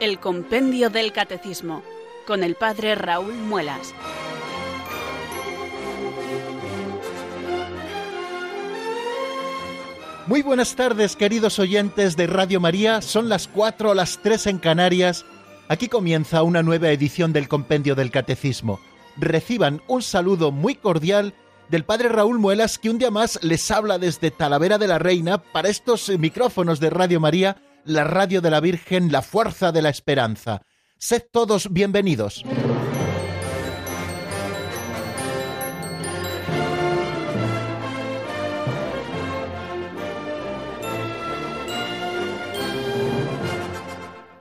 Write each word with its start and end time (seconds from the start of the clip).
El 0.00 0.18
Compendio 0.18 0.88
del 0.88 1.12
Catecismo, 1.12 1.82
con 2.26 2.42
el 2.42 2.54
Padre 2.54 2.94
Raúl 2.94 3.34
Muelas. 3.34 3.92
Muy 10.26 10.40
buenas 10.40 10.74
tardes, 10.74 11.16
queridos 11.16 11.58
oyentes 11.58 12.16
de 12.16 12.26
Radio 12.26 12.60
María. 12.60 13.02
Son 13.02 13.28
las 13.28 13.46
4 13.46 13.90
o 13.90 13.94
las 13.94 14.18
3 14.22 14.46
en 14.46 14.58
Canarias. 14.58 15.26
Aquí 15.68 15.88
comienza 15.88 16.42
una 16.44 16.62
nueva 16.62 16.88
edición 16.88 17.34
del 17.34 17.46
Compendio 17.46 17.94
del 17.94 18.10
Catecismo. 18.10 18.80
Reciban 19.18 19.82
un 19.86 20.00
saludo 20.00 20.50
muy 20.50 20.76
cordial 20.76 21.34
del 21.68 21.84
Padre 21.84 22.08
Raúl 22.08 22.38
Muelas, 22.38 22.78
que 22.78 22.88
un 22.88 22.96
día 22.96 23.10
más 23.10 23.38
les 23.44 23.70
habla 23.70 23.98
desde 23.98 24.30
Talavera 24.30 24.78
de 24.78 24.88
la 24.88 24.98
Reina 24.98 25.42
para 25.42 25.68
estos 25.68 26.08
micrófonos 26.08 26.80
de 26.80 26.88
Radio 26.88 27.20
María, 27.20 27.58
la 27.84 28.04
radio 28.04 28.40
de 28.40 28.50
la 28.50 28.60
Virgen, 28.60 29.12
la 29.12 29.22
fuerza 29.22 29.72
de 29.72 29.82
la 29.82 29.88
esperanza. 29.88 30.62
Sed 30.98 31.24
todos 31.32 31.72
bienvenidos. 31.72 32.44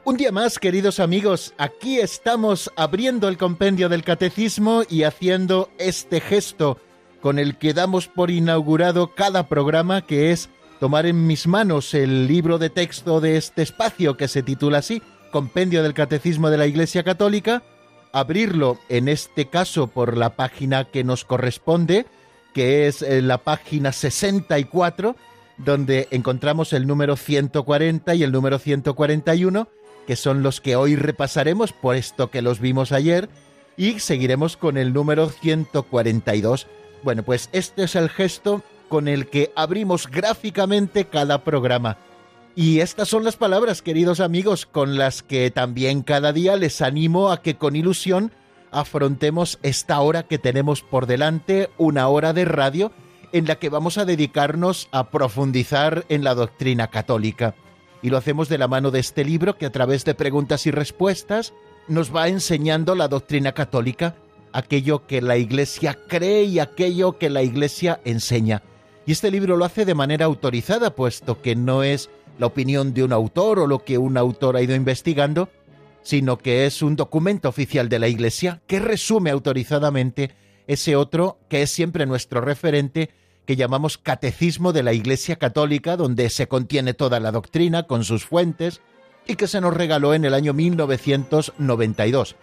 Un 0.04 0.18
día 0.18 0.32
más, 0.32 0.58
queridos 0.58 1.00
amigos, 1.00 1.54
aquí 1.60 2.00
estamos 2.00 2.72
abriendo 2.76 3.28
el 3.28 3.38
compendio 3.38 3.90
del 3.90 4.04
catecismo 4.04 4.82
y 4.90 5.04
haciendo 5.04 5.70
este 5.78 6.20
gesto 6.20 6.80
con 7.22 7.38
el 7.38 7.58
que 7.58 7.74
damos 7.74 8.08
por 8.08 8.32
inaugurado 8.32 9.14
cada 9.14 9.48
programa, 9.48 10.06
que 10.06 10.32
es 10.32 10.50
tomar 10.80 11.06
en 11.06 11.28
mis 11.28 11.46
manos 11.46 11.94
el 11.94 12.28
libro 12.28 12.58
de 12.58 12.70
texto 12.70 13.20
de 13.20 13.38
este 13.38 13.62
espacio 13.62 14.16
que 14.18 14.28
se 14.28 14.44
titula 14.44 14.80
así, 14.80 15.02
Compendio 15.32 15.84
del 15.84 15.94
Catecismo 15.94 16.50
de 16.50 16.58
la 16.58 16.68
Iglesia 16.68 17.04
Católica, 17.04 17.64
abrirlo 18.14 18.80
en 18.88 19.08
este 19.10 19.50
caso 19.50 19.88
por 19.88 20.18
la 20.18 20.36
página 20.36 20.86
que 20.86 21.04
nos 21.04 21.26
corresponde, 21.26 22.06
que 22.54 22.88
es 22.88 23.02
eh, 23.02 23.22
la 23.22 23.40
página 23.40 23.92
64, 23.92 25.16
donde 25.58 26.08
encontramos 26.12 26.72
el 26.72 26.88
número 26.88 27.18
140 27.18 28.16
y 28.16 28.24
el 28.24 28.32
número 28.32 28.58
141, 28.58 29.68
que 30.08 30.16
son 30.16 30.42
los 30.42 30.62
que 30.62 30.78
hoy 30.78 30.96
repasaremos, 30.96 31.74
puesto 31.74 32.32
que 32.32 32.42
los 32.42 32.60
vimos 32.60 32.94
ayer, 32.94 33.30
y 33.76 34.00
seguiremos 34.00 34.58
con 34.58 34.78
el 34.78 34.94
número 34.94 35.30
142. 35.30 36.68
Bueno, 37.04 37.24
pues 37.24 37.50
este 37.52 37.84
es 37.84 37.96
el 37.96 38.10
gesto 38.10 38.64
con 38.90 39.08
el 39.08 39.28
que 39.28 39.54
abrimos 39.56 40.08
gráficamente 40.08 41.06
cada 41.06 41.44
programa. 41.44 41.98
Y 42.56 42.82
estas 42.82 43.08
son 43.08 43.24
las 43.24 43.38
palabras, 43.38 43.82
queridos 43.82 44.20
amigos, 44.20 44.66
con 44.66 44.98
las 44.98 45.24
que 45.24 45.50
también 45.52 46.02
cada 46.02 46.34
día 46.34 46.58
les 46.58 46.82
animo 46.82 47.32
a 47.32 47.42
que 47.42 47.56
con 47.56 47.78
ilusión 47.78 48.34
afrontemos 48.72 49.60
esta 49.64 50.00
hora 50.02 50.24
que 50.24 50.38
tenemos 50.38 50.82
por 50.82 51.06
delante, 51.06 51.70
una 51.78 52.10
hora 52.10 52.34
de 52.34 52.44
radio 52.44 52.92
en 53.32 53.48
la 53.48 53.56
que 53.56 53.70
vamos 53.70 53.98
a 53.98 54.06
dedicarnos 54.06 54.90
a 54.92 55.10
profundizar 55.10 56.06
en 56.10 56.24
la 56.24 56.36
doctrina 56.36 56.88
católica. 56.88 57.56
Y 58.02 58.10
lo 58.10 58.18
hacemos 58.18 58.50
de 58.50 58.58
la 58.58 58.68
mano 58.68 58.92
de 58.92 59.00
este 59.00 59.24
libro 59.24 59.58
que 59.58 59.66
a 59.66 59.72
través 59.72 60.04
de 60.04 60.16
preguntas 60.16 60.66
y 60.66 60.72
respuestas 60.72 61.54
nos 61.88 62.14
va 62.14 62.28
enseñando 62.28 62.96
la 62.96 63.08
doctrina 63.08 63.54
católica 63.54 64.16
aquello 64.54 65.06
que 65.06 65.22
la 65.22 65.38
Iglesia 65.38 65.98
cree 66.08 66.44
y 66.44 66.60
aquello 66.60 67.18
que 67.18 67.30
la 67.30 67.44
Iglesia 67.44 68.00
enseña. 68.04 68.64
Y 69.10 69.14
este 69.14 69.32
libro 69.32 69.58
lo 69.58 69.66
hace 69.66 69.86
de 69.86 69.96
manera 69.96 70.26
autorizada, 70.26 70.94
puesto 70.94 71.42
que 71.42 71.56
no 71.56 71.82
es 71.82 72.12
la 72.38 72.46
opinión 72.46 72.94
de 72.94 73.04
un 73.04 73.12
autor 73.12 73.58
o 73.58 73.66
lo 73.66 73.84
que 73.84 73.98
un 73.98 74.18
autor 74.18 74.56
ha 74.56 74.62
ido 74.62 74.76
investigando, 74.76 75.50
sino 76.04 76.38
que 76.38 76.68
es 76.68 76.84
un 76.84 76.96
documento 76.96 77.50
oficial 77.50 77.90
de 77.90 77.98
la 77.98 78.08
Iglesia 78.08 78.62
que 78.68 78.78
resume 78.78 79.32
autorizadamente 79.32 80.36
ese 80.68 80.96
otro 80.96 81.40
que 81.50 81.64
es 81.64 81.72
siempre 81.72 82.06
nuestro 82.06 82.40
referente, 82.40 83.10
que 83.48 83.56
llamamos 83.56 83.98
Catecismo 83.98 84.74
de 84.74 84.84
la 84.84 84.94
Iglesia 84.94 85.38
Católica, 85.38 85.98
donde 85.98 86.30
se 86.30 86.48
contiene 86.48 86.94
toda 86.94 87.20
la 87.20 87.32
doctrina 87.32 87.88
con 87.88 88.04
sus 88.04 88.26
fuentes, 88.26 88.80
y 89.26 89.38
que 89.38 89.48
se 89.48 89.60
nos 89.60 89.74
regaló 89.74 90.14
en 90.14 90.24
el 90.24 90.36
año 90.36 90.54
1992. 90.54 92.36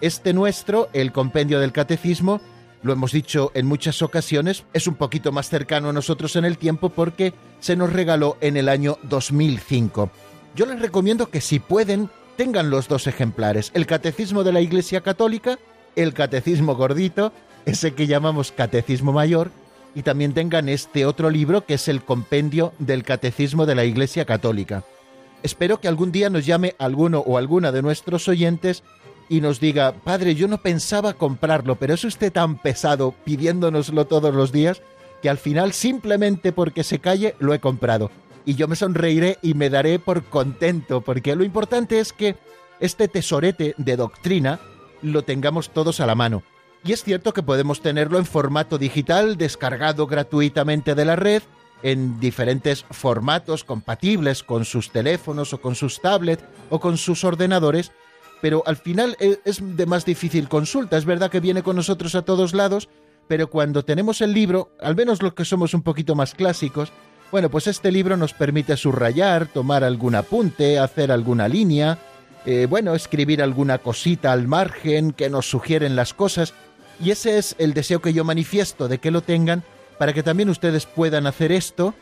Este 0.00 0.32
nuestro, 0.32 0.88
el 0.94 1.12
compendio 1.12 1.60
del 1.60 1.72
catecismo, 1.72 2.40
lo 2.84 2.92
hemos 2.92 3.12
dicho 3.12 3.50
en 3.54 3.66
muchas 3.66 4.02
ocasiones, 4.02 4.64
es 4.74 4.86
un 4.86 4.94
poquito 4.94 5.32
más 5.32 5.48
cercano 5.48 5.88
a 5.88 5.92
nosotros 5.94 6.36
en 6.36 6.44
el 6.44 6.58
tiempo 6.58 6.90
porque 6.90 7.32
se 7.58 7.76
nos 7.76 7.90
regaló 7.90 8.36
en 8.42 8.58
el 8.58 8.68
año 8.68 8.98
2005. 9.04 10.10
Yo 10.54 10.66
les 10.66 10.78
recomiendo 10.80 11.30
que 11.30 11.40
si 11.40 11.60
pueden, 11.60 12.10
tengan 12.36 12.68
los 12.68 12.86
dos 12.86 13.06
ejemplares, 13.06 13.70
el 13.72 13.86
Catecismo 13.86 14.44
de 14.44 14.52
la 14.52 14.60
Iglesia 14.60 15.00
Católica, 15.00 15.58
el 15.96 16.12
Catecismo 16.12 16.76
Gordito, 16.76 17.32
ese 17.64 17.94
que 17.94 18.06
llamamos 18.06 18.52
Catecismo 18.52 19.12
Mayor, 19.12 19.50
y 19.94 20.02
también 20.02 20.34
tengan 20.34 20.68
este 20.68 21.06
otro 21.06 21.30
libro 21.30 21.64
que 21.64 21.74
es 21.74 21.88
el 21.88 22.04
Compendio 22.04 22.74
del 22.78 23.02
Catecismo 23.02 23.64
de 23.64 23.76
la 23.76 23.86
Iglesia 23.86 24.26
Católica. 24.26 24.84
Espero 25.42 25.80
que 25.80 25.88
algún 25.88 26.12
día 26.12 26.28
nos 26.28 26.44
llame 26.44 26.74
alguno 26.78 27.20
o 27.20 27.38
alguna 27.38 27.72
de 27.72 27.80
nuestros 27.80 28.28
oyentes 28.28 28.82
y 29.28 29.40
nos 29.40 29.60
diga, 29.60 29.92
Padre, 29.92 30.34
yo 30.34 30.48
no 30.48 30.58
pensaba 30.58 31.14
comprarlo, 31.14 31.76
pero 31.76 31.94
es 31.94 32.04
usted 32.04 32.32
tan 32.32 32.58
pesado 32.58 33.14
pidiéndonoslo 33.24 34.06
todos 34.06 34.34
los 34.34 34.52
días 34.52 34.82
que 35.22 35.30
al 35.30 35.38
final 35.38 35.72
simplemente 35.72 36.52
porque 36.52 36.84
se 36.84 36.98
calle 36.98 37.34
lo 37.38 37.54
he 37.54 37.60
comprado. 37.60 38.10
Y 38.44 38.54
yo 38.54 38.68
me 38.68 38.76
sonreiré 38.76 39.38
y 39.40 39.54
me 39.54 39.70
daré 39.70 39.98
por 39.98 40.24
contento, 40.24 41.00
porque 41.00 41.34
lo 41.34 41.44
importante 41.44 41.98
es 41.98 42.12
que 42.12 42.36
este 42.78 43.08
tesorete 43.08 43.74
de 43.78 43.96
doctrina 43.96 44.60
lo 45.00 45.22
tengamos 45.22 45.70
todos 45.70 46.00
a 46.00 46.06
la 46.06 46.14
mano. 46.14 46.42
Y 46.84 46.92
es 46.92 47.02
cierto 47.02 47.32
que 47.32 47.42
podemos 47.42 47.80
tenerlo 47.80 48.18
en 48.18 48.26
formato 48.26 48.76
digital, 48.76 49.38
descargado 49.38 50.06
gratuitamente 50.06 50.94
de 50.94 51.04
la 51.06 51.16
red, 51.16 51.42
en 51.82 52.20
diferentes 52.20 52.84
formatos 52.90 53.64
compatibles 53.64 54.42
con 54.42 54.64
sus 54.64 54.90
teléfonos 54.90 55.52
o 55.52 55.60
con 55.60 55.74
sus 55.74 56.00
tablets 56.00 56.44
o 56.70 56.80
con 56.80 56.96
sus 56.98 57.24
ordenadores, 57.24 57.92
pero 58.44 58.62
al 58.66 58.76
final 58.76 59.16
e, 59.20 59.38
es 59.46 59.60
de 59.62 59.86
más 59.86 60.04
difícil 60.04 60.50
consulta. 60.50 60.98
Es 60.98 61.06
verdad 61.06 61.30
que 61.30 61.40
viene 61.40 61.62
con 61.62 61.76
nosotros 61.76 62.14
a 62.14 62.26
todos 62.26 62.52
lados, 62.52 62.90
pero 63.26 63.48
cuando 63.48 63.86
tenemos 63.86 64.20
el 64.20 64.34
libro, 64.34 64.68
al 64.82 64.94
menos 64.94 65.22
los 65.22 65.32
que 65.32 65.46
somos 65.46 65.72
un 65.72 65.80
poquito 65.80 66.14
más 66.14 66.34
clásicos, 66.34 66.92
bueno, 67.32 67.48
pues 67.48 67.68
este 67.68 67.90
libro 67.90 68.18
nos 68.18 68.34
permite 68.34 68.76
subrayar, 68.76 69.46
tomar 69.46 69.82
algún 69.82 70.14
apunte, 70.14 70.78
hacer 70.78 71.10
alguna 71.10 71.48
línea, 71.48 71.96
eh, 72.44 72.66
bueno, 72.68 72.94
escribir 72.94 73.42
alguna 73.42 73.78
cosita 73.78 74.30
al 74.30 74.46
margen 74.46 75.12
que 75.12 75.30
nos 75.30 75.48
sugieren 75.48 75.96
las 75.96 76.12
cosas. 76.12 76.52
Y 77.02 77.12
ese 77.12 77.38
es 77.38 77.56
el 77.56 77.72
deseo 77.72 78.02
que 78.02 78.12
yo 78.12 78.24
manifiesto 78.24 78.88
de 78.88 78.98
que 78.98 79.10
lo 79.10 79.22
tengan 79.22 79.62
para 79.96 80.12
que 80.12 80.22
también 80.22 80.50
ustedes 80.50 80.84
puedan 80.84 81.26
hacer 81.26 81.50
esto 81.50 81.94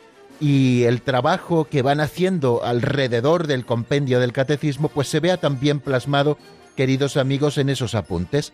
y 0.43 0.83
el 0.83 1.01
trabajo 1.01 1.69
que 1.69 1.81
van 1.81 2.01
haciendo 2.01 2.65
alrededor 2.65 3.47
del 3.47 3.65
compendio 3.65 4.19
del 4.19 4.33
catecismo 4.33 4.89
pues 4.89 5.07
se 5.07 5.21
vea 5.21 5.37
también 5.37 5.79
plasmado, 5.79 6.37
queridos 6.75 7.15
amigos, 7.15 7.57
en 7.57 7.69
esos 7.69 7.95
apuntes. 7.95 8.51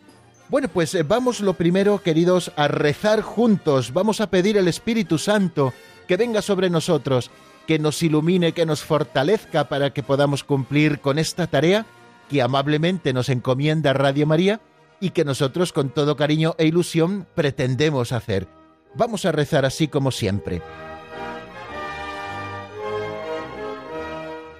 Bueno, 0.50 0.68
pues 0.68 0.94
eh, 0.94 1.02
vamos 1.02 1.40
lo 1.42 1.56
primero, 1.56 2.04
queridos, 2.04 2.52
a 2.58 2.68
rezar 2.68 3.22
juntos, 3.22 3.92
vamos 3.92 4.22
a 4.22 4.30
pedir 4.30 4.56
el 4.56 4.68
Espíritu 4.68 5.18
Santo 5.18 5.74
que 6.08 6.16
venga 6.16 6.44
sobre 6.44 6.70
nosotros, 6.70 7.32
que 7.66 7.80
nos 7.80 8.04
ilumine, 8.04 8.52
que 8.52 8.68
nos 8.68 8.84
fortalezca 8.84 9.68
para 9.68 9.90
que 9.92 10.04
podamos 10.04 10.44
cumplir 10.44 11.00
con 11.00 11.18
esta 11.18 11.48
tarea 11.48 11.88
que 12.30 12.44
amablemente 12.44 13.14
nos 13.14 13.30
encomienda 13.30 13.94
Radio 13.94 14.28
María 14.28 14.62
y 15.00 15.10
que 15.10 15.26
nosotros 15.26 15.74
con 15.74 15.90
todo 15.90 16.16
cariño 16.16 16.54
e 16.60 16.68
ilusión 16.68 17.26
pretendemos 17.34 18.12
hacer. 18.12 18.48
Vamos 18.94 19.26
a 19.26 19.32
rezar 19.32 19.66
así 19.66 19.88
como 19.88 20.12
siempre. 20.12 20.62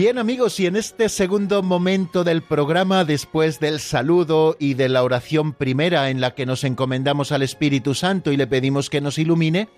Bien 0.00 0.16
amigos, 0.16 0.58
y 0.58 0.64
en 0.64 0.76
este 0.76 1.10
segundo 1.10 1.62
momento 1.62 2.24
del 2.24 2.40
programa, 2.40 3.04
después 3.04 3.60
del 3.60 3.80
saludo 3.80 4.56
y 4.58 4.72
de 4.72 4.88
la 4.88 5.02
oración 5.02 5.52
primera 5.52 6.08
en 6.08 6.22
la 6.22 6.34
que 6.34 6.46
nos 6.46 6.64
encomendamos 6.64 7.32
al 7.32 7.42
Espíritu 7.42 7.92
Santo 7.92 8.32
y 8.32 8.38
le 8.38 8.46
pedimos 8.46 8.88
que 8.88 9.02
nos 9.02 9.18
ilumine, 9.18 9.68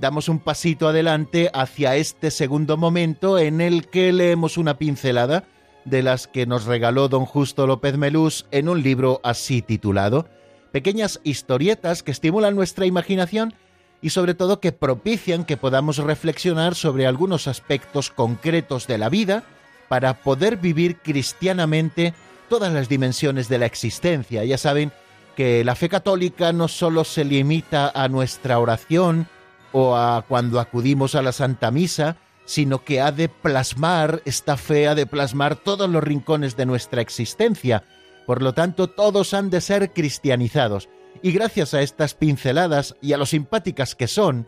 damos 0.00 0.28
un 0.28 0.40
pasito 0.40 0.88
adelante 0.88 1.48
hacia 1.54 1.94
este 1.94 2.32
segundo 2.32 2.76
momento 2.76 3.38
en 3.38 3.60
el 3.60 3.86
que 3.86 4.12
leemos 4.12 4.58
una 4.58 4.78
pincelada 4.78 5.44
de 5.84 6.02
las 6.02 6.26
que 6.26 6.44
nos 6.44 6.64
regaló 6.64 7.08
don 7.08 7.24
Justo 7.24 7.68
López 7.68 7.96
Melús 7.96 8.46
en 8.50 8.68
un 8.68 8.82
libro 8.82 9.20
así 9.22 9.62
titulado, 9.62 10.26
pequeñas 10.72 11.20
historietas 11.22 12.02
que 12.02 12.10
estimulan 12.10 12.56
nuestra 12.56 12.84
imaginación 12.84 13.54
y 14.02 14.10
sobre 14.10 14.34
todo 14.34 14.58
que 14.58 14.72
propician 14.72 15.44
que 15.44 15.56
podamos 15.56 15.98
reflexionar 15.98 16.74
sobre 16.74 17.06
algunos 17.06 17.46
aspectos 17.46 18.10
concretos 18.10 18.88
de 18.88 18.98
la 18.98 19.08
vida, 19.08 19.44
para 19.88 20.14
poder 20.14 20.56
vivir 20.56 20.98
cristianamente 20.98 22.14
todas 22.48 22.72
las 22.72 22.88
dimensiones 22.88 23.48
de 23.48 23.58
la 23.58 23.66
existencia. 23.66 24.44
Ya 24.44 24.58
saben 24.58 24.92
que 25.36 25.64
la 25.64 25.74
fe 25.74 25.88
católica 25.88 26.52
no 26.52 26.68
solo 26.68 27.04
se 27.04 27.24
limita 27.24 27.90
a 27.94 28.08
nuestra 28.08 28.58
oración 28.58 29.28
o 29.72 29.96
a 29.96 30.24
cuando 30.26 30.60
acudimos 30.60 31.14
a 31.14 31.22
la 31.22 31.32
Santa 31.32 31.70
Misa, 31.70 32.16
sino 32.44 32.82
que 32.82 33.00
ha 33.00 33.12
de 33.12 33.28
plasmar, 33.28 34.22
esta 34.24 34.56
fe 34.56 34.88
ha 34.88 34.94
de 34.94 35.06
plasmar 35.06 35.56
todos 35.56 35.88
los 35.88 36.02
rincones 36.02 36.56
de 36.56 36.66
nuestra 36.66 37.02
existencia. 37.02 37.84
Por 38.26 38.42
lo 38.42 38.54
tanto, 38.54 38.88
todos 38.88 39.34
han 39.34 39.50
de 39.50 39.60
ser 39.60 39.92
cristianizados. 39.92 40.88
Y 41.22 41.32
gracias 41.32 41.74
a 41.74 41.82
estas 41.82 42.14
pinceladas 42.14 42.96
y 43.02 43.12
a 43.12 43.18
lo 43.18 43.26
simpáticas 43.26 43.94
que 43.94 44.08
son, 44.08 44.46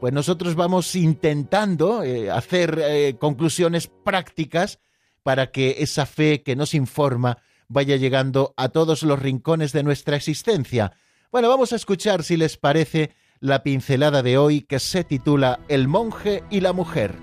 pues 0.00 0.14
nosotros 0.14 0.54
vamos 0.54 0.96
intentando 0.96 2.02
eh, 2.02 2.30
hacer 2.30 2.80
eh, 2.82 3.16
conclusiones 3.20 3.86
prácticas 3.86 4.78
para 5.22 5.50
que 5.50 5.76
esa 5.80 6.06
fe 6.06 6.42
que 6.42 6.56
nos 6.56 6.72
informa 6.72 7.36
vaya 7.68 7.96
llegando 7.96 8.54
a 8.56 8.70
todos 8.70 9.02
los 9.02 9.18
rincones 9.18 9.72
de 9.72 9.82
nuestra 9.82 10.16
existencia. 10.16 10.92
Bueno, 11.30 11.50
vamos 11.50 11.74
a 11.74 11.76
escuchar, 11.76 12.24
si 12.24 12.38
les 12.38 12.56
parece, 12.56 13.10
la 13.40 13.62
pincelada 13.62 14.22
de 14.22 14.38
hoy 14.38 14.62
que 14.62 14.78
se 14.78 15.04
titula 15.04 15.60
El 15.68 15.86
monje 15.86 16.44
y 16.50 16.60
la 16.60 16.72
mujer. 16.72 17.14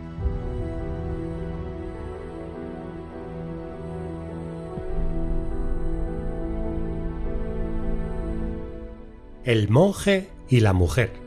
El 9.44 9.68
monje 9.70 10.30
y 10.48 10.60
la 10.60 10.74
mujer. 10.74 11.27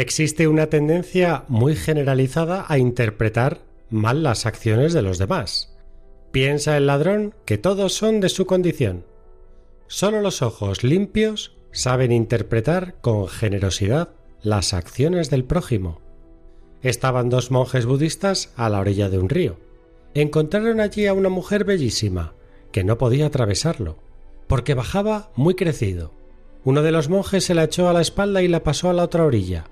Existe 0.00 0.48
una 0.48 0.68
tendencia 0.68 1.44
muy 1.48 1.76
generalizada 1.76 2.64
a 2.66 2.78
interpretar 2.78 3.60
mal 3.90 4.22
las 4.22 4.46
acciones 4.46 4.94
de 4.94 5.02
los 5.02 5.18
demás. 5.18 5.76
Piensa 6.32 6.78
el 6.78 6.86
ladrón 6.86 7.34
que 7.44 7.58
todos 7.58 7.92
son 7.92 8.20
de 8.20 8.30
su 8.30 8.46
condición. 8.46 9.04
Solo 9.88 10.22
los 10.22 10.40
ojos 10.40 10.84
limpios 10.84 11.54
saben 11.70 12.12
interpretar 12.12 12.94
con 13.02 13.28
generosidad 13.28 14.08
las 14.40 14.72
acciones 14.72 15.28
del 15.28 15.44
prójimo. 15.44 16.00
Estaban 16.80 17.28
dos 17.28 17.50
monjes 17.50 17.84
budistas 17.84 18.54
a 18.56 18.70
la 18.70 18.80
orilla 18.80 19.10
de 19.10 19.18
un 19.18 19.28
río. 19.28 19.58
Encontraron 20.14 20.80
allí 20.80 21.08
a 21.08 21.12
una 21.12 21.28
mujer 21.28 21.64
bellísima, 21.64 22.32
que 22.72 22.84
no 22.84 22.96
podía 22.96 23.26
atravesarlo, 23.26 23.98
porque 24.46 24.72
bajaba 24.72 25.30
muy 25.36 25.56
crecido. 25.56 26.14
Uno 26.64 26.80
de 26.80 26.90
los 26.90 27.10
monjes 27.10 27.44
se 27.44 27.54
la 27.54 27.64
echó 27.64 27.90
a 27.90 27.92
la 27.92 28.00
espalda 28.00 28.40
y 28.40 28.48
la 28.48 28.64
pasó 28.64 28.88
a 28.88 28.94
la 28.94 29.04
otra 29.04 29.26
orilla. 29.26 29.66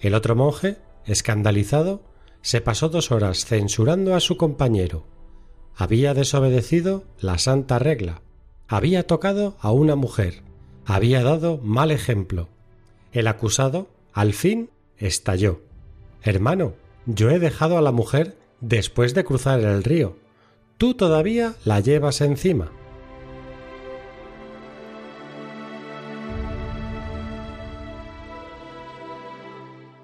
El 0.00 0.14
otro 0.14 0.34
monje, 0.34 0.78
escandalizado, 1.04 2.02
se 2.42 2.60
pasó 2.60 2.88
dos 2.88 3.10
horas 3.12 3.44
censurando 3.44 4.14
a 4.14 4.20
su 4.20 4.36
compañero. 4.36 5.06
Había 5.76 6.14
desobedecido 6.14 7.04
la 7.20 7.38
santa 7.38 7.78
regla, 7.78 8.22
había 8.66 9.06
tocado 9.06 9.56
a 9.60 9.72
una 9.72 9.96
mujer, 9.96 10.42
había 10.86 11.22
dado 11.22 11.58
mal 11.58 11.90
ejemplo. 11.90 12.48
El 13.12 13.26
acusado, 13.26 13.88
al 14.12 14.32
fin, 14.32 14.70
estalló. 14.96 15.62
Hermano, 16.22 16.74
yo 17.06 17.30
he 17.30 17.38
dejado 17.38 17.76
a 17.78 17.82
la 17.82 17.92
mujer 17.92 18.36
después 18.60 19.14
de 19.14 19.24
cruzar 19.24 19.60
el 19.60 19.82
río. 19.82 20.16
Tú 20.78 20.94
todavía 20.94 21.54
la 21.64 21.80
llevas 21.80 22.20
encima. 22.20 22.72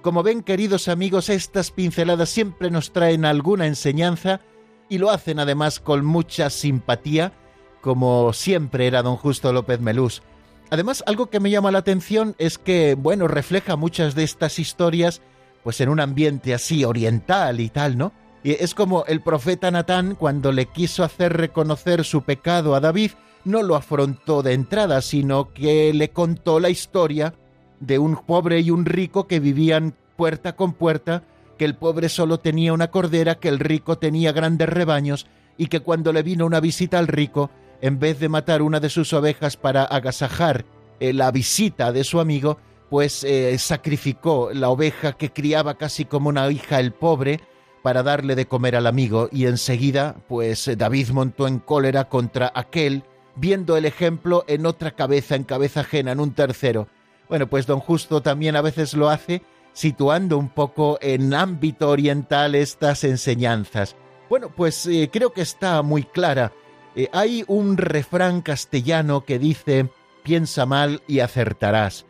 Como 0.07 0.23
ven, 0.23 0.45
queridos 0.45 0.87
amigos, 0.87 1.29
estas 1.31 1.73
pinceladas 1.73 2.29
siempre 2.29 2.71
nos 2.71 2.93
traen 2.93 3.25
alguna 3.25 3.67
enseñanza 3.67 4.41
y 4.89 4.99
lo 4.99 5.11
hacen 5.11 5.41
además 5.41 5.81
con 5.81 6.05
mucha 6.07 6.49
simpatía, 6.49 7.33
como 7.81 8.33
siempre 8.33 8.87
era 8.87 9.03
don 9.03 9.17
Justo 9.17 9.53
López 9.53 9.81
Melús. 9.81 10.23
Además, 10.71 11.03
algo 11.09 11.29
que 11.29 11.41
me 11.41 11.51
llama 11.51 11.73
la 11.73 11.79
atención 11.79 12.37
es 12.39 12.57
que, 12.57 12.95
bueno, 12.95 13.27
refleja 13.27 13.75
muchas 13.75 14.15
de 14.15 14.23
estas 14.23 14.61
historias 14.61 15.23
pues 15.65 15.81
en 15.81 15.89
un 15.89 15.99
ambiente 15.99 16.55
así 16.55 16.85
oriental 16.85 17.59
y 17.59 17.69
tal, 17.69 17.99
¿no? 17.99 18.13
Y 18.45 18.53
es 18.53 18.77
como 18.77 19.05
el 19.07 19.23
profeta 19.23 19.73
Natán 19.73 20.15
cuando 20.15 20.53
le 20.53 20.67
quiso 20.67 21.03
hacer 21.03 21.37
reconocer 21.37 22.05
su 22.05 22.23
pecado 22.23 22.77
a 22.77 22.81
David, 22.81 23.11
no 23.45 23.65
lo 23.65 23.75
afrontó 23.75 24.45
de 24.45 24.53
entrada, 24.53 25.03
sino 25.03 25.53
que 25.53 25.93
le 25.93 26.11
contó 26.11 26.61
la 26.61 26.71
historia 26.71 27.35
de 27.81 27.99
un 27.99 28.17
pobre 28.17 28.61
y 28.61 28.71
un 28.71 28.85
rico 28.85 29.27
que 29.27 29.41
vivían 29.41 29.95
puerta 30.17 30.57
con 30.57 30.73
puerta, 30.73 31.23
que 31.59 31.65
el 31.65 31.77
pobre 31.77 32.09
solo 32.09 32.39
tenía 32.39 32.73
una 32.73 32.91
cordera, 32.91 33.37
que 33.37 33.49
el 33.49 33.59
rico 33.59 33.99
tenía 33.99 34.33
grandes 34.33 34.69
rebaños, 34.69 35.27
y 35.57 35.69
que 35.69 35.81
cuando 35.81 36.13
le 36.13 36.23
vino 36.23 36.47
una 36.47 36.61
visita 36.61 36.99
al 36.99 37.07
rico, 37.07 37.51
en 37.81 37.99
vez 37.99 38.19
de 38.19 38.29
matar 38.29 38.63
una 38.63 38.81
de 38.81 38.91
sus 38.91 39.13
ovejas 39.13 39.57
para 39.57 39.85
agasajar 39.85 40.65
eh, 41.01 41.13
la 41.13 41.31
visita 41.31 41.93
de 41.93 42.05
su 42.05 42.21
amigo, 42.21 42.59
pues 42.91 43.25
eh, 43.25 43.57
sacrificó 43.59 44.51
la 44.53 44.69
oveja 44.69 45.13
que 45.13 45.33
criaba 45.33 45.77
casi 45.77 46.05
como 46.05 46.29
una 46.29 46.51
hija 46.51 46.81
el 46.81 46.93
pobre, 46.93 47.41
para 47.83 48.03
darle 48.03 48.35
de 48.35 48.47
comer 48.47 48.75
al 48.75 48.89
amigo, 48.89 49.29
y 49.31 49.47
enseguida, 49.47 50.17
pues 50.27 50.69
David 50.77 51.11
montó 51.11 51.47
en 51.47 51.61
cólera 51.61 52.09
contra 52.09 52.51
aquel, 52.53 53.05
viendo 53.37 53.77
el 53.77 53.85
ejemplo 53.85 54.45
en 54.49 54.67
otra 54.67 54.91
cabeza, 54.91 55.37
en 55.37 55.45
cabeza 55.45 55.81
ajena, 55.81 56.11
en 56.11 56.19
un 56.19 56.33
tercero, 56.33 56.89
bueno, 57.29 57.47
pues 57.47 57.67
don 57.67 57.81
Justo 57.81 58.23
también 58.23 58.57
a 58.57 58.63
veces 58.63 58.95
lo 58.95 59.09
hace 59.09 59.43
situando 59.73 60.39
un 60.39 60.49
poco 60.49 60.99
en 61.03 61.35
ámbito 61.35 61.91
oriental 61.91 62.55
estas 62.55 63.05
enseñanzas. 63.05 63.95
Bueno, 64.31 64.51
pues 64.55 64.87
eh, 64.87 65.11
creo 65.13 65.33
que 65.33 65.43
está 65.43 65.83
muy 65.83 66.03
clara. 66.03 66.53
Eh, 66.95 67.09
hay 67.13 67.45
un 67.47 67.77
refrán 67.77 68.41
castellano 68.41 69.27
que 69.27 69.39
dice, 69.39 69.91
piensa 70.23 70.65
mal 70.65 71.03
y 71.07 71.21
acertarás. 71.21 72.07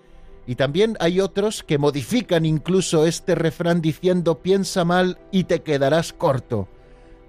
Y 0.46 0.54
también 0.54 0.96
hay 1.00 1.20
otros 1.20 1.64
que 1.64 1.76
modifican 1.76 2.46
incluso 2.46 3.04
este 3.04 3.35
refrán 3.35 3.80
diciendo, 3.80 4.42
piensa 4.42 4.85
mal 4.85 5.18
y 5.32 5.44
te 5.44 5.62
quedarás 5.62 6.12
corto. 6.12 6.68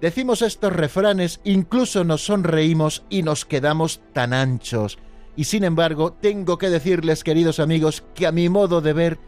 Decimos 0.00 0.42
estos 0.42 0.72
refranes, 0.72 1.40
incluso 1.42 2.04
nos 2.04 2.24
sonreímos 2.24 3.02
y 3.10 3.24
nos 3.24 3.44
quedamos 3.44 4.00
tan 4.12 4.32
anchos. 4.32 4.98
Y 5.38 5.44
sin 5.44 5.62
embargo, 5.62 6.12
tengo 6.12 6.58
que 6.58 6.68
decirles, 6.68 7.22
queridos 7.22 7.60
amigos, 7.60 8.02
que 8.16 8.26
a 8.26 8.32
mi 8.32 8.48
modo 8.48 8.80
de 8.80 8.92
ver, 8.92 9.18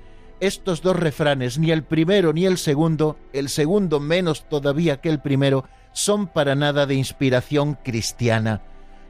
estos 0.41 0.83
dos 0.83 0.97
refranes, 0.97 1.57
ni 1.57 1.71
el 1.71 1.85
primero 1.85 2.33
ni 2.33 2.47
el 2.47 2.59
segundo, 2.59 3.17
el 3.33 3.49
segundo 3.49 4.01
menos 4.01 4.49
todavía 4.49 5.01
que 5.01 5.09
el 5.09 5.21
primero, 5.21 5.67
son 5.93 6.27
para 6.27 6.57
nada 6.57 6.85
de 6.87 6.97
inspiración 6.97 7.79
cristiana. 7.85 8.61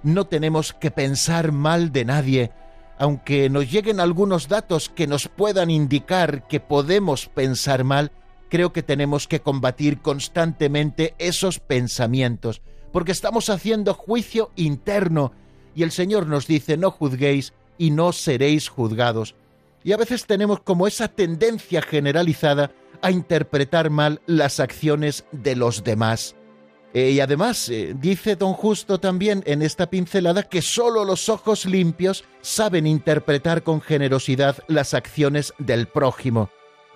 No 0.02 0.26
tenemos 0.26 0.75
que 0.75 0.90
pensar 0.90 1.52
mal 1.52 1.90
de 1.90 2.04
nadie, 2.04 2.52
aunque 2.99 3.49
nos 3.49 3.71
lleguen 3.71 3.99
algunos 3.99 4.49
datos 4.49 4.90
que 4.90 5.07
nos 5.07 5.26
puedan 5.26 5.71
indicar 5.71 6.47
que 6.49 6.61
podemos 6.61 7.28
pensar 7.28 7.83
mal, 7.83 8.12
creo 8.50 8.75
que 8.75 8.83
tenemos 8.83 9.26
que 9.26 9.40
combatir 9.40 10.02
constantemente 10.02 11.14
esos 11.16 11.61
pensamientos, 11.61 12.61
porque 12.92 13.12
estamos 13.12 13.49
haciendo 13.49 13.95
juicio 13.95 14.50
interno 14.54 15.33
y 15.75 15.83
el 15.83 15.91
Señor 15.91 16.27
nos 16.27 16.47
dice, 16.47 16.77
no 16.77 16.91
juzguéis 16.91 17.53
y 17.79 17.91
no 17.91 18.12
seréis 18.12 18.69
juzgados. 18.69 19.35
Y 19.83 19.93
a 19.93 19.97
veces 19.97 20.27
tenemos 20.27 20.61
como 20.61 20.87
esa 20.87 21.09
tendencia 21.09 21.83
generalizada 21.83 22.73
a 23.03 23.11
interpretar 23.11 23.91
mal 23.91 24.21
las 24.27 24.61
acciones 24.61 25.25
de 25.33 25.57
los 25.57 25.85
demás. 25.85 26.37
Eh, 26.93 27.12
y 27.12 27.21
además, 27.21 27.69
eh, 27.69 27.95
dice 27.99 28.35
don 28.35 28.53
Justo 28.53 28.99
también 28.99 29.43
en 29.47 29.62
esta 29.62 29.89
pincelada 29.89 30.43
que 30.43 30.61
sólo 30.61 31.05
los 31.05 31.29
ojos 31.29 31.65
limpios 31.65 32.25
saben 32.41 32.87
interpretar 32.87 33.62
con 33.62 33.81
generosidad 33.81 34.59
las 34.67 34.93
acciones 34.93 35.55
del 35.59 35.87
prójimo. 35.87 36.50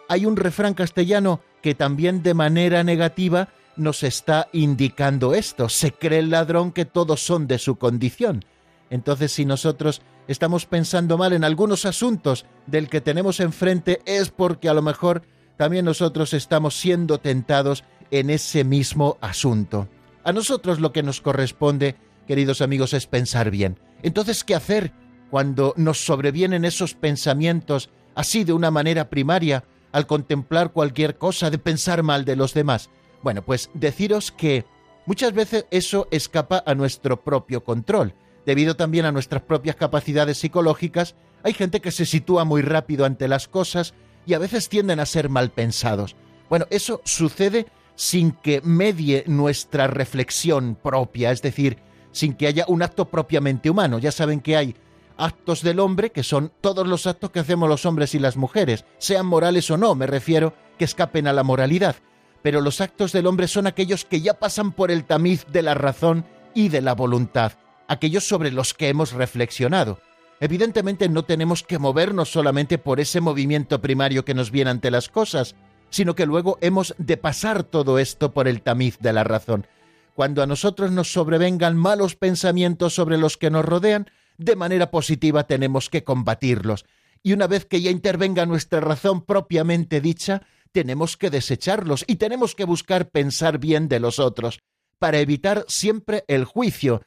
Hay 0.08 0.26
un 0.26 0.36
refrán 0.36 0.74
castellano 0.74 1.40
que 1.62 1.74
también 1.74 2.22
de 2.22 2.34
manera 2.34 2.82
negativa 2.82 3.48
nos 3.76 4.02
está 4.02 4.48
indicando 4.52 5.34
esto. 5.34 5.68
Se 5.68 5.92
cree 5.92 6.18
el 6.18 6.30
ladrón 6.30 6.72
que 6.72 6.84
todos 6.84 7.24
son 7.24 7.46
de 7.46 7.58
su 7.58 7.76
condición. 7.76 8.44
Entonces, 8.90 9.32
si 9.32 9.44
nosotros 9.44 10.02
estamos 10.28 10.66
pensando 10.66 11.18
mal 11.18 11.32
en 11.32 11.44
algunos 11.44 11.84
asuntos 11.84 12.46
del 12.66 12.88
que 12.88 13.00
tenemos 13.00 13.40
enfrente, 13.40 14.00
es 14.06 14.30
porque 14.30 14.68
a 14.68 14.74
lo 14.74 14.82
mejor 14.82 15.22
también 15.56 15.84
nosotros 15.84 16.32
estamos 16.34 16.78
siendo 16.78 17.18
tentados 17.18 17.84
en 18.10 18.30
ese 18.30 18.64
mismo 18.64 19.18
asunto. 19.20 19.88
A 20.24 20.32
nosotros 20.32 20.80
lo 20.80 20.92
que 20.92 21.02
nos 21.02 21.20
corresponde, 21.20 21.96
queridos 22.26 22.60
amigos, 22.60 22.94
es 22.94 23.06
pensar 23.06 23.50
bien. 23.50 23.78
Entonces, 24.02 24.44
¿qué 24.44 24.54
hacer 24.54 24.92
cuando 25.30 25.74
nos 25.76 26.04
sobrevienen 26.04 26.64
esos 26.64 26.94
pensamientos 26.94 27.90
así 28.14 28.44
de 28.44 28.52
una 28.52 28.70
manera 28.70 29.10
primaria 29.10 29.64
al 29.92 30.06
contemplar 30.06 30.72
cualquier 30.72 31.18
cosa 31.18 31.50
de 31.50 31.58
pensar 31.58 32.02
mal 32.02 32.24
de 32.24 32.36
los 32.36 32.54
demás? 32.54 32.90
Bueno, 33.22 33.42
pues 33.44 33.70
deciros 33.74 34.32
que 34.32 34.64
muchas 35.06 35.32
veces 35.32 35.66
eso 35.70 36.08
escapa 36.10 36.62
a 36.66 36.74
nuestro 36.74 37.22
propio 37.22 37.64
control. 37.64 38.14
Debido 38.46 38.76
también 38.76 39.06
a 39.06 39.12
nuestras 39.12 39.42
propias 39.42 39.76
capacidades 39.76 40.38
psicológicas, 40.38 41.14
hay 41.42 41.52
gente 41.52 41.80
que 41.80 41.90
se 41.90 42.06
sitúa 42.06 42.44
muy 42.44 42.62
rápido 42.62 43.04
ante 43.04 43.28
las 43.28 43.48
cosas 43.48 43.94
y 44.26 44.34
a 44.34 44.38
veces 44.38 44.68
tienden 44.68 45.00
a 45.00 45.06
ser 45.06 45.28
mal 45.28 45.50
pensados. 45.50 46.16
Bueno, 46.48 46.66
eso 46.70 47.00
sucede 47.04 47.66
sin 47.94 48.32
que 48.32 48.60
medie 48.62 49.24
nuestra 49.26 49.86
reflexión 49.86 50.76
propia, 50.80 51.30
es 51.30 51.42
decir, 51.42 51.78
sin 52.12 52.34
que 52.34 52.46
haya 52.46 52.64
un 52.68 52.82
acto 52.82 53.06
propiamente 53.06 53.70
humano. 53.70 53.98
Ya 53.98 54.12
saben 54.12 54.40
que 54.40 54.56
hay 54.56 54.76
actos 55.16 55.62
del 55.62 55.80
hombre, 55.80 56.10
que 56.10 56.22
son 56.22 56.52
todos 56.60 56.86
los 56.86 57.06
actos 57.06 57.30
que 57.30 57.40
hacemos 57.40 57.68
los 57.68 57.86
hombres 57.86 58.14
y 58.14 58.18
las 58.18 58.36
mujeres, 58.36 58.84
sean 58.98 59.26
morales 59.26 59.70
o 59.70 59.76
no, 59.76 59.94
me 59.94 60.06
refiero 60.06 60.54
que 60.78 60.84
escapen 60.84 61.28
a 61.28 61.32
la 61.32 61.44
moralidad 61.44 61.96
pero 62.44 62.60
los 62.60 62.82
actos 62.82 63.10
del 63.12 63.26
hombre 63.26 63.48
son 63.48 63.66
aquellos 63.66 64.04
que 64.04 64.20
ya 64.20 64.34
pasan 64.34 64.72
por 64.72 64.90
el 64.90 65.06
tamiz 65.06 65.46
de 65.50 65.62
la 65.62 65.72
razón 65.72 66.26
y 66.52 66.68
de 66.68 66.82
la 66.82 66.94
voluntad, 66.94 67.52
aquellos 67.94 68.28
sobre 68.28 68.52
los 68.52 68.74
que 68.74 68.88
hemos 68.88 69.12
reflexionado. 69.12 69.98
Evidentemente 70.40 71.08
no 71.08 71.24
tenemos 71.24 71.62
que 71.62 71.78
movernos 71.78 72.30
solamente 72.30 72.76
por 72.78 73.00
ese 73.00 73.20
movimiento 73.20 73.80
primario 73.80 74.24
que 74.24 74.34
nos 74.34 74.50
viene 74.50 74.70
ante 74.70 74.90
las 74.90 75.08
cosas, 75.08 75.54
sino 75.90 76.14
que 76.14 76.26
luego 76.26 76.58
hemos 76.60 76.94
de 76.98 77.16
pasar 77.16 77.62
todo 77.62 77.98
esto 77.98 78.32
por 78.32 78.48
el 78.48 78.60
tamiz 78.62 78.98
de 78.98 79.12
la 79.12 79.24
razón. 79.24 79.66
Cuando 80.14 80.42
a 80.42 80.46
nosotros 80.46 80.92
nos 80.92 81.12
sobrevengan 81.12 81.76
malos 81.76 82.14
pensamientos 82.16 82.94
sobre 82.94 83.16
los 83.16 83.36
que 83.36 83.50
nos 83.50 83.64
rodean, 83.64 84.10
de 84.36 84.56
manera 84.56 84.90
positiva 84.90 85.46
tenemos 85.46 85.90
que 85.90 86.04
combatirlos. 86.04 86.84
Y 87.22 87.32
una 87.32 87.46
vez 87.46 87.64
que 87.64 87.80
ya 87.80 87.90
intervenga 87.90 88.44
nuestra 88.44 88.80
razón 88.80 89.24
propiamente 89.24 90.00
dicha, 90.00 90.42
tenemos 90.72 91.16
que 91.16 91.30
desecharlos 91.30 92.04
y 92.06 92.16
tenemos 92.16 92.54
que 92.54 92.64
buscar 92.64 93.08
pensar 93.08 93.58
bien 93.58 93.88
de 93.88 94.00
los 94.00 94.18
otros, 94.18 94.60
para 94.98 95.20
evitar 95.20 95.64
siempre 95.68 96.24
el 96.28 96.44
juicio. 96.44 97.02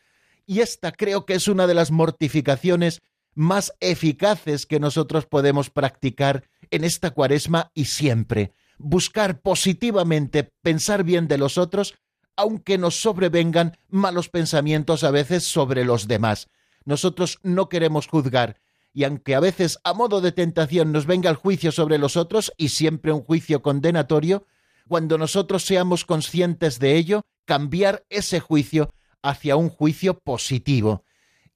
Y 0.47 0.61
esta 0.61 0.93
creo 0.93 1.25
que 1.25 1.33
es 1.33 1.49
una 1.49 1.67
de 1.67 1.73
las 1.73 1.91
mortificaciones 1.91 3.01
más 3.35 3.73
eficaces 3.81 4.65
que 4.65 4.79
nosotros 4.79 5.25
podemos 5.25 5.69
practicar 5.69 6.49
en 6.71 6.85
esta 6.85 7.11
cuaresma 7.11 7.71
y 7.75 7.85
siempre. 7.85 8.53
Buscar 8.79 9.41
positivamente 9.41 10.51
pensar 10.61 11.03
bien 11.03 11.27
de 11.27 11.37
los 11.37 11.57
otros, 11.57 11.95
aunque 12.37 12.77
nos 12.77 12.95
sobrevengan 12.95 13.77
malos 13.89 14.29
pensamientos 14.29 15.03
a 15.03 15.11
veces 15.11 15.43
sobre 15.43 15.83
los 15.83 16.07
demás. 16.07 16.47
Nosotros 16.85 17.39
no 17.43 17.67
queremos 17.67 18.07
juzgar, 18.07 18.61
y 18.93 19.03
aunque 19.03 19.35
a 19.35 19.41
veces 19.41 19.77
a 19.83 19.93
modo 19.93 20.21
de 20.21 20.31
tentación 20.31 20.93
nos 20.93 21.05
venga 21.05 21.29
el 21.29 21.35
juicio 21.35 21.73
sobre 21.73 21.97
los 21.97 22.15
otros 22.15 22.53
y 22.57 22.69
siempre 22.69 23.11
un 23.11 23.21
juicio 23.21 23.61
condenatorio, 23.61 24.47
cuando 24.87 25.17
nosotros 25.17 25.65
seamos 25.65 26.05
conscientes 26.05 26.79
de 26.79 26.95
ello, 26.95 27.25
cambiar 27.45 28.05
ese 28.09 28.39
juicio 28.39 28.89
hacia 29.29 29.55
un 29.55 29.69
juicio 29.69 30.19
positivo. 30.19 31.03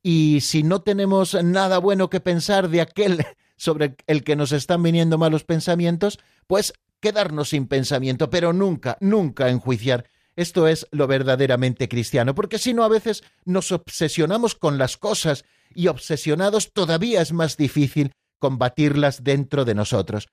Y 0.04 0.40
si 0.42 0.63
no 0.63 0.82
tenemos 0.82 1.36
nada 1.44 1.78
bueno 1.78 2.10
que 2.10 2.20
pensar 2.20 2.70
de 2.70 2.82
aquel 2.82 3.25
sobre 3.56 3.96
el 4.08 4.24
que 4.24 4.36
nos 4.36 4.51
están 4.51 4.82
viniendo 4.82 5.18
malos 5.18 5.44
pensamientos, 5.44 6.20
pues 6.48 6.74
quedarnos 7.00 7.50
sin 7.50 7.68
pensamiento, 7.68 8.30
pero 8.30 8.54
nunca, 8.54 8.98
nunca 9.00 9.50
enjuiciar. 9.50 10.10
Esto 10.36 10.68
es 10.68 10.88
lo 10.92 11.08
verdaderamente 11.08 11.90
cristiano, 11.90 12.34
porque 12.34 12.58
si 12.58 12.74
no 12.74 12.84
a 12.84 12.90
veces 12.90 13.24
nos 13.46 13.72
obsesionamos 13.72 14.56
con 14.56 14.78
las 14.78 14.98
cosas 14.98 15.44
y 15.75 15.88
obsesionados 15.88 16.72
todavía 16.72 17.22
es 17.22 17.34
más 17.34 17.58
difícil 17.58 18.13
combatirlas 18.40 19.24
dentro 19.24 19.66
de 19.66 19.75
nosotros. 19.75 20.30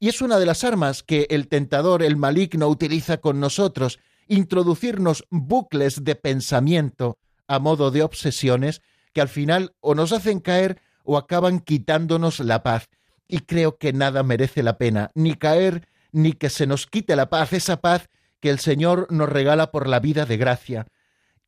Y 0.00 0.08
es 0.08 0.20
una 0.20 0.38
de 0.38 0.46
las 0.46 0.64
armas 0.64 1.04
que 1.04 1.28
el 1.30 1.46
tentador, 1.46 2.02
el 2.02 2.16
maligno, 2.16 2.66
utiliza 2.66 3.18
con 3.18 3.38
nosotros, 3.38 4.00
introducirnos 4.28 5.24
bucles 5.30 6.04
de 6.04 6.14
pensamiento 6.14 7.18
a 7.46 7.58
modo 7.58 7.90
de 7.90 8.02
obsesiones 8.02 8.82
que 9.12 9.20
al 9.20 9.28
final 9.28 9.74
o 9.80 9.94
nos 9.94 10.12
hacen 10.12 10.40
caer 10.40 10.80
o 11.04 11.16
acaban 11.16 11.60
quitándonos 11.60 12.40
la 12.40 12.62
paz. 12.62 12.88
Y 13.28 13.40
creo 13.40 13.78
que 13.78 13.92
nada 13.92 14.22
merece 14.22 14.62
la 14.62 14.78
pena, 14.78 15.10
ni 15.14 15.34
caer, 15.34 15.88
ni 16.12 16.32
que 16.32 16.50
se 16.50 16.66
nos 16.66 16.86
quite 16.86 17.16
la 17.16 17.30
paz, 17.30 17.52
esa 17.52 17.80
paz 17.80 18.08
que 18.40 18.50
el 18.50 18.58
Señor 18.58 19.06
nos 19.10 19.28
regala 19.28 19.70
por 19.70 19.88
la 19.88 20.00
vida 20.00 20.26
de 20.26 20.36
gracia. 20.36 20.86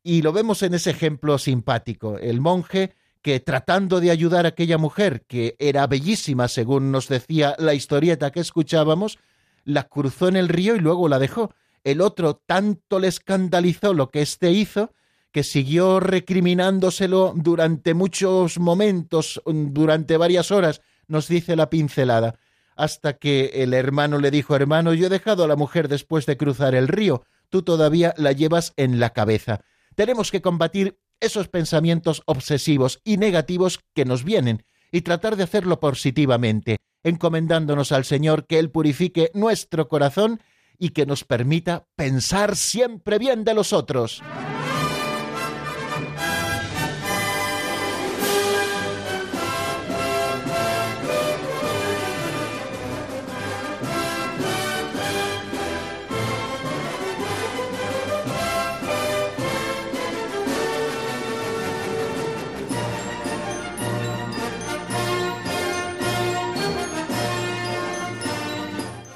Y 0.03 0.21
lo 0.21 0.33
vemos 0.33 0.63
en 0.63 0.73
ese 0.73 0.91
ejemplo 0.91 1.37
simpático. 1.37 2.17
El 2.17 2.41
monje 2.41 2.95
que 3.21 3.39
tratando 3.39 3.99
de 3.99 4.11
ayudar 4.11 4.45
a 4.45 4.49
aquella 4.49 4.77
mujer, 4.77 5.25
que 5.27 5.55
era 5.57 5.87
bellísima, 5.87 6.47
según 6.47 6.91
nos 6.91 7.07
decía 7.07 7.55
la 7.57 7.73
historieta 7.73 8.31
que 8.31 8.39
escuchábamos, 8.39 9.17
la 9.63 9.83
cruzó 9.83 10.27
en 10.27 10.35
el 10.35 10.47
río 10.47 10.75
y 10.75 10.79
luego 10.79 11.09
la 11.09 11.17
dejó. 11.17 11.51
El 11.85 12.01
otro 12.01 12.41
tanto 12.47 12.99
le 12.99 13.07
escandalizó 13.07 13.93
lo 13.93 14.09
que 14.09 14.23
éste 14.23 14.51
hizo, 14.51 14.91
que 15.31 15.43
siguió 15.43 15.99
recriminándoselo 15.99 17.33
durante 17.35 17.93
muchos 17.93 18.57
momentos, 18.57 19.39
durante 19.45 20.17
varias 20.17 20.49
horas, 20.49 20.81
nos 21.07 21.27
dice 21.27 21.55
la 21.55 21.69
pincelada, 21.69 22.39
hasta 22.75 23.17
que 23.17 23.51
el 23.53 23.75
hermano 23.75 24.17
le 24.17 24.31
dijo, 24.31 24.55
hermano, 24.55 24.95
yo 24.95 25.05
he 25.05 25.09
dejado 25.09 25.43
a 25.43 25.47
la 25.47 25.55
mujer 25.55 25.87
después 25.87 26.25
de 26.25 26.37
cruzar 26.37 26.73
el 26.73 26.87
río, 26.87 27.23
tú 27.49 27.61
todavía 27.61 28.15
la 28.17 28.31
llevas 28.31 28.73
en 28.77 28.99
la 28.99 29.11
cabeza. 29.11 29.61
Tenemos 29.93 30.31
que 30.31 30.41
combatir 30.41 30.97
esos 31.19 31.49
pensamientos 31.49 32.23
obsesivos 32.25 32.99
y 33.03 33.17
negativos 33.17 33.79
que 33.93 34.05
nos 34.05 34.23
vienen 34.23 34.65
y 34.91 35.01
tratar 35.01 35.35
de 35.35 35.43
hacerlo 35.43 35.79
positivamente, 35.79 36.77
encomendándonos 37.03 37.91
al 37.91 38.05
Señor 38.05 38.47
que 38.47 38.57
Él 38.57 38.71
purifique 38.71 39.29
nuestro 39.35 39.87
corazón 39.87 40.41
y 40.79 40.89
que 40.89 41.05
nos 41.05 41.23
permita 41.23 41.87
pensar 41.95 42.55
siempre 42.55 43.17
bien 43.19 43.43
de 43.43 43.53
los 43.53 43.73
otros. 43.73 44.21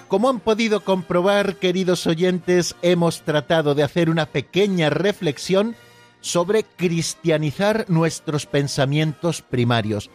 Como 0.10 0.28
han 0.28 0.40
podido 0.40 0.84
comprobar, 0.84 1.58
queridos 1.58 2.08
oyentes, 2.08 2.76
hemos 2.82 3.22
tratado 3.22 3.76
de 3.76 3.84
hacer 3.84 4.10
una 4.10 4.26
pequeña 4.26 4.90
reflexión 4.90 5.76
sobre 6.20 6.64
cristianizar 6.64 7.86
nuestros 7.90 8.48
pensamientos 8.48 9.44
primarios. 9.44 10.10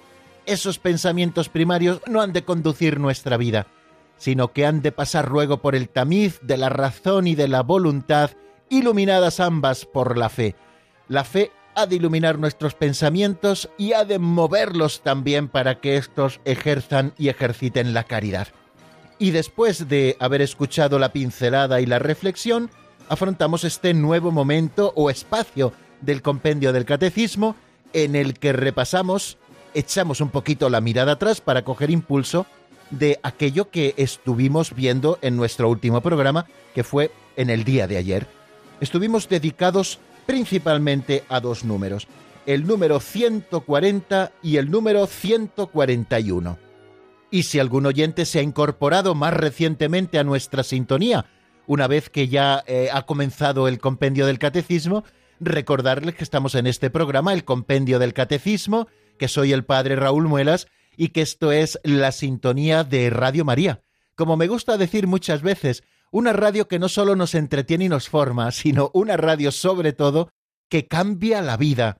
Esos 0.46 0.80
pensamientos 0.80 1.48
primarios 1.48 2.00
no 2.08 2.20
han 2.20 2.32
de 2.32 2.44
conducir 2.44 2.98
nuestra 2.98 3.36
vida, 3.36 3.68
sino 4.16 4.52
que 4.52 4.66
han 4.66 4.82
de 4.82 4.90
pasar 4.90 5.30
luego 5.30 5.62
por 5.62 5.76
el 5.76 5.88
tamiz 5.88 6.40
de 6.42 6.56
la 6.56 6.70
razón 6.70 7.28
y 7.28 7.36
de 7.36 7.46
la 7.46 7.62
voluntad, 7.62 8.32
iluminadas 8.70 9.38
ambas 9.38 9.86
por 9.86 10.18
la 10.18 10.28
fe. 10.28 10.56
La 11.06 11.22
fe 11.22 11.52
ha 11.76 11.86
de 11.86 11.94
iluminar 11.94 12.40
nuestros 12.40 12.74
pensamientos 12.74 13.70
y 13.78 13.92
ha 13.92 14.04
de 14.04 14.18
moverlos 14.18 15.02
también 15.02 15.46
para 15.46 15.80
que 15.80 15.96
éstos 15.96 16.40
ejerzan 16.44 17.14
y 17.16 17.28
ejerciten 17.28 17.94
la 17.94 18.02
caridad. 18.02 18.48
Y 19.24 19.30
después 19.30 19.88
de 19.88 20.18
haber 20.20 20.42
escuchado 20.42 20.98
la 20.98 21.10
pincelada 21.10 21.80
y 21.80 21.86
la 21.86 21.98
reflexión, 21.98 22.68
afrontamos 23.08 23.64
este 23.64 23.94
nuevo 23.94 24.30
momento 24.30 24.92
o 24.96 25.08
espacio 25.08 25.72
del 26.02 26.20
compendio 26.20 26.74
del 26.74 26.84
catecismo 26.84 27.56
en 27.94 28.16
el 28.16 28.38
que 28.38 28.52
repasamos, 28.52 29.38
echamos 29.72 30.20
un 30.20 30.28
poquito 30.28 30.68
la 30.68 30.82
mirada 30.82 31.12
atrás 31.12 31.40
para 31.40 31.64
coger 31.64 31.90
impulso 31.90 32.44
de 32.90 33.18
aquello 33.22 33.70
que 33.70 33.94
estuvimos 33.96 34.74
viendo 34.74 35.18
en 35.22 35.38
nuestro 35.38 35.70
último 35.70 36.02
programa, 36.02 36.44
que 36.74 36.84
fue 36.84 37.10
en 37.36 37.48
el 37.48 37.64
día 37.64 37.86
de 37.86 37.96
ayer. 37.96 38.26
Estuvimos 38.82 39.30
dedicados 39.30 40.00
principalmente 40.26 41.24
a 41.30 41.40
dos 41.40 41.64
números, 41.64 42.08
el 42.44 42.66
número 42.66 43.00
140 43.00 44.32
y 44.42 44.58
el 44.58 44.70
número 44.70 45.06
141. 45.06 46.63
Y 47.34 47.42
si 47.42 47.58
algún 47.58 47.84
oyente 47.84 48.26
se 48.26 48.38
ha 48.38 48.42
incorporado 48.42 49.16
más 49.16 49.34
recientemente 49.34 50.20
a 50.20 50.22
nuestra 50.22 50.62
sintonía, 50.62 51.26
una 51.66 51.88
vez 51.88 52.08
que 52.08 52.28
ya 52.28 52.62
eh, 52.68 52.90
ha 52.92 53.06
comenzado 53.06 53.66
el 53.66 53.80
compendio 53.80 54.26
del 54.26 54.38
catecismo, 54.38 55.02
recordarles 55.40 56.14
que 56.14 56.22
estamos 56.22 56.54
en 56.54 56.68
este 56.68 56.90
programa, 56.90 57.32
el 57.32 57.44
compendio 57.44 57.98
del 57.98 58.14
catecismo, 58.14 58.86
que 59.18 59.26
soy 59.26 59.52
el 59.52 59.64
padre 59.64 59.96
Raúl 59.96 60.28
Muelas 60.28 60.68
y 60.96 61.08
que 61.08 61.22
esto 61.22 61.50
es 61.50 61.80
la 61.82 62.12
sintonía 62.12 62.84
de 62.84 63.10
Radio 63.10 63.44
María, 63.44 63.82
como 64.14 64.36
me 64.36 64.46
gusta 64.46 64.78
decir 64.78 65.08
muchas 65.08 65.42
veces, 65.42 65.82
una 66.12 66.32
radio 66.32 66.68
que 66.68 66.78
no 66.78 66.88
solo 66.88 67.16
nos 67.16 67.34
entretiene 67.34 67.86
y 67.86 67.88
nos 67.88 68.08
forma, 68.08 68.52
sino 68.52 68.92
una 68.94 69.16
radio 69.16 69.50
sobre 69.50 69.92
todo 69.92 70.30
que 70.68 70.86
cambia 70.86 71.42
la 71.42 71.56
vida. 71.56 71.98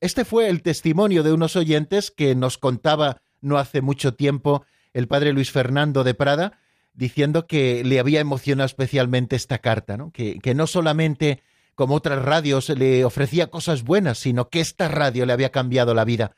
Este 0.00 0.26
fue 0.26 0.50
el 0.50 0.60
testimonio 0.60 1.22
de 1.22 1.32
unos 1.32 1.56
oyentes 1.56 2.10
que 2.10 2.34
nos 2.34 2.58
contaba 2.58 3.22
no 3.40 3.58
hace 3.58 3.80
mucho 3.80 4.14
tiempo 4.14 4.66
el 4.94 5.06
padre 5.08 5.32
Luis 5.32 5.50
Fernando 5.50 6.04
de 6.04 6.14
Prada, 6.14 6.58
diciendo 6.94 7.46
que 7.46 7.84
le 7.84 8.00
había 8.00 8.20
emocionado 8.20 8.66
especialmente 8.66 9.36
esta 9.36 9.58
carta, 9.58 9.96
¿no? 9.96 10.10
Que, 10.12 10.38
que 10.38 10.54
no 10.54 10.66
solamente 10.66 11.42
como 11.74 11.96
otras 11.96 12.22
radios 12.22 12.68
le 12.70 13.04
ofrecía 13.04 13.48
cosas 13.48 13.82
buenas, 13.82 14.18
sino 14.18 14.48
que 14.48 14.60
esta 14.60 14.88
radio 14.88 15.26
le 15.26 15.32
había 15.32 15.50
cambiado 15.50 15.92
la 15.92 16.04
vida. 16.04 16.36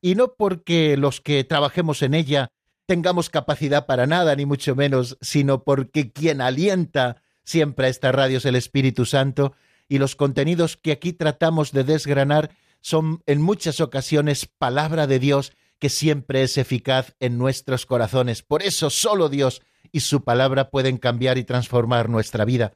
Y 0.00 0.14
no 0.14 0.34
porque 0.34 0.96
los 0.96 1.20
que 1.20 1.44
trabajemos 1.44 2.02
en 2.02 2.14
ella 2.14 2.50
tengamos 2.86 3.28
capacidad 3.28 3.84
para 3.84 4.06
nada, 4.06 4.34
ni 4.34 4.46
mucho 4.46 4.74
menos, 4.74 5.18
sino 5.20 5.62
porque 5.62 6.10
quien 6.10 6.40
alienta 6.40 7.22
siempre 7.44 7.86
a 7.86 7.90
esta 7.90 8.12
radio 8.12 8.38
es 8.38 8.46
el 8.46 8.56
Espíritu 8.56 9.04
Santo, 9.04 9.54
y 9.88 9.98
los 9.98 10.16
contenidos 10.16 10.76
que 10.76 10.92
aquí 10.92 11.12
tratamos 11.12 11.72
de 11.72 11.84
desgranar 11.84 12.50
son 12.80 13.22
en 13.26 13.42
muchas 13.42 13.80
ocasiones 13.80 14.46
palabra 14.46 15.06
de 15.06 15.18
Dios 15.18 15.52
que 15.78 15.88
siempre 15.88 16.42
es 16.42 16.58
eficaz 16.58 17.14
en 17.20 17.38
nuestros 17.38 17.86
corazones. 17.86 18.42
Por 18.42 18.62
eso 18.62 18.90
solo 18.90 19.28
Dios 19.28 19.62
y 19.92 20.00
su 20.00 20.24
palabra 20.24 20.70
pueden 20.70 20.98
cambiar 20.98 21.38
y 21.38 21.44
transformar 21.44 22.08
nuestra 22.08 22.44
vida. 22.44 22.72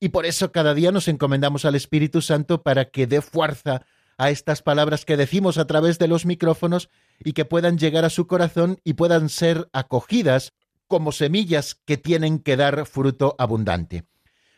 Y 0.00 0.08
por 0.08 0.26
eso 0.26 0.50
cada 0.50 0.74
día 0.74 0.90
nos 0.90 1.08
encomendamos 1.08 1.64
al 1.64 1.74
Espíritu 1.74 2.22
Santo 2.22 2.62
para 2.62 2.86
que 2.86 3.06
dé 3.06 3.22
fuerza 3.22 3.86
a 4.18 4.30
estas 4.30 4.62
palabras 4.62 5.04
que 5.04 5.16
decimos 5.16 5.58
a 5.58 5.66
través 5.66 5.98
de 5.98 6.08
los 6.08 6.26
micrófonos 6.26 6.90
y 7.20 7.32
que 7.32 7.44
puedan 7.44 7.78
llegar 7.78 8.04
a 8.04 8.10
su 8.10 8.26
corazón 8.26 8.78
y 8.84 8.94
puedan 8.94 9.28
ser 9.28 9.68
acogidas 9.72 10.52
como 10.88 11.12
semillas 11.12 11.74
que 11.84 11.96
tienen 11.96 12.38
que 12.38 12.56
dar 12.56 12.84
fruto 12.86 13.34
abundante. 13.38 14.04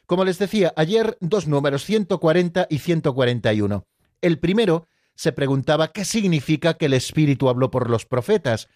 Como 0.07 0.25
les 0.25 0.39
decía, 0.39 0.73
ayer 0.77 1.17
dos 1.21 1.47
números, 1.47 1.85
140 1.85 2.67
y 2.69 2.79
141. 2.79 3.87
El 4.21 4.39
primero 4.39 4.87
se 5.15 5.33
preguntaba 5.33 5.93
qué 5.93 6.05
significa 6.05 6.75
que 6.75 6.87
el 6.87 6.95
Espíritu 6.95 7.49
habló 7.49 7.71
por 7.71 7.91
los 7.91 8.07
profetas, 8.07 8.69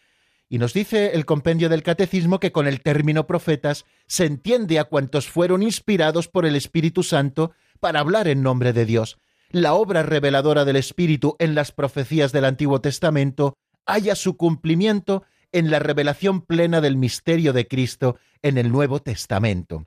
y 0.49 0.59
nos 0.59 0.73
dice 0.73 1.12
el 1.14 1.26
compendio 1.26 1.68
del 1.68 1.83
Catecismo 1.83 2.40
que 2.40 2.52
con 2.52 2.66
el 2.66 2.80
término 2.80 3.26
profetas 3.26 3.85
se 4.07 4.25
entiende 4.25 4.78
a 4.78 4.85
cuantos 4.85 5.28
fueron 5.28 5.62
inspirados 5.62 6.28
por 6.28 6.47
el 6.47 6.57
Espíritu 6.57 7.02
Santo 7.02 7.52
para 7.80 8.00
hablar 8.00 8.28
en 8.28 8.42
nombre 8.42 8.73
de 8.73 8.87
Dios. 8.87 9.18
La 9.50 9.75
obra 9.75 10.02
reveladora 10.02 10.64
del 10.64 10.76
Espíritu 10.76 11.37
en 11.38 11.54
las 11.54 11.73
profecías 11.73 12.33
del 12.33 12.45
Antiguo 12.45 12.80
Testamento 12.80 13.57
haya 13.85 14.14
su 14.14 14.37
cumplimiento 14.37 15.25
en 15.52 15.71
la 15.71 15.78
revelación 15.78 16.42
plena 16.42 16.80
del 16.80 16.97
misterio 16.97 17.52
de 17.52 17.66
Cristo 17.66 18.16
en 18.42 18.59
el 18.59 18.71
Nuevo 18.71 19.00
Testamento. 19.00 19.87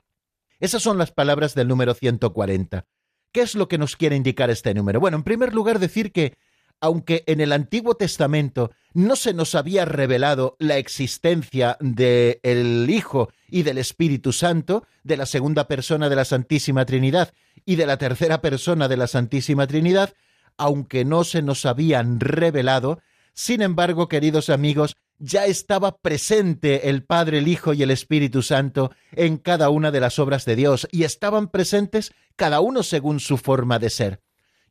Esas 0.58 0.82
son 0.82 0.98
las 0.98 1.12
palabras 1.12 1.54
del 1.54 1.68
número 1.68 1.94
140. 1.94 2.86
¿Qué 3.32 3.40
es 3.40 3.54
lo 3.54 3.66
que 3.66 3.78
nos 3.78 3.96
quiere 3.96 4.16
indicar 4.16 4.50
este 4.50 4.74
número? 4.74 5.00
Bueno, 5.00 5.16
en 5.16 5.22
primer 5.22 5.54
lugar 5.54 5.78
decir 5.78 6.12
que 6.12 6.36
aunque 6.82 7.22
en 7.26 7.40
el 7.40 7.52
Antiguo 7.52 7.94
Testamento 7.94 8.72
no 8.92 9.14
se 9.14 9.32
nos 9.32 9.54
había 9.54 9.84
revelado 9.84 10.56
la 10.58 10.78
existencia 10.78 11.76
del 11.80 12.40
el 12.42 12.90
Hijo 12.90 13.30
y 13.48 13.62
del 13.62 13.78
Espíritu 13.78 14.32
Santo, 14.32 14.84
de 15.04 15.16
la 15.16 15.26
segunda 15.26 15.68
persona 15.68 16.08
de 16.08 16.16
la 16.16 16.24
Santísima 16.24 16.84
Trinidad 16.84 17.32
y 17.64 17.76
de 17.76 17.86
la 17.86 17.98
tercera 17.98 18.40
persona 18.40 18.88
de 18.88 18.96
la 18.96 19.06
Santísima 19.06 19.66
Trinidad, 19.68 20.12
aunque 20.56 21.04
no 21.04 21.22
se 21.22 21.40
nos 21.40 21.64
habían 21.66 22.18
revelado, 22.18 23.00
sin 23.32 23.62
embargo, 23.62 24.08
queridos 24.08 24.50
amigos, 24.50 24.96
ya 25.22 25.46
estaba 25.46 25.98
presente 25.98 26.88
el 26.88 27.04
Padre, 27.04 27.38
el 27.38 27.46
Hijo 27.46 27.74
y 27.74 27.82
el 27.84 27.92
Espíritu 27.92 28.42
Santo 28.42 28.90
en 29.12 29.36
cada 29.36 29.70
una 29.70 29.92
de 29.92 30.00
las 30.00 30.18
obras 30.18 30.44
de 30.44 30.56
Dios, 30.56 30.88
y 30.90 31.04
estaban 31.04 31.48
presentes 31.48 32.12
cada 32.34 32.58
uno 32.60 32.82
según 32.82 33.20
su 33.20 33.38
forma 33.38 33.78
de 33.78 33.88
ser. 33.88 34.20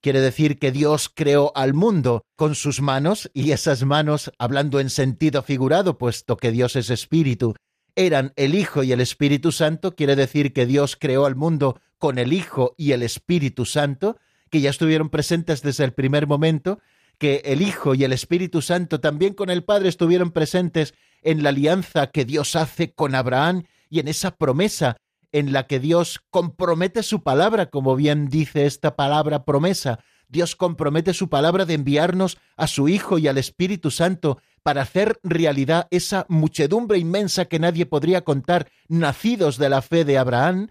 Quiere 0.02 0.20
decir 0.20 0.60
que 0.60 0.74
Dios 0.74 1.10
creó 1.14 1.54
al 1.56 1.74
mundo 1.74 2.26
con 2.36 2.56
sus 2.56 2.82
manos, 2.82 3.32
y 3.34 3.52
esas 3.52 3.86
manos, 3.86 4.30
hablando 4.38 4.82
en 4.82 4.90
sentido 4.90 5.42
figurado, 5.42 5.98
puesto 5.98 6.36
que 6.36 6.52
Dios 6.52 6.76
es 6.76 6.90
espíritu, 6.90 7.56
eran 7.96 8.34
el 8.36 8.54
Hijo 8.54 8.84
y 8.84 8.92
el 8.92 9.00
Espíritu 9.00 9.54
Santo, 9.54 9.96
quiere 9.96 10.18
decir 10.18 10.52
que 10.52 10.66
Dios 10.66 10.98
creó 11.00 11.26
al 11.26 11.38
mundo 11.38 11.80
con 11.98 12.18
el 12.18 12.34
Hijo 12.34 12.76
y 12.78 12.92
el 12.92 13.04
Espíritu 13.04 13.64
Santo, 13.64 14.18
que 14.50 14.60
ya 14.60 14.70
estuvieron 14.70 15.10
presentes 15.10 15.62
desde 15.62 15.86
el 15.86 15.94
primer 15.94 16.28
momento, 16.28 16.80
que 17.22 17.44
el 17.46 17.62
Hijo 17.62 17.94
y 17.94 18.04
el 18.04 18.14
Espíritu 18.14 18.64
Santo 18.64 19.00
también 19.00 19.36
con 19.36 19.52
el 19.52 19.64
Padre 19.64 19.90
estuvieron 19.90 20.32
presentes 20.32 20.96
en 21.22 21.44
la 21.44 21.50
alianza 21.50 22.08
que 22.08 22.26
Dios 22.26 22.56
hace 22.56 22.96
con 22.96 23.14
Abraham 23.14 23.66
y 23.92 24.00
en 24.00 24.08
esa 24.08 24.38
promesa 24.38 24.98
en 25.32 25.54
la 25.54 25.68
que 25.68 25.80
Dios 25.80 26.20
compromete 26.32 27.04
su 27.04 27.22
palabra, 27.22 27.68
como 27.68 27.96
bien 27.96 28.28
dice 28.28 28.66
esta 28.66 28.96
palabra 28.96 29.46
promesa. 29.46 30.00
Dios 30.30 30.56
compromete 30.56 31.14
su 31.14 31.30
palabra 31.30 31.66
de 31.66 31.76
enviarnos 31.76 32.40
a 32.58 32.66
su 32.66 32.90
Hijo 32.90 33.20
y 33.20 33.28
al 33.28 33.38
Espíritu 33.38 33.92
Santo 33.92 34.40
para 34.64 34.82
hacer 34.82 35.20
realidad 35.22 35.88
esa 35.92 36.26
muchedumbre 36.28 36.98
inmensa 36.98 37.46
que 37.46 37.60
nadie 37.60 37.86
podría 37.86 38.24
contar, 38.24 38.72
nacidos 38.88 39.60
de 39.60 39.70
la 39.70 39.84
fe 39.84 40.06
de 40.06 40.18
Abraham, 40.18 40.70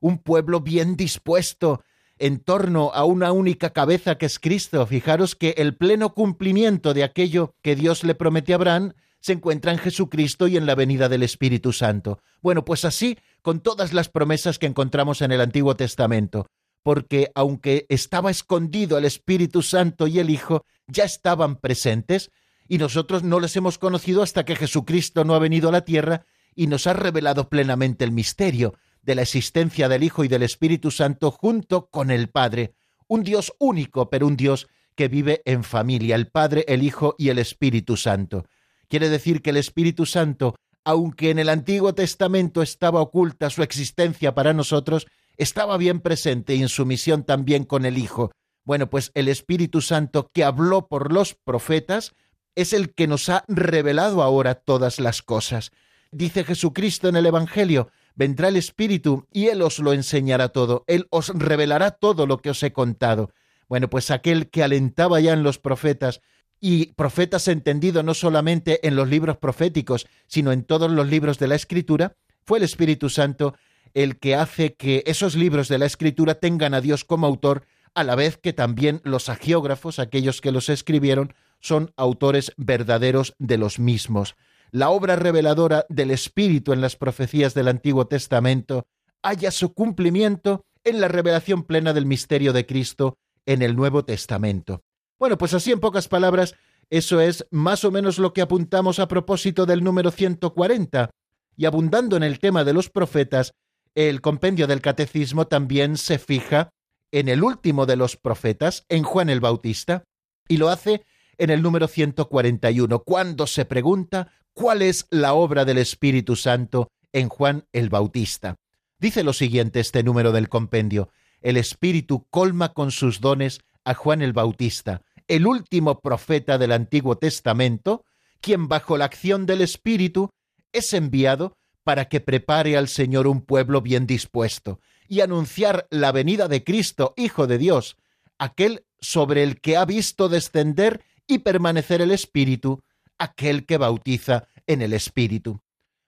un 0.00 0.18
pueblo 0.18 0.58
bien 0.58 0.96
dispuesto 0.96 1.84
en 2.22 2.38
torno 2.38 2.92
a 2.94 3.04
una 3.04 3.32
única 3.32 3.70
cabeza 3.70 4.16
que 4.16 4.26
es 4.26 4.38
Cristo. 4.38 4.86
Fijaros 4.86 5.34
que 5.34 5.56
el 5.58 5.76
pleno 5.76 6.14
cumplimiento 6.14 6.94
de 6.94 7.02
aquello 7.02 7.56
que 7.62 7.74
Dios 7.74 8.04
le 8.04 8.14
promete 8.14 8.52
a 8.52 8.56
Abraham 8.56 8.92
se 9.18 9.32
encuentra 9.32 9.72
en 9.72 9.78
Jesucristo 9.78 10.46
y 10.46 10.56
en 10.56 10.64
la 10.64 10.76
venida 10.76 11.08
del 11.08 11.24
Espíritu 11.24 11.72
Santo. 11.72 12.20
Bueno, 12.40 12.64
pues 12.64 12.84
así 12.84 13.18
con 13.42 13.58
todas 13.58 13.92
las 13.92 14.08
promesas 14.08 14.60
que 14.60 14.66
encontramos 14.66 15.20
en 15.20 15.32
el 15.32 15.40
Antiguo 15.40 15.74
Testamento, 15.74 16.46
porque 16.84 17.32
aunque 17.34 17.86
estaba 17.88 18.30
escondido 18.30 18.98
el 18.98 19.04
Espíritu 19.04 19.60
Santo 19.62 20.06
y 20.06 20.20
el 20.20 20.30
Hijo, 20.30 20.64
ya 20.86 21.02
estaban 21.02 21.56
presentes, 21.56 22.30
y 22.68 22.78
nosotros 22.78 23.24
no 23.24 23.40
les 23.40 23.56
hemos 23.56 23.78
conocido 23.78 24.22
hasta 24.22 24.44
que 24.44 24.54
Jesucristo 24.54 25.24
no 25.24 25.34
ha 25.34 25.40
venido 25.40 25.70
a 25.70 25.72
la 25.72 25.84
tierra 25.84 26.24
y 26.54 26.68
nos 26.68 26.86
ha 26.86 26.92
revelado 26.92 27.48
plenamente 27.48 28.04
el 28.04 28.12
misterio 28.12 28.74
de 29.02 29.14
la 29.14 29.22
existencia 29.22 29.88
del 29.88 30.02
Hijo 30.02 30.24
y 30.24 30.28
del 30.28 30.42
Espíritu 30.42 30.90
Santo 30.90 31.30
junto 31.30 31.88
con 31.88 32.10
el 32.10 32.28
Padre, 32.28 32.74
un 33.08 33.22
Dios 33.22 33.52
único, 33.58 34.08
pero 34.08 34.26
un 34.26 34.36
Dios 34.36 34.68
que 34.94 35.08
vive 35.08 35.42
en 35.44 35.64
familia, 35.64 36.16
el 36.16 36.28
Padre, 36.28 36.64
el 36.68 36.82
Hijo 36.82 37.14
y 37.18 37.28
el 37.28 37.38
Espíritu 37.38 37.96
Santo. 37.96 38.46
Quiere 38.88 39.08
decir 39.08 39.42
que 39.42 39.50
el 39.50 39.56
Espíritu 39.56 40.06
Santo, 40.06 40.54
aunque 40.84 41.30
en 41.30 41.38
el 41.38 41.48
Antiguo 41.48 41.94
Testamento 41.94 42.62
estaba 42.62 43.00
oculta 43.00 43.50
su 43.50 43.62
existencia 43.62 44.34
para 44.34 44.52
nosotros, 44.52 45.06
estaba 45.36 45.76
bien 45.76 46.00
presente 46.00 46.54
y 46.54 46.62
en 46.62 46.68
su 46.68 46.86
misión 46.86 47.24
también 47.24 47.64
con 47.64 47.86
el 47.86 47.98
Hijo. 47.98 48.30
Bueno, 48.64 48.90
pues 48.90 49.10
el 49.14 49.28
Espíritu 49.28 49.80
Santo 49.80 50.30
que 50.32 50.44
habló 50.44 50.86
por 50.86 51.12
los 51.12 51.34
profetas 51.34 52.12
es 52.54 52.72
el 52.72 52.94
que 52.94 53.06
nos 53.06 53.28
ha 53.28 53.44
revelado 53.48 54.22
ahora 54.22 54.54
todas 54.54 55.00
las 55.00 55.22
cosas. 55.22 55.72
Dice 56.10 56.44
Jesucristo 56.44 57.08
en 57.08 57.16
el 57.16 57.26
Evangelio, 57.26 57.90
vendrá 58.14 58.48
el 58.48 58.56
Espíritu 58.56 59.26
y 59.32 59.48
Él 59.48 59.62
os 59.62 59.78
lo 59.78 59.92
enseñará 59.92 60.50
todo, 60.50 60.84
Él 60.86 61.06
os 61.10 61.28
revelará 61.28 61.92
todo 61.92 62.26
lo 62.26 62.38
que 62.38 62.50
os 62.50 62.62
he 62.62 62.72
contado. 62.72 63.32
Bueno, 63.68 63.88
pues 63.88 64.10
aquel 64.10 64.50
que 64.50 64.62
alentaba 64.62 65.20
ya 65.20 65.32
en 65.32 65.42
los 65.42 65.58
profetas 65.58 66.20
y 66.60 66.92
profetas 66.92 67.48
entendido 67.48 68.02
no 68.02 68.14
solamente 68.14 68.86
en 68.86 68.94
los 68.94 69.08
libros 69.08 69.36
proféticos, 69.36 70.06
sino 70.26 70.52
en 70.52 70.62
todos 70.62 70.90
los 70.90 71.08
libros 71.08 71.38
de 71.38 71.48
la 71.48 71.56
Escritura, 71.56 72.16
fue 72.44 72.58
el 72.58 72.64
Espíritu 72.64 73.08
Santo 73.08 73.54
el 73.94 74.18
que 74.18 74.36
hace 74.36 74.74
que 74.74 75.02
esos 75.06 75.34
libros 75.34 75.68
de 75.68 75.78
la 75.78 75.86
Escritura 75.86 76.36
tengan 76.36 76.74
a 76.74 76.80
Dios 76.80 77.04
como 77.04 77.26
autor, 77.26 77.66
a 77.94 78.04
la 78.04 78.14
vez 78.14 78.38
que 78.38 78.52
también 78.52 79.00
los 79.04 79.28
agiógrafos, 79.28 79.98
aquellos 79.98 80.40
que 80.40 80.52
los 80.52 80.68
escribieron, 80.68 81.34
son 81.60 81.92
autores 81.96 82.52
verdaderos 82.56 83.34
de 83.38 83.58
los 83.58 83.78
mismos. 83.78 84.34
La 84.74 84.88
obra 84.88 85.16
reveladora 85.16 85.84
del 85.90 86.10
Espíritu 86.10 86.72
en 86.72 86.80
las 86.80 86.96
profecías 86.96 87.52
del 87.52 87.68
Antiguo 87.68 88.06
Testamento 88.06 88.86
haya 89.22 89.50
su 89.50 89.74
cumplimiento 89.74 90.64
en 90.82 90.98
la 90.98 91.08
revelación 91.08 91.64
plena 91.64 91.92
del 91.92 92.06
misterio 92.06 92.54
de 92.54 92.64
Cristo 92.64 93.18
en 93.44 93.60
el 93.60 93.76
Nuevo 93.76 94.06
Testamento. 94.06 94.82
Bueno, 95.18 95.36
pues 95.36 95.52
así 95.52 95.72
en 95.72 95.80
pocas 95.80 96.08
palabras, 96.08 96.54
eso 96.88 97.20
es 97.20 97.46
más 97.50 97.84
o 97.84 97.90
menos 97.90 98.18
lo 98.18 98.32
que 98.32 98.40
apuntamos 98.40 98.98
a 98.98 99.08
propósito 99.08 99.66
del 99.66 99.84
número 99.84 100.10
140. 100.10 101.10
Y 101.54 101.66
abundando 101.66 102.16
en 102.16 102.22
el 102.22 102.38
tema 102.38 102.64
de 102.64 102.72
los 102.72 102.88
profetas, 102.88 103.52
el 103.94 104.22
compendio 104.22 104.66
del 104.66 104.80
catecismo 104.80 105.48
también 105.48 105.98
se 105.98 106.18
fija 106.18 106.70
en 107.10 107.28
el 107.28 107.44
último 107.44 107.84
de 107.84 107.96
los 107.96 108.16
profetas, 108.16 108.86
en 108.88 109.02
Juan 109.02 109.28
el 109.28 109.40
Bautista, 109.40 110.04
y 110.48 110.56
lo 110.56 110.70
hace 110.70 111.04
en 111.36 111.50
el 111.50 111.60
número 111.60 111.88
141, 111.88 113.00
cuando 113.00 113.46
se 113.46 113.64
pregunta 113.64 114.32
cuál 114.54 114.82
es 114.82 115.06
la 115.10 115.34
obra 115.34 115.64
del 115.64 115.78
Espíritu 115.78 116.36
Santo 116.36 116.90
en 117.12 117.28
Juan 117.28 117.66
el 117.72 117.88
Bautista. 117.88 118.56
Dice 118.98 119.24
lo 119.24 119.32
siguiente 119.32 119.80
este 119.80 120.02
número 120.02 120.32
del 120.32 120.48
compendio, 120.48 121.10
el 121.40 121.56
Espíritu 121.56 122.26
colma 122.30 122.72
con 122.72 122.90
sus 122.90 123.20
dones 123.20 123.60
a 123.84 123.94
Juan 123.94 124.22
el 124.22 124.32
Bautista, 124.32 125.02
el 125.26 125.46
último 125.46 126.00
profeta 126.00 126.58
del 126.58 126.72
Antiguo 126.72 127.18
Testamento, 127.18 128.04
quien 128.40 128.68
bajo 128.68 128.96
la 128.96 129.06
acción 129.06 129.46
del 129.46 129.60
Espíritu 129.60 130.30
es 130.72 130.92
enviado 130.92 131.56
para 131.84 132.08
que 132.08 132.20
prepare 132.20 132.76
al 132.76 132.88
Señor 132.88 133.26
un 133.26 133.40
pueblo 133.40 133.80
bien 133.80 134.06
dispuesto 134.06 134.80
y 135.08 135.20
anunciar 135.20 135.86
la 135.90 136.12
venida 136.12 136.48
de 136.48 136.64
Cristo, 136.64 137.12
Hijo 137.16 137.46
de 137.46 137.58
Dios, 137.58 137.96
aquel 138.38 138.84
sobre 139.00 139.42
el 139.42 139.60
que 139.60 139.76
ha 139.76 139.84
visto 139.84 140.28
descender 140.28 141.04
y 141.26 141.38
permanecer 141.38 142.00
el 142.00 142.12
Espíritu, 142.12 142.82
aquel 143.22 143.66
que 143.66 143.78
bautiza 143.78 144.48
en 144.66 144.82
el 144.82 144.92
Espíritu. 144.92 145.60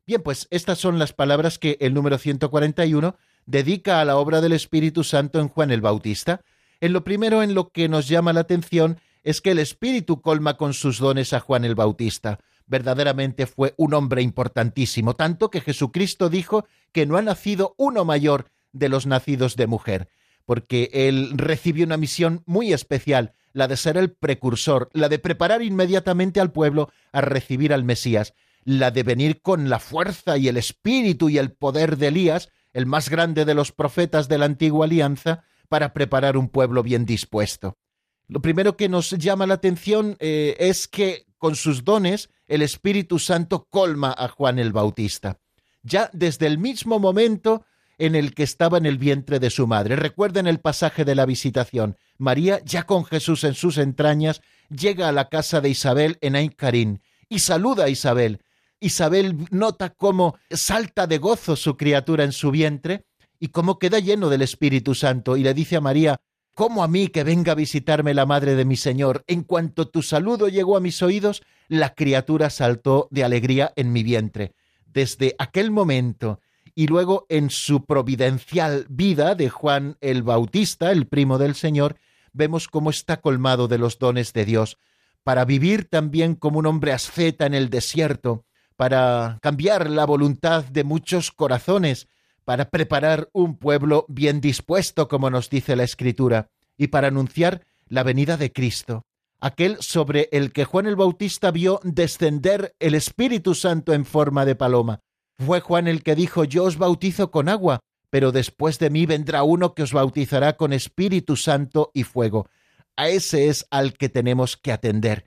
Bien, 0.07 0.23
pues 0.23 0.47
estas 0.51 0.79
son 0.79 0.99
las 0.99 1.13
palabras 1.13 1.59
que 1.59 1.79
el 1.81 1.95
número 1.95 2.19
141 2.19 3.17
dedica 3.47 4.01
a 4.01 4.05
la 4.05 4.17
obra 4.17 4.41
del 4.41 4.53
Espíritu 4.53 5.05
Santo 5.05 5.41
en 5.41 5.49
Juan 5.49 5.71
el 5.71 5.81
Bautista. 5.81 6.43
En 6.81 6.93
lo 6.93 7.05
primero 7.05 7.43
en 7.43 7.55
lo 7.55 7.71
que 7.71 7.89
nos 7.89 8.09
llama 8.09 8.33
la 8.33 8.41
atención 8.41 9.01
es 9.23 9.41
que 9.41 9.53
el 9.53 9.59
Espíritu 9.59 10.21
colma 10.21 10.57
con 10.57 10.75
sus 10.75 10.99
dones 10.99 11.33
a 11.33 11.41
Juan 11.41 11.65
el 11.65 11.75
Bautista. 11.75 12.39
Verdaderamente 12.67 13.47
fue 13.47 13.75
un 13.77 13.95
hombre 13.95 14.23
importantísimo, 14.23 15.15
tanto 15.15 15.51
que 15.51 15.61
Jesucristo 15.61 16.29
dijo 16.29 16.67
que 16.93 17.07
no 17.07 17.17
ha 17.17 17.23
nacido 17.23 17.75
uno 17.79 18.05
mayor 18.05 18.51
de 18.73 18.89
los 18.89 19.07
nacidos 19.07 19.57
de 19.57 19.67
mujer, 19.67 20.09
porque 20.45 20.91
él 20.93 21.31
recibió 21.35 21.87
una 21.87 21.97
misión 21.97 22.43
muy 22.45 22.73
especial, 22.73 23.33
la 23.55 23.69
de 23.69 23.79
ser 23.79 23.97
el 23.97 24.13
precursor, 24.13 24.91
la 24.93 25.09
de 25.09 25.19
preparar 25.19 25.63
inmediatamente 25.63 26.41
al 26.41 26.53
pueblo 26.53 26.91
a 27.13 27.23
recibir 27.23 27.73
al 27.73 27.85
Mesías, 27.85 28.35
la 28.65 28.91
de 28.91 29.03
venir 29.03 29.41
con 29.41 29.71
la 29.71 29.79
fuerza 29.79 30.37
y 30.37 30.49
el 30.49 30.59
espíritu 30.59 31.31
y 31.31 31.39
el 31.39 31.53
poder 31.53 31.97
de 31.97 32.09
Elías, 32.09 32.51
el 32.73 32.85
más 32.85 33.09
grande 33.09 33.45
de 33.45 33.55
los 33.55 33.73
profetas 33.73 34.29
de 34.29 34.39
la 34.39 34.45
antigua 34.45 34.85
alianza, 34.85 35.45
para 35.69 35.95
preparar 35.95 36.37
un 36.37 36.49
pueblo 36.49 36.83
bien 36.83 37.07
dispuesto. 37.07 37.79
Lo 38.27 38.43
primero 38.43 38.77
que 38.77 38.89
nos 38.89 39.11
llama 39.11 39.47
la 39.47 39.55
atención 39.55 40.17
eh, 40.19 40.57
es 40.59 40.89
que 40.89 41.27
con 41.39 41.57
sus 41.57 41.85
dones 41.85 42.31
el 42.49 42.63
Espíritu 42.63 43.19
Santo 43.19 43.69
colma 43.71 44.15
a 44.17 44.29
Juan 44.29 44.59
el 44.59 44.73
Bautista. 44.73 45.41
Ya 45.83 46.11
desde 46.13 46.47
el 46.47 46.59
mismo 46.59 46.99
momento 46.99 47.65
en 47.99 48.15
el 48.15 48.35
que 48.35 48.43
estaba 48.43 48.79
en 48.79 48.87
el 48.87 48.99
vientre 48.99 49.39
de 49.39 49.51
su 49.51 49.67
madre. 49.67 49.97
Recuerden 49.97 50.47
el 50.47 50.59
pasaje 50.59 51.05
de 51.05 51.15
la 51.15 51.27
visitación. 51.27 51.97
María, 52.19 52.61
ya 52.65 52.85
con 52.85 53.05
Jesús 53.05 53.45
en 53.45 53.55
sus 53.55 53.79
entrañas, 53.79 54.41
llega 54.69 55.09
a 55.09 55.13
la 55.13 55.29
casa 55.29 55.61
de 55.61 55.69
Isabel 55.69 56.19
en 56.21 56.37
Ain 56.37 57.01
y 57.29 57.39
saluda 57.41 57.85
a 57.85 57.89
Isabel. 57.89 58.41
Isabel 58.81 59.47
nota 59.51 59.91
cómo 59.91 60.37
salta 60.51 61.07
de 61.07 61.19
gozo 61.19 61.57
su 61.57 61.77
criatura 61.77 62.25
en 62.25 62.33
su 62.33 62.51
vientre 62.51 63.07
y 63.39 63.49
cómo 63.49 63.79
queda 63.79 63.99
lleno 63.99 64.29
del 64.29 64.43
Espíritu 64.43 64.95
Santo 64.95 65.37
y 65.37 65.43
le 65.43 65.55
dice 65.55 65.77
a 65.77 65.81
María, 65.81 66.21
¿Cómo 66.55 66.85
a 66.85 66.89
mí 66.89 67.09
que 67.09 67.25
venga 67.25 67.51
a 67.51 67.57
visitarme 67.57 68.15
la 68.15 68.27
madre 68.27 68.55
de 68.55 68.65
mi 68.65 68.77
Señor? 68.77 69.25
En 69.27 69.43
cuanto 69.43 69.89
tu 69.89 70.03
saludo 70.03 70.47
llegó 70.47 70.77
a 70.77 70.81
mis 70.81 71.03
oídos, 71.03 71.43
la 71.67 71.95
criatura 71.95 72.49
saltó 72.49 73.09
de 73.11 73.25
alegría 73.25 73.73
en 73.75 73.93
mi 73.93 74.05
vientre. 74.05 74.55
Desde 74.87 75.35
aquel 75.41 75.73
momento 75.73 76.39
y 76.75 76.87
luego 76.89 77.27
en 77.29 77.51
su 77.51 77.85
providencial 77.85 78.87
vida 78.89 79.35
de 79.35 79.49
Juan 79.49 79.97
el 80.01 80.23
Bautista, 80.23 80.91
el 80.91 81.07
primo 81.07 81.39
del 81.39 81.55
Señor, 81.55 81.97
vemos 82.33 82.69
cómo 82.69 82.91
está 82.91 83.21
colmado 83.21 83.69
de 83.69 83.79
los 83.79 83.99
dones 83.99 84.33
de 84.33 84.45
Dios, 84.45 84.79
para 85.23 85.45
vivir 85.45 85.89
también 85.89 86.35
como 86.35 86.59
un 86.59 86.67
hombre 86.67 86.93
asceta 86.93 87.47
en 87.47 87.55
el 87.55 87.71
desierto, 87.71 88.45
para 88.77 89.39
cambiar 89.41 89.89
la 89.89 90.05
voluntad 90.05 90.65
de 90.65 90.85
muchos 90.85 91.31
corazones, 91.31 92.09
para 92.45 92.71
preparar 92.71 93.31
un 93.33 93.57
pueblo 93.57 94.05
bien 94.09 94.41
dispuesto, 94.41 95.09
como 95.09 95.31
nos 95.31 95.49
dice 95.49 95.77
la 95.77 95.85
Escritura, 95.85 96.51
y 96.77 96.89
para 96.89 97.09
anunciar 97.09 97.65
la 97.89 98.03
venida 98.03 98.37
de 98.37 98.53
Cristo, 98.53 99.07
aquel 99.41 99.77
sobre 99.81 100.29
el 100.33 100.53
que 100.53 100.65
Juan 100.65 100.87
el 100.87 100.97
Bautista 100.97 101.51
vio 101.51 101.81
descender 101.85 102.75
el 102.81 102.95
Espíritu 102.95 103.55
Santo 103.55 103.93
en 103.93 104.05
forma 104.05 104.45
de 104.45 104.57
paloma, 104.57 105.01
fue 105.39 105.61
Juan 105.61 105.89
el 105.89 106.03
que 106.03 106.15
dijo, 106.15 106.45
yo 106.45 106.65
os 106.65 106.79
bautizo 106.79 107.31
con 107.31 107.49
agua, 107.49 107.81
pero 108.11 108.33
después 108.33 108.79
de 108.79 108.91
mí 108.91 109.07
vendrá 109.07 109.43
uno 109.43 109.75
que 109.75 109.83
os 109.83 109.93
bautizará 109.93 110.57
con 110.57 110.73
Espíritu 110.73 111.37
Santo 111.37 111.91
y 111.95 112.05
fuego. 112.05 112.49
A 112.97 113.09
ese 113.09 113.49
es 113.49 113.67
al 113.71 113.95
que 113.95 114.09
tenemos 114.09 114.57
que 114.57 114.73
atender. 114.73 115.27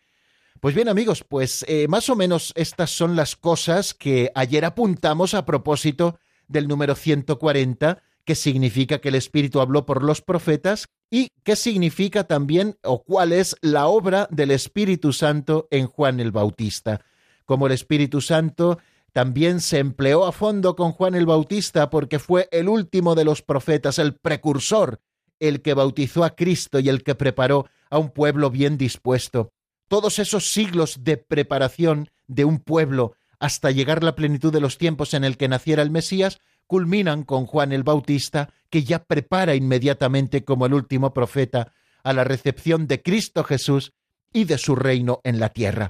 Pues 0.61 0.73
bien 0.73 0.89
amigos, 0.89 1.23
pues 1.27 1.65
eh, 1.67 1.87
más 1.87 2.09
o 2.09 2.15
menos 2.15 2.53
estas 2.55 2.91
son 2.91 3.15
las 3.15 3.35
cosas 3.35 3.93
que 3.93 4.31
ayer 4.33 4.65
apuntamos 4.65 5.33
a 5.33 5.45
propósito 5.45 6.17
del 6.47 6.67
número 6.67 6.95
140, 6.95 8.01
que 8.23 8.35
significa 8.35 8.99
que 8.99 9.09
el 9.09 9.15
Espíritu 9.15 9.59
habló 9.59 9.85
por 9.85 10.03
los 10.03 10.21
profetas, 10.21 10.87
y 11.09 11.29
qué 11.43 11.55
significa 11.55 12.25
también 12.25 12.77
o 12.83 13.03
cuál 13.03 13.33
es 13.33 13.55
la 13.61 13.87
obra 13.87 14.27
del 14.31 14.51
Espíritu 14.51 15.13
Santo 15.13 15.67
en 15.71 15.87
Juan 15.87 16.19
el 16.19 16.31
Bautista. 16.31 17.01
Como 17.45 17.67
el 17.67 17.73
Espíritu 17.73 18.19
Santo 18.19 18.79
también 19.13 19.61
se 19.61 19.79
empleó 19.79 20.25
a 20.25 20.31
fondo 20.31 20.75
con 20.75 20.91
Juan 20.91 21.15
el 21.15 21.25
Bautista 21.25 21.89
porque 21.89 22.19
fue 22.19 22.47
el 22.51 22.69
último 22.69 23.15
de 23.15 23.25
los 23.25 23.41
profetas, 23.41 23.99
el 23.99 24.15
precursor, 24.15 24.99
el 25.39 25.61
que 25.61 25.73
bautizó 25.73 26.23
a 26.23 26.35
Cristo 26.35 26.79
y 26.79 26.89
el 26.89 27.03
que 27.03 27.15
preparó 27.15 27.67
a 27.89 27.97
un 27.97 28.09
pueblo 28.09 28.49
bien 28.49 28.77
dispuesto. 28.77 29.51
Todos 29.87 30.19
esos 30.19 30.51
siglos 30.51 31.03
de 31.03 31.17
preparación 31.17 32.09
de 32.27 32.45
un 32.45 32.59
pueblo 32.59 33.15
hasta 33.39 33.71
llegar 33.71 34.03
la 34.03 34.15
plenitud 34.15 34.51
de 34.51 34.59
los 34.59 34.77
tiempos 34.77 35.13
en 35.13 35.23
el 35.23 35.37
que 35.37 35.47
naciera 35.47 35.81
el 35.83 35.91
Mesías, 35.91 36.39
culminan 36.65 37.23
con 37.23 37.45
Juan 37.45 37.71
el 37.71 37.83
Bautista, 37.83 38.49
que 38.69 38.83
ya 38.83 39.03
prepara 39.03 39.55
inmediatamente 39.55 40.43
como 40.43 40.65
el 40.65 40.73
último 40.73 41.13
profeta 41.13 41.73
a 42.03 42.13
la 42.13 42.23
recepción 42.23 42.87
de 42.87 43.01
Cristo 43.01 43.43
Jesús 43.43 43.93
y 44.33 44.45
de 44.45 44.57
su 44.57 44.75
reino 44.75 45.21
en 45.23 45.39
la 45.39 45.49
tierra. 45.49 45.89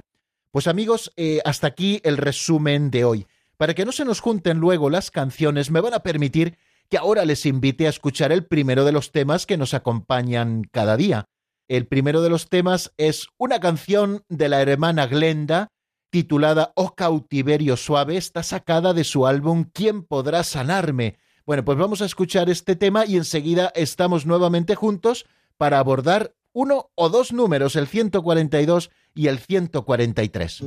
Pues 0.50 0.66
amigos, 0.66 1.12
eh, 1.16 1.40
hasta 1.44 1.66
aquí 1.66 2.00
el 2.04 2.16
resumen 2.16 2.90
de 2.90 3.04
hoy. 3.04 3.26
Para 3.58 3.74
que 3.74 3.84
no 3.84 3.92
se 3.92 4.04
nos 4.04 4.20
junten 4.20 4.58
luego 4.58 4.88
las 4.88 5.10
canciones, 5.10 5.70
me 5.70 5.80
van 5.80 5.94
a 5.94 6.02
permitir 6.02 6.56
que 6.88 6.96
ahora 6.96 7.24
les 7.24 7.44
invite 7.44 7.86
a 7.86 7.90
escuchar 7.90 8.32
el 8.32 8.46
primero 8.46 8.84
de 8.84 8.92
los 8.92 9.12
temas 9.12 9.44
que 9.44 9.58
nos 9.58 9.74
acompañan 9.74 10.62
cada 10.72 10.96
día. 10.96 11.26
El 11.68 11.86
primero 11.86 12.22
de 12.22 12.30
los 12.30 12.48
temas 12.48 12.92
es 12.96 13.26
una 13.36 13.60
canción 13.60 14.22
de 14.28 14.48
la 14.48 14.62
hermana 14.62 15.06
Glenda 15.06 15.68
titulada 16.10 16.72
Oh 16.74 16.94
cautiverio 16.94 17.76
suave, 17.76 18.16
está 18.16 18.42
sacada 18.42 18.94
de 18.94 19.04
su 19.04 19.26
álbum 19.26 19.64
¿Quién 19.72 20.02
podrá 20.02 20.42
sanarme? 20.44 21.18
Bueno, 21.44 21.64
pues 21.64 21.76
vamos 21.76 22.00
a 22.00 22.06
escuchar 22.06 22.48
este 22.48 22.76
tema 22.76 23.04
y 23.04 23.16
enseguida 23.16 23.70
estamos 23.74 24.24
nuevamente 24.24 24.74
juntos 24.74 25.26
para 25.58 25.78
abordar 25.78 26.34
uno 26.52 26.90
o 26.94 27.10
dos 27.10 27.32
números, 27.32 27.76
el 27.76 27.86
142 27.86 28.90
y 29.18 29.26
el 29.26 29.40
143. 29.40 30.62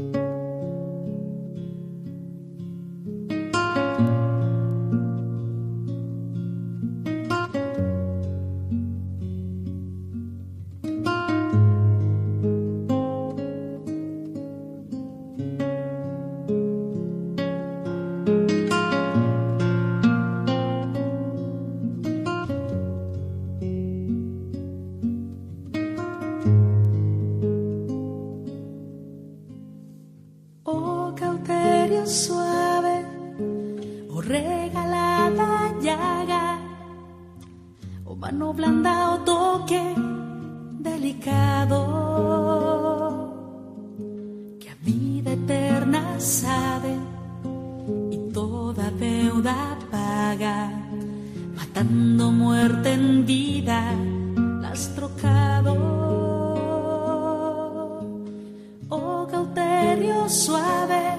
saben 46.22 47.02
y 48.12 48.32
toda 48.32 48.92
deuda 48.92 49.78
paga, 49.90 50.72
matando 51.56 52.32
muerte 52.32 52.94
en 52.94 53.26
vida, 53.26 53.96
las 54.62 54.94
trocado. 54.96 55.74
Oh 58.90 59.28
cauterio 59.32 60.30
suave, 60.30 61.16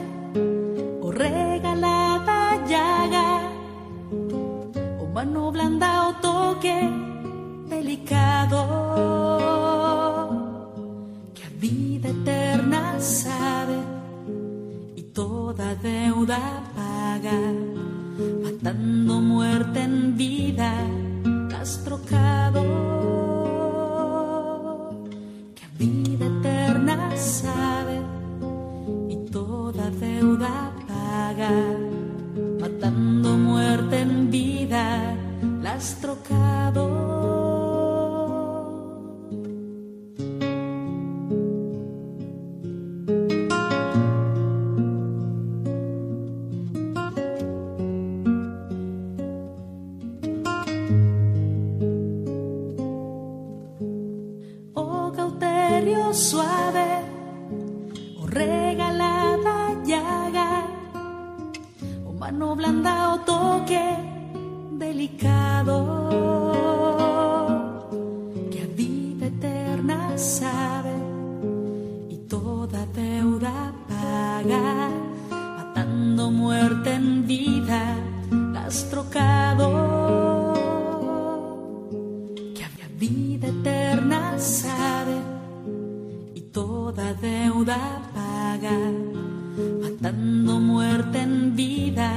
oh 1.03 1.11
regalada 1.11 2.65
llaga, 2.69 3.51
oh 5.01 5.07
mano 5.13 5.51
blanda 5.51 6.07
o 6.07 6.11
oh, 6.11 6.15
toque 6.21 6.91
delicado. 7.69 8.82
la 15.73 15.79
deuda 15.81 16.41
paga, 16.77 17.41
matando 18.45 19.21
muerte 19.21 19.81
en 19.81 20.17
vida, 20.17 20.71
has 21.59 21.83
trocado. 21.85 22.63
Que 25.57 25.65
a 25.65 25.71
vida 25.79 26.27
eterna 26.27 27.17
sabe 27.17 28.03
y 29.09 29.17
toda 29.31 29.89
deuda 29.91 30.73
paga, 30.89 31.55
matando 32.61 33.39
muerte 33.39 34.01
en 34.01 34.31
vida, 34.31 35.17
las 35.63 35.97
trocado. 36.01 36.22
Deuda 87.43 87.81
paga 88.15 88.79
matando 89.83 90.61
muerte 90.61 91.19
en 91.19 91.57
vida, 91.57 92.11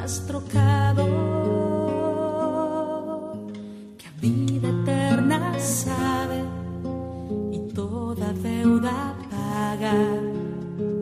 has 0.00 0.24
trocado. 0.28 1.04
Que 3.98 4.06
a 4.06 4.12
vida 4.20 4.68
eterna 4.68 5.40
sabe 5.58 6.38
y 7.56 7.58
toda 7.74 8.32
deuda 8.32 8.98
paga, 9.32 9.96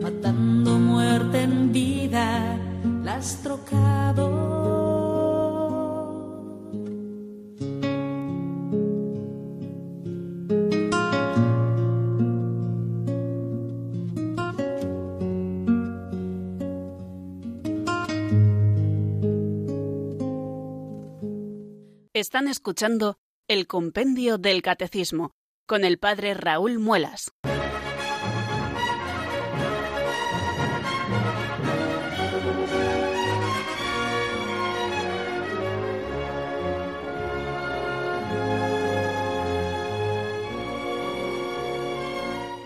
matando 0.01 0.79
muerte 0.79 1.43
en 1.43 1.71
vida, 1.71 2.57
la 3.03 3.17
has. 3.17 3.64
Están 22.15 22.47
escuchando 22.47 23.17
el 23.49 23.67
Compendio 23.67 24.37
del 24.37 24.61
Catecismo 24.61 25.33
con 25.67 25.83
el 25.83 25.97
Padre 25.97 26.33
Raúl 26.33 26.79
Muelas. 26.79 27.33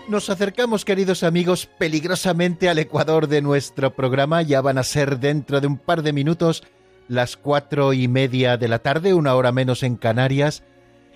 Nos 0.06 0.30
acercamos, 0.30 0.84
queridos 0.84 1.24
amigos, 1.24 1.66
peligrosamente 1.66 2.68
al 2.68 2.78
ecuador 2.78 3.26
de 3.26 3.42
nuestro 3.42 3.96
programa. 3.96 4.42
Ya 4.42 4.60
van 4.60 4.78
a 4.78 4.84
ser 4.84 5.18
dentro 5.18 5.60
de 5.60 5.66
un 5.66 5.76
par 5.76 6.02
de 6.02 6.12
minutos 6.12 6.62
las 7.10 7.36
cuatro 7.36 7.92
y 7.92 8.06
media 8.06 8.56
de 8.56 8.68
la 8.68 8.78
tarde, 8.78 9.14
una 9.14 9.34
hora 9.34 9.50
menos 9.50 9.82
en 9.82 9.96
Canarias, 9.96 10.62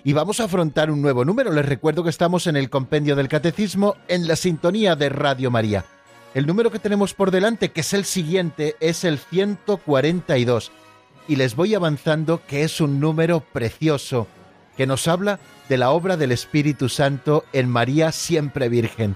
y 0.02 0.12
vamos 0.12 0.40
a 0.40 0.44
afrontar 0.44 0.90
un 0.90 1.00
nuevo 1.00 1.24
número. 1.24 1.52
Les 1.52 1.64
recuerdo 1.64 2.02
que 2.02 2.10
estamos 2.10 2.48
en 2.48 2.56
el 2.56 2.68
Compendio 2.68 3.14
del 3.14 3.28
Catecismo 3.28 3.94
en 4.08 4.26
la 4.26 4.34
sintonía 4.34 4.96
de 4.96 5.08
Radio 5.08 5.52
María. 5.52 5.84
El 6.34 6.48
número 6.48 6.72
que 6.72 6.80
tenemos 6.80 7.14
por 7.14 7.30
delante, 7.30 7.70
que 7.70 7.82
es 7.82 7.94
el 7.94 8.04
siguiente, 8.04 8.74
es 8.80 9.04
el 9.04 9.18
142. 9.18 10.72
Y 11.28 11.36
les 11.36 11.54
voy 11.54 11.76
avanzando 11.76 12.42
que 12.44 12.64
es 12.64 12.80
un 12.80 12.98
número 12.98 13.38
precioso, 13.38 14.26
que 14.76 14.88
nos 14.88 15.06
habla 15.06 15.38
de 15.68 15.78
la 15.78 15.90
obra 15.92 16.16
del 16.16 16.32
Espíritu 16.32 16.88
Santo 16.88 17.44
en 17.52 17.68
María 17.68 18.10
siempre 18.10 18.68
Virgen. 18.68 19.14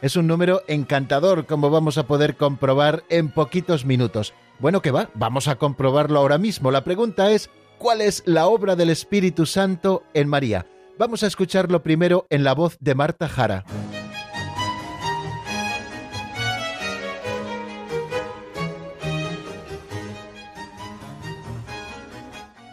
Es 0.00 0.14
un 0.14 0.28
número 0.28 0.62
encantador, 0.68 1.46
como 1.46 1.70
vamos 1.70 1.98
a 1.98 2.06
poder 2.06 2.36
comprobar 2.36 3.02
en 3.08 3.30
poquitos 3.30 3.84
minutos. 3.84 4.32
Bueno, 4.60 4.82
que 4.82 4.90
va, 4.90 5.08
vamos 5.14 5.48
a 5.48 5.56
comprobarlo 5.56 6.18
ahora 6.18 6.36
mismo. 6.36 6.70
La 6.70 6.84
pregunta 6.84 7.30
es, 7.30 7.48
¿cuál 7.78 8.02
es 8.02 8.22
la 8.26 8.46
obra 8.46 8.76
del 8.76 8.90
Espíritu 8.90 9.46
Santo 9.46 10.02
en 10.12 10.28
María? 10.28 10.66
Vamos 10.98 11.22
a 11.22 11.28
escucharlo 11.28 11.82
primero 11.82 12.26
en 12.28 12.44
la 12.44 12.52
voz 12.52 12.76
de 12.78 12.94
Marta 12.94 13.26
Jara. 13.26 13.64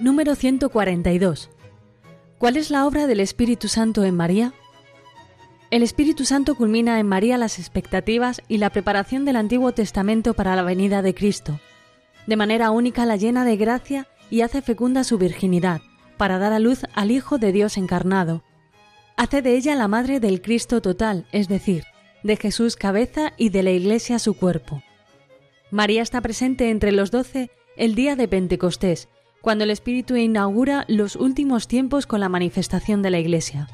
Número 0.02 0.36
142. 0.36 1.50
¿Cuál 2.38 2.58
es 2.58 2.70
la 2.70 2.86
obra 2.86 3.08
del 3.08 3.22
Espíritu 3.22 3.70
Santo 3.70 4.04
en 4.04 4.16
María? 4.16 4.54
El 5.72 5.84
Espíritu 5.84 6.26
Santo 6.26 6.56
culmina 6.56 7.00
en 7.00 7.08
María 7.08 7.38
las 7.38 7.60
expectativas 7.60 8.42
y 8.50 8.58
la 8.58 8.72
preparación 8.72 9.24
del 9.24 9.38
Antiguo 9.38 9.72
Testamento 9.72 10.34
para 10.34 10.56
la 10.58 10.64
venida 10.64 11.02
de 11.02 11.16
Cristo 11.16 11.62
de 12.28 12.36
manera 12.36 12.70
única 12.72 13.06
la 13.06 13.16
llena 13.16 13.44
de 13.46 13.58
gracia 13.58 14.08
y 14.30 14.42
hace 14.42 14.62
fecunda 14.62 15.04
su 15.04 15.18
virginidad, 15.18 15.82
para 16.18 16.38
dar 16.38 16.54
a 16.54 16.60
luz 16.60 16.82
al 16.94 17.12
Hijo 17.12 17.38
de 17.38 17.52
Dios 17.52 17.78
encarnado. 17.78 18.44
Hace 19.16 19.42
de 19.42 19.56
ella 19.56 19.76
la 19.76 19.88
madre 19.88 20.20
del 20.20 20.42
Cristo 20.42 20.82
total, 20.82 21.26
es 21.32 21.48
decir, 21.48 21.86
de 22.24 22.36
Jesús 22.36 22.76
cabeza 22.76 23.34
y 23.38 23.50
de 23.50 23.64
la 23.64 23.72
Iglesia 23.72 24.20
su 24.20 24.36
cuerpo. 24.36 24.84
María 25.72 26.02
está 26.02 26.22
presente 26.22 26.70
entre 26.70 26.92
los 26.92 27.10
doce 27.10 27.50
el 27.78 27.96
día 27.96 28.16
de 28.16 28.28
Pentecostés, 28.28 29.10
cuando 29.42 29.64
el 29.64 29.70
Espíritu 29.70 30.16
inaugura 30.16 30.86
los 30.88 31.16
últimos 31.16 31.68
tiempos 31.68 32.06
con 32.06 32.20
la 32.20 32.30
manifestación 32.30 33.02
de 33.02 33.12
la 33.12 33.20
Iglesia. 33.20 33.68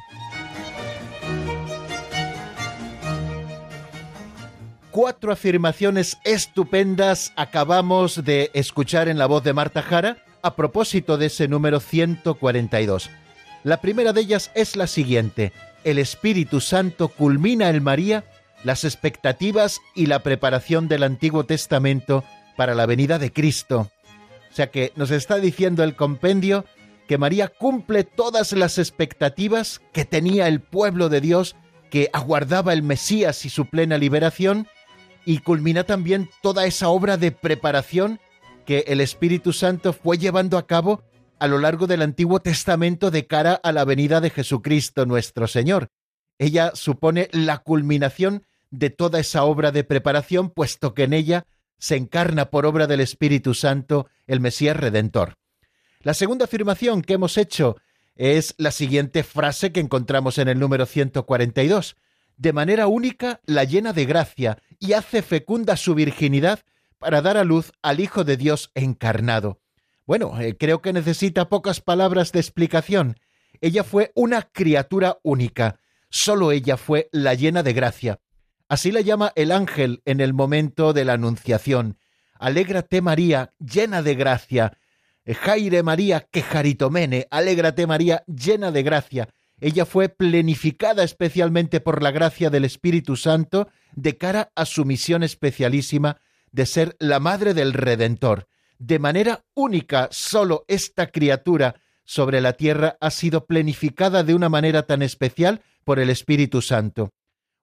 Cuatro 4.93 5.34
afirmaciones 5.34 6.19
estupendas 6.23 7.34
acabamos 7.36 8.23
de 8.23 8.51
escuchar 8.53 9.08
en 9.08 9.17
la 9.17 9.25
voz 9.25 9.43
de 9.43 9.51
Marta 9.51 9.82
Jara 9.82 10.17
a 10.43 10.56
propósito 10.56 11.17
de 11.17 11.25
ese 11.25 11.47
número 11.47 11.79
142. 11.79 13.10
La 13.63 13.82
primera 13.82 14.13
de 14.13 14.21
ellas 14.21 14.51
es 14.53 14.75
la 14.75 14.86
siguiente. 14.86 15.51
El 15.84 15.97
Espíritu 15.97 16.62
Santo 16.62 17.08
culmina 17.08 17.69
en 17.69 17.82
María 17.82 18.23
las 18.63 18.84
expectativas 18.84 19.82
y 19.95 20.06
la 20.06 20.19
preparación 20.19 20.88
del 20.88 21.01
Antiguo 21.01 21.43
Testamento 21.43 22.23
para 22.56 22.75
la 22.75 22.86
venida 22.86 23.17
de 23.17 23.34
Cristo. 23.34 23.89
O 24.51 24.56
sea 24.56 24.69
que 24.69 24.91
nos 24.95 25.10
está 25.10 25.38
diciendo 25.39 25.84
el 25.84 25.95
compendio 25.95 26.65
que 27.08 27.17
María 27.17 27.47
cumple 27.47 28.03
todas 28.03 28.51
las 28.51 28.77
expectativas 28.77 29.82
que 29.91 30.06
tenía 30.06 30.47
el 30.47 30.62
pueblo 30.62 31.10
de 31.10 31.19
Dios 31.19 31.56
que 31.89 32.12
aguardaba 32.13 32.73
el 32.73 32.84
Mesías 32.84 33.43
y 33.45 33.49
su 33.49 33.65
plena 33.65 33.97
liberación 33.97 34.67
y 35.25 35.39
culmina 35.39 35.83
también 35.83 36.29
toda 36.41 36.65
esa 36.65 36.89
obra 36.89 37.17
de 37.17 37.31
preparación 37.31 38.19
que 38.65 38.86
el 38.88 39.01
Espíritu 39.01 39.53
Santo 39.53 39.93
fue 39.93 40.17
llevando 40.17 40.57
a 40.57 40.67
cabo 40.67 41.03
a 41.39 41.47
lo 41.47 41.59
largo 41.59 41.88
del 41.88 42.01
Antiguo 42.01 42.39
Testamento 42.39 43.12
de 43.12 43.27
cara 43.27 43.53
a 43.53 43.71
la 43.71 43.86
venida 43.86 44.21
de 44.21 44.29
Jesucristo 44.29 45.05
nuestro 45.05 45.47
Señor. 45.47 45.89
Ella 46.39 46.71
supone 46.73 47.29
la 47.31 47.59
culminación 47.59 48.45
de 48.71 48.89
toda 48.89 49.19
esa 49.19 49.43
obra 49.43 49.71
de 49.71 49.83
preparación, 49.83 50.49
puesto 50.49 50.93
que 50.93 51.03
en 51.03 51.13
ella 51.13 51.45
se 51.77 51.95
encarna 51.95 52.49
por 52.49 52.65
obra 52.65 52.88
del 52.88 53.01
Espíritu 53.01 53.53
Santo 53.53 54.07
el 54.25 54.39
Mesías 54.39 54.77
Redentor. 54.77 55.36
La 55.99 56.13
segunda 56.13 56.45
afirmación 56.45 57.01
que 57.01 57.13
hemos 57.13 57.38
hecho 57.38 57.75
es 58.15 58.55
la 58.57 58.71
siguiente 58.71 59.23
frase 59.23 59.71
que 59.71 59.79
encontramos 59.79 60.38
en 60.38 60.47
el 60.47 60.59
número 60.59 60.86
142 60.86 61.95
de 62.38 62.53
manera 62.53 62.88
única 62.88 63.41
la 63.45 63.63
llena 63.63 63.93
de 63.93 64.05
gracia 64.05 64.57
y 64.83 64.91
hace 64.91 65.21
fecunda 65.21 65.77
su 65.77 65.95
virginidad 65.95 66.59
para 66.99 67.21
dar 67.21 67.37
a 67.37 67.45
luz 67.45 67.71
al 67.81 68.01
Hijo 68.01 68.25
de 68.25 68.35
Dios 68.35 68.69
encarnado. 68.75 69.61
Bueno, 70.05 70.37
eh, 70.41 70.57
creo 70.57 70.81
que 70.81 70.91
necesita 70.91 71.47
pocas 71.47 71.79
palabras 71.79 72.33
de 72.33 72.41
explicación. 72.41 73.15
Ella 73.61 73.85
fue 73.85 74.11
una 74.13 74.41
criatura 74.41 75.19
única, 75.23 75.79
solo 76.09 76.51
ella 76.51 76.75
fue 76.75 77.07
la 77.13 77.33
llena 77.33 77.63
de 77.63 77.71
gracia. 77.71 78.19
Así 78.67 78.91
la 78.91 78.99
llama 78.99 79.31
el 79.37 79.53
ángel 79.53 80.01
en 80.03 80.19
el 80.19 80.33
momento 80.33 80.91
de 80.91 81.05
la 81.05 81.13
anunciación. 81.13 81.97
Alégrate 82.33 83.01
María, 83.01 83.53
llena 83.59 84.01
de 84.01 84.15
gracia. 84.15 84.77
Jaire 85.25 85.81
María, 85.81 86.27
quejaritomene, 86.29 87.27
alégrate 87.31 87.87
María, 87.87 88.25
llena 88.27 88.71
de 88.71 88.83
gracia 88.83 89.29
ella 89.63 89.86
fue 89.86 90.10
plenificada 90.10 91.06
especialmente 91.06 91.80
por 91.80 92.04
la 92.04 92.12
gracia 92.12 92.49
del 92.49 92.65
Espíritu 92.65 93.15
Santo 93.15 93.69
de 93.95 94.17
cara 94.17 94.52
a 94.56 94.65
su 94.65 94.84
misión 94.84 95.23
especialísima 95.23 96.19
de 96.52 96.65
ser 96.65 96.97
la 96.99 97.21
madre 97.21 97.54
del 97.54 97.71
Redentor. 97.71 98.49
De 98.78 98.99
manera 98.99 99.45
única, 99.54 100.10
sólo 100.12 100.65
esta 100.67 101.08
criatura 101.12 101.76
sobre 102.04 102.41
la 102.41 102.54
tierra 102.54 102.97
ha 102.99 103.10
sido 103.10 103.45
plenificada 103.45 104.26
de 104.26 104.36
una 104.36 104.49
manera 104.49 104.84
tan 104.84 105.02
especial 105.02 105.62
por 105.86 105.97
el 105.97 106.10
Espíritu 106.10 106.62
Santo. 106.62 107.13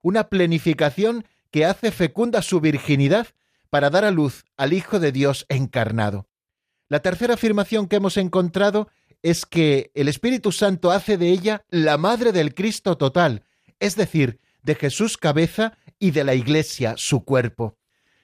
Una 0.01 0.27
plenificación 0.27 1.23
que 1.51 1.65
hace 1.65 1.91
fecunda 1.91 2.41
su 2.41 2.61
virginidad 2.61 3.27
para 3.69 3.91
dar 3.91 4.05
a 4.05 4.11
luz 4.11 4.43
al 4.57 4.73
Hijo 4.73 4.99
de 4.99 5.11
Dios 5.11 5.45
encarnado. 5.49 6.27
La 6.89 7.01
tercera 7.01 7.35
afirmación 7.35 7.87
que 7.87 7.97
hemos 7.97 8.17
encontrado 8.17 8.89
es 9.23 9.45
que 9.45 9.91
el 9.93 10.07
Espíritu 10.07 10.51
Santo 10.51 10.91
hace 10.91 11.17
de 11.17 11.29
ella 11.29 11.63
la 11.69 11.97
madre 11.97 12.31
del 12.31 12.53
Cristo 12.53 12.97
total, 12.97 13.43
es 13.79 13.95
decir, 13.95 14.39
de 14.63 14.75
Jesús 14.75 15.17
cabeza 15.17 15.77
y 15.99 16.11
de 16.11 16.23
la 16.23 16.35
Iglesia 16.35 16.95
su 16.97 17.23
cuerpo. 17.23 17.77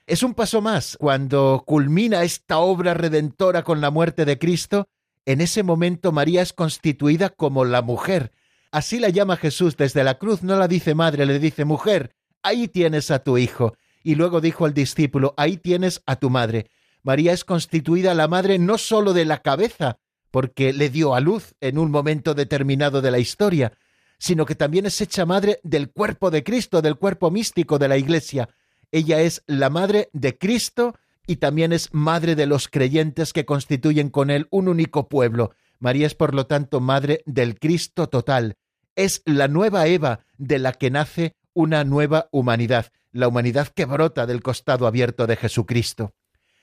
Es 0.06 0.22
un 0.22 0.34
paso 0.34 0.62
más 0.62 0.96
cuando 0.98 1.64
culmina 1.66 2.22
esta 2.22 2.58
obra 2.58 2.94
redentora 2.94 3.62
con 3.62 3.80
la 3.80 3.90
muerte 3.90 4.24
de 4.24 4.38
Cristo. 4.38 4.88
En 5.26 5.40
ese 5.40 5.62
momento 5.62 6.12
María 6.12 6.40
es 6.40 6.52
constituida 6.52 7.28
como 7.28 7.64
la 7.64 7.82
mujer. 7.82 8.32
Así 8.70 8.98
la 8.98 9.10
llama 9.10 9.36
Jesús 9.36 9.76
desde 9.76 10.04
la 10.04 10.18
cruz, 10.18 10.42
no 10.42 10.56
la 10.56 10.66
dice 10.66 10.94
madre, 10.94 11.26
le 11.26 11.38
dice 11.38 11.64
mujer, 11.64 12.14
ahí 12.42 12.68
tienes 12.68 13.10
a 13.10 13.22
tu 13.22 13.38
hijo. 13.38 13.76
Y 14.02 14.14
luego 14.14 14.40
dijo 14.40 14.64
al 14.64 14.74
discípulo, 14.74 15.34
ahí 15.36 15.58
tienes 15.58 16.02
a 16.06 16.16
tu 16.16 16.30
madre. 16.30 16.70
María 17.02 17.32
es 17.32 17.44
constituida 17.44 18.14
la 18.14 18.28
madre 18.28 18.58
no 18.58 18.78
sólo 18.78 19.12
de 19.12 19.24
la 19.24 19.42
cabeza, 19.42 19.98
porque 20.30 20.72
le 20.72 20.90
dio 20.90 21.14
a 21.14 21.20
luz 21.20 21.54
en 21.60 21.78
un 21.78 21.90
momento 21.90 22.34
determinado 22.34 23.00
de 23.00 23.10
la 23.10 23.18
historia, 23.18 23.72
sino 24.18 24.46
que 24.46 24.54
también 24.54 24.86
es 24.86 25.00
hecha 25.00 25.24
madre 25.26 25.60
del 25.62 25.90
cuerpo 25.90 26.30
de 26.30 26.42
Cristo, 26.42 26.82
del 26.82 26.96
cuerpo 26.96 27.30
místico 27.30 27.78
de 27.78 27.88
la 27.88 27.96
Iglesia. 27.96 28.48
Ella 28.90 29.20
es 29.20 29.42
la 29.46 29.70
madre 29.70 30.10
de 30.12 30.36
Cristo 30.36 30.94
y 31.26 31.36
también 31.36 31.72
es 31.72 31.92
madre 31.92 32.34
de 32.34 32.46
los 32.46 32.68
creyentes 32.68 33.32
que 33.32 33.44
constituyen 33.44 34.10
con 34.10 34.30
él 34.30 34.48
un 34.50 34.68
único 34.68 35.08
pueblo. 35.08 35.52
María 35.78 36.06
es, 36.06 36.14
por 36.14 36.34
lo 36.34 36.46
tanto, 36.46 36.80
madre 36.80 37.22
del 37.26 37.58
Cristo 37.58 38.08
total. 38.08 38.56
Es 38.96 39.22
la 39.26 39.46
nueva 39.46 39.86
Eva 39.86 40.20
de 40.38 40.58
la 40.58 40.72
que 40.72 40.90
nace 40.90 41.36
una 41.52 41.84
nueva 41.84 42.28
humanidad, 42.32 42.86
la 43.12 43.28
humanidad 43.28 43.68
que 43.68 43.84
brota 43.84 44.26
del 44.26 44.42
costado 44.42 44.86
abierto 44.86 45.26
de 45.26 45.36
Jesucristo. 45.36 46.14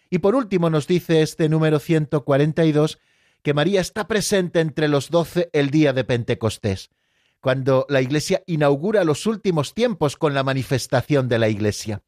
Y 0.09 0.19
por 0.19 0.35
último 0.35 0.69
nos 0.69 0.87
dice 0.87 1.21
este 1.21 1.49
número 1.49 1.79
142 1.79 2.99
que 3.45 3.53
María 3.53 3.79
está 3.79 4.07
presente 4.07 4.59
entre 4.59 4.87
los 4.87 5.11
doce 5.11 5.51
el 5.53 5.69
día 5.69 5.93
de 5.93 6.03
Pentecostés, 6.03 6.89
cuando 7.39 7.85
la 7.89 8.01
Iglesia 8.01 8.41
inaugura 8.47 9.03
los 9.03 9.27
últimos 9.27 9.75
tiempos 9.75 10.15
con 10.15 10.33
la 10.33 10.43
manifestación 10.43 11.29
de 11.29 11.37
la 11.37 11.47
Iglesia. 11.47 12.01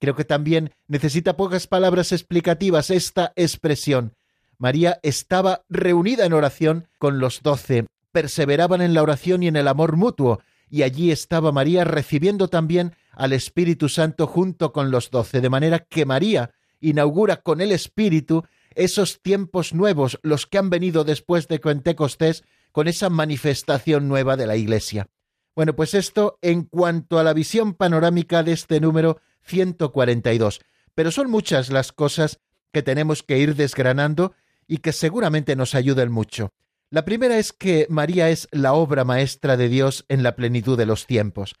Creo 0.00 0.16
que 0.16 0.24
también 0.24 0.72
necesita 0.88 1.36
pocas 1.36 1.68
palabras 1.68 2.10
explicativas 2.10 2.90
esta 2.90 3.32
expresión. 3.36 4.16
María 4.58 4.98
estaba 5.04 5.62
reunida 5.68 6.26
en 6.26 6.32
oración 6.32 6.88
con 6.98 7.20
los 7.20 7.44
doce, 7.44 7.86
perseveraban 8.10 8.82
en 8.82 8.92
la 8.92 9.04
oración 9.04 9.44
y 9.44 9.46
en 9.46 9.54
el 9.54 9.68
amor 9.68 9.94
mutuo, 9.94 10.40
y 10.68 10.82
allí 10.82 11.12
estaba 11.12 11.52
María 11.52 11.84
recibiendo 11.84 12.48
también 12.48 12.96
al 13.12 13.32
Espíritu 13.32 13.88
Santo 13.88 14.26
junto 14.26 14.72
con 14.72 14.90
los 14.90 15.12
doce, 15.12 15.40
de 15.40 15.50
manera 15.50 15.78
que 15.78 16.04
María 16.04 16.50
inaugura 16.80 17.36
con 17.36 17.60
el 17.60 17.70
Espíritu 17.70 18.42
esos 18.74 19.20
tiempos 19.22 19.74
nuevos, 19.74 20.18
los 20.22 20.46
que 20.46 20.58
han 20.58 20.70
venido 20.70 21.04
después 21.04 21.48
de 21.48 21.58
Pentecostés, 21.58 22.44
con 22.72 22.88
esa 22.88 23.10
manifestación 23.10 24.08
nueva 24.08 24.36
de 24.36 24.46
la 24.46 24.56
Iglesia. 24.56 25.08
Bueno, 25.56 25.74
pues 25.74 25.94
esto 25.94 26.38
en 26.42 26.64
cuanto 26.64 27.18
a 27.18 27.24
la 27.24 27.32
visión 27.32 27.74
panorámica 27.74 28.42
de 28.42 28.52
este 28.52 28.80
número 28.80 29.20
142. 29.42 30.60
Pero 30.94 31.10
son 31.10 31.30
muchas 31.30 31.70
las 31.70 31.92
cosas 31.92 32.40
que 32.72 32.82
tenemos 32.82 33.22
que 33.22 33.38
ir 33.38 33.56
desgranando 33.56 34.34
y 34.66 34.78
que 34.78 34.92
seguramente 34.92 35.56
nos 35.56 35.74
ayuden 35.74 36.12
mucho. 36.12 36.52
La 36.90 37.04
primera 37.04 37.38
es 37.38 37.52
que 37.52 37.86
María 37.88 38.30
es 38.30 38.48
la 38.52 38.72
obra 38.72 39.04
maestra 39.04 39.56
de 39.56 39.68
Dios 39.68 40.04
en 40.08 40.22
la 40.22 40.36
plenitud 40.36 40.78
de 40.78 40.86
los 40.86 41.06
tiempos. 41.06 41.54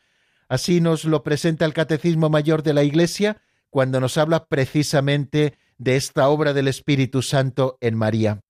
Así 0.48 0.80
nos 0.80 1.04
lo 1.04 1.22
presenta 1.22 1.64
el 1.64 1.74
Catecismo 1.74 2.30
Mayor 2.30 2.62
de 2.62 2.74
la 2.74 2.82
Iglesia 2.82 3.40
cuando 3.70 4.00
nos 4.00 4.18
habla 4.18 4.46
precisamente 4.46 5.56
de 5.80 5.96
esta 5.96 6.28
obra 6.28 6.52
del 6.52 6.68
Espíritu 6.68 7.22
Santo 7.22 7.78
en 7.80 7.96
María. 7.96 8.42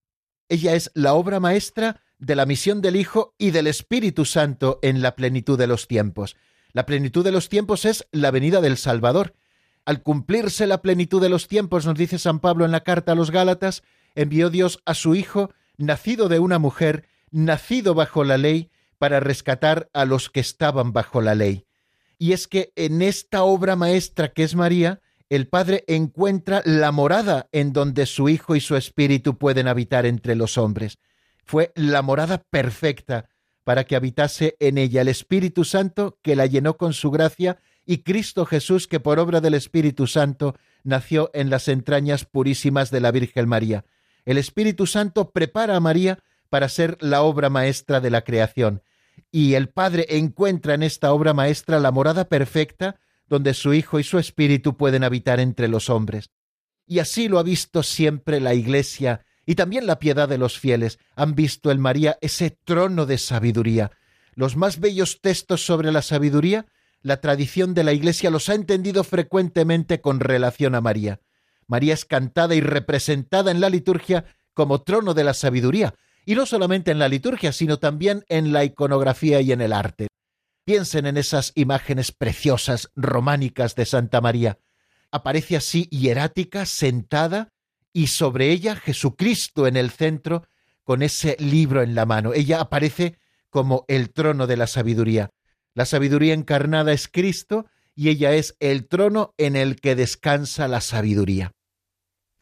Ella 0.49 0.75
es 0.75 0.90
la 0.95 1.14
obra 1.14 1.38
maestra 1.38 2.03
de 2.19 2.35
la 2.35 2.45
misión 2.45 2.83
del 2.83 2.97
Hijo 2.97 3.35
y 3.38 3.53
del 3.53 3.69
Espíritu 3.69 4.25
Santo 4.25 4.81
en 4.83 5.01
la 5.01 5.14
plenitud 5.14 5.57
de 5.57 5.69
los 5.69 5.87
tiempos. 5.87 6.37
La 6.73 6.87
plenitud 6.87 7.25
de 7.25 7.31
los 7.31 7.49
tiempos 7.49 7.85
es 7.85 8.05
la 8.11 8.33
venida 8.33 8.61
del 8.61 8.77
Salvador. 8.77 9.35
Al 9.85 10.03
cumplirse 10.03 10.66
la 10.66 10.83
plenitud 10.83 11.23
de 11.23 11.29
los 11.29 11.47
tiempos, 11.47 11.87
nos 11.87 11.97
dice 11.97 12.19
San 12.19 12.40
Pablo 12.40 12.64
en 12.64 12.73
la 12.73 12.83
carta 12.83 13.12
a 13.12 13.14
los 13.14 13.31
Gálatas, 13.31 13.85
envió 14.16 14.51
Dios 14.51 14.83
a 14.85 14.95
su 14.95 15.14
Hijo, 15.14 15.53
nacido 15.79 16.29
de 16.29 16.40
una 16.40 16.59
mujer, 16.59 17.07
nacido 17.31 17.95
bajo 17.95 18.25
la 18.25 18.38
ley, 18.38 18.71
para 18.99 19.21
rescatar 19.21 19.88
a 19.95 20.05
los 20.05 20.31
que 20.31 20.40
estaban 20.40 20.93
bajo 20.93 21.21
la 21.21 21.37
ley. 21.37 21.64
Y 22.19 22.33
es 22.33 22.49
que 22.49 22.73
en 22.75 23.03
esta 23.03 23.45
obra 23.45 23.77
maestra 23.77 24.33
que 24.33 24.43
es 24.43 24.57
María, 24.57 25.01
el 25.31 25.47
Padre 25.47 25.85
encuentra 25.87 26.61
la 26.64 26.90
morada 26.90 27.49
en 27.53 27.73
donde 27.73 28.07
su 28.07 28.29
Hijo 28.29 28.57
y 28.57 28.61
su 28.61 28.75
Espíritu 28.75 29.38
pueden 29.38 29.69
habitar 29.69 30.05
entre 30.05 30.35
los 30.35 30.59
hombres. 30.59 30.99
Fue 31.45 31.73
la 31.77 32.03
morada 32.03 32.38
perfecta 32.51 33.29
para 33.62 33.85
que 33.85 33.95
habitase 33.95 34.57
en 34.59 34.77
ella 34.77 35.03
el 35.03 35.09
Espíritu 35.09 35.64
Santo 35.64 36.19
que 36.23 36.35
la 36.35 36.47
llenó 36.47 36.77
con 36.77 36.93
su 36.93 37.12
gracia 37.12 37.59
y 37.87 37.99
Cristo 37.99 38.45
Jesús 38.45 38.88
que 38.88 38.99
por 38.99 39.21
obra 39.21 39.40
del 39.40 39.55
Espíritu 39.55 40.09
Santo 40.09 40.57
nació 40.83 41.31
en 41.33 41.49
las 41.49 41.69
entrañas 41.69 42.25
purísimas 42.25 42.90
de 42.90 43.01
la 43.01 43.12
Virgen 43.12 43.49
María. 43.49 43.85
El 44.25 44.37
Espíritu 44.37 44.87
Santo 44.87 45.31
prepara 45.31 45.77
a 45.77 45.81
María 45.81 46.19
para 46.49 46.69
ser 46.69 46.99
la 47.01 47.23
obra 47.23 47.51
maestra 47.51 48.01
de 48.01 48.11
la 48.11 48.23
creación, 48.23 48.83
y 49.31 49.55
el 49.55 49.69
Padre 49.69 50.07
encuentra 50.09 50.75
en 50.75 50.83
esta 50.83 51.12
obra 51.12 51.35
maestra 51.35 51.79
la 51.79 51.93
morada 51.93 52.29
perfecta 52.29 52.99
donde 53.31 53.55
su 53.55 53.73
Hijo 53.73 53.99
y 54.01 54.05
su 54.05 54.19
Espíritu 54.19 54.77
pueden 54.77 55.05
habitar 55.05 55.40
entre 55.40 55.69
los 55.69 55.88
hombres. 55.88 56.31
Y 56.87 56.99
así 56.99 57.29
lo 57.29 57.38
ha 57.38 57.45
visto 57.45 57.85
siempre 57.85 58.40
la 58.40 58.53
Iglesia 58.53 59.25
y 59.47 59.55
también 59.55 59.87
la 59.87 60.01
piedad 60.01 60.29
de 60.29 60.37
los 60.37 60.59
fieles. 60.59 60.99
Han 61.14 61.37
visto 61.37 61.71
en 61.71 61.81
María 61.81 62.19
ese 62.21 62.51
trono 62.51 63.07
de 63.07 63.16
sabiduría. 63.16 63.93
Los 64.35 64.57
más 64.57 64.81
bellos 64.81 65.21
textos 65.21 65.64
sobre 65.64 65.93
la 65.93 66.03
sabiduría, 66.03 66.66
la 67.03 67.21
tradición 67.21 67.73
de 67.73 67.85
la 67.85 67.93
Iglesia 67.93 68.31
los 68.31 68.49
ha 68.49 68.55
entendido 68.55 69.05
frecuentemente 69.05 70.01
con 70.01 70.19
relación 70.19 70.75
a 70.75 70.81
María. 70.81 71.21
María 71.69 71.95
es 71.95 72.05
cantada 72.05 72.57
y 72.57 72.61
representada 72.61 73.53
en 73.53 73.61
la 73.61 73.71
liturgia 73.71 74.25
como 74.55 74.83
trono 74.83 75.14
de 75.14 75.23
la 75.23 75.35
sabiduría, 75.35 75.95
y 76.27 76.35
no 76.35 76.47
solamente 76.47 76.90
en 76.90 76.99
la 76.99 77.09
liturgia, 77.09 77.53
sino 77.53 77.79
también 77.79 78.25
en 78.29 78.53
la 78.53 78.64
iconografía 78.64 79.40
y 79.40 79.53
en 79.53 79.61
el 79.61 79.73
arte. 79.73 80.09
Piensen 80.70 81.06
en 81.06 81.16
esas 81.16 81.50
imágenes 81.56 82.12
preciosas 82.12 82.92
románicas 82.94 83.74
de 83.74 83.85
Santa 83.85 84.20
María. 84.20 84.61
Aparece 85.11 85.56
así 85.56 85.88
hierática, 85.90 86.64
sentada, 86.64 87.52
y 87.92 88.06
sobre 88.06 88.52
ella 88.52 88.76
Jesucristo 88.76 89.66
en 89.66 89.76
el 89.76 89.90
centro, 89.90 90.46
con 90.85 91.02
ese 91.02 91.37
libro 91.40 91.83
en 91.83 91.96
la 91.96 92.06
mano. 92.06 92.35
Ella 92.35 92.61
aparece 92.61 93.18
como 93.48 93.85
el 93.88 94.12
trono 94.12 94.46
de 94.46 94.56
la 94.56 94.68
sabiduría. 94.68 95.30
La 95.74 95.87
sabiduría 95.87 96.35
encarnada 96.35 96.92
es 96.92 97.09
Cristo 97.09 97.66
y 97.96 98.09
ella 98.09 98.35
es 98.35 98.54
el 98.61 98.87
trono 98.87 99.35
en 99.38 99.56
el 99.56 99.74
que 99.74 99.96
descansa 99.96 100.68
la 100.68 100.81
sabiduría. 100.81 101.50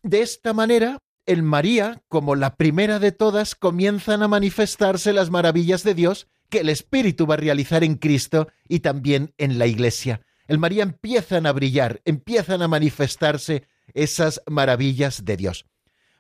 De 0.03 0.21
esta 0.21 0.53
manera, 0.53 0.99
en 1.25 1.47
María, 1.47 2.03
como 2.09 2.35
la 2.35 2.57
primera 2.57 2.99
de 2.99 3.11
todas, 3.11 3.55
comienzan 3.55 4.23
a 4.23 4.29
manifestarse 4.29 5.15
las 5.15 5.31
maravillas 5.31 5.83
de 5.83 5.95
Dios 5.95 6.29
que 6.49 6.61
el 6.61 6.69
Espíritu 6.69 7.27
va 7.27 7.35
a 7.35 7.39
realizar 7.39 7.85
en 7.85 7.97
Cristo 7.97 8.49
y 8.69 8.81
también 8.81 9.35
en 9.39 9.59
la 9.59 9.67
Iglesia. 9.67 10.23
En 10.47 10.61
María 10.61 10.83
empiezan 10.83 11.47
a 11.47 11.53
brillar, 11.53 12.01
empiezan 12.05 12.63
a 12.63 12.69
manifestarse 12.69 13.65
esas 13.95 14.43
maravillas 14.47 15.25
de 15.25 15.37
Dios. 15.37 15.67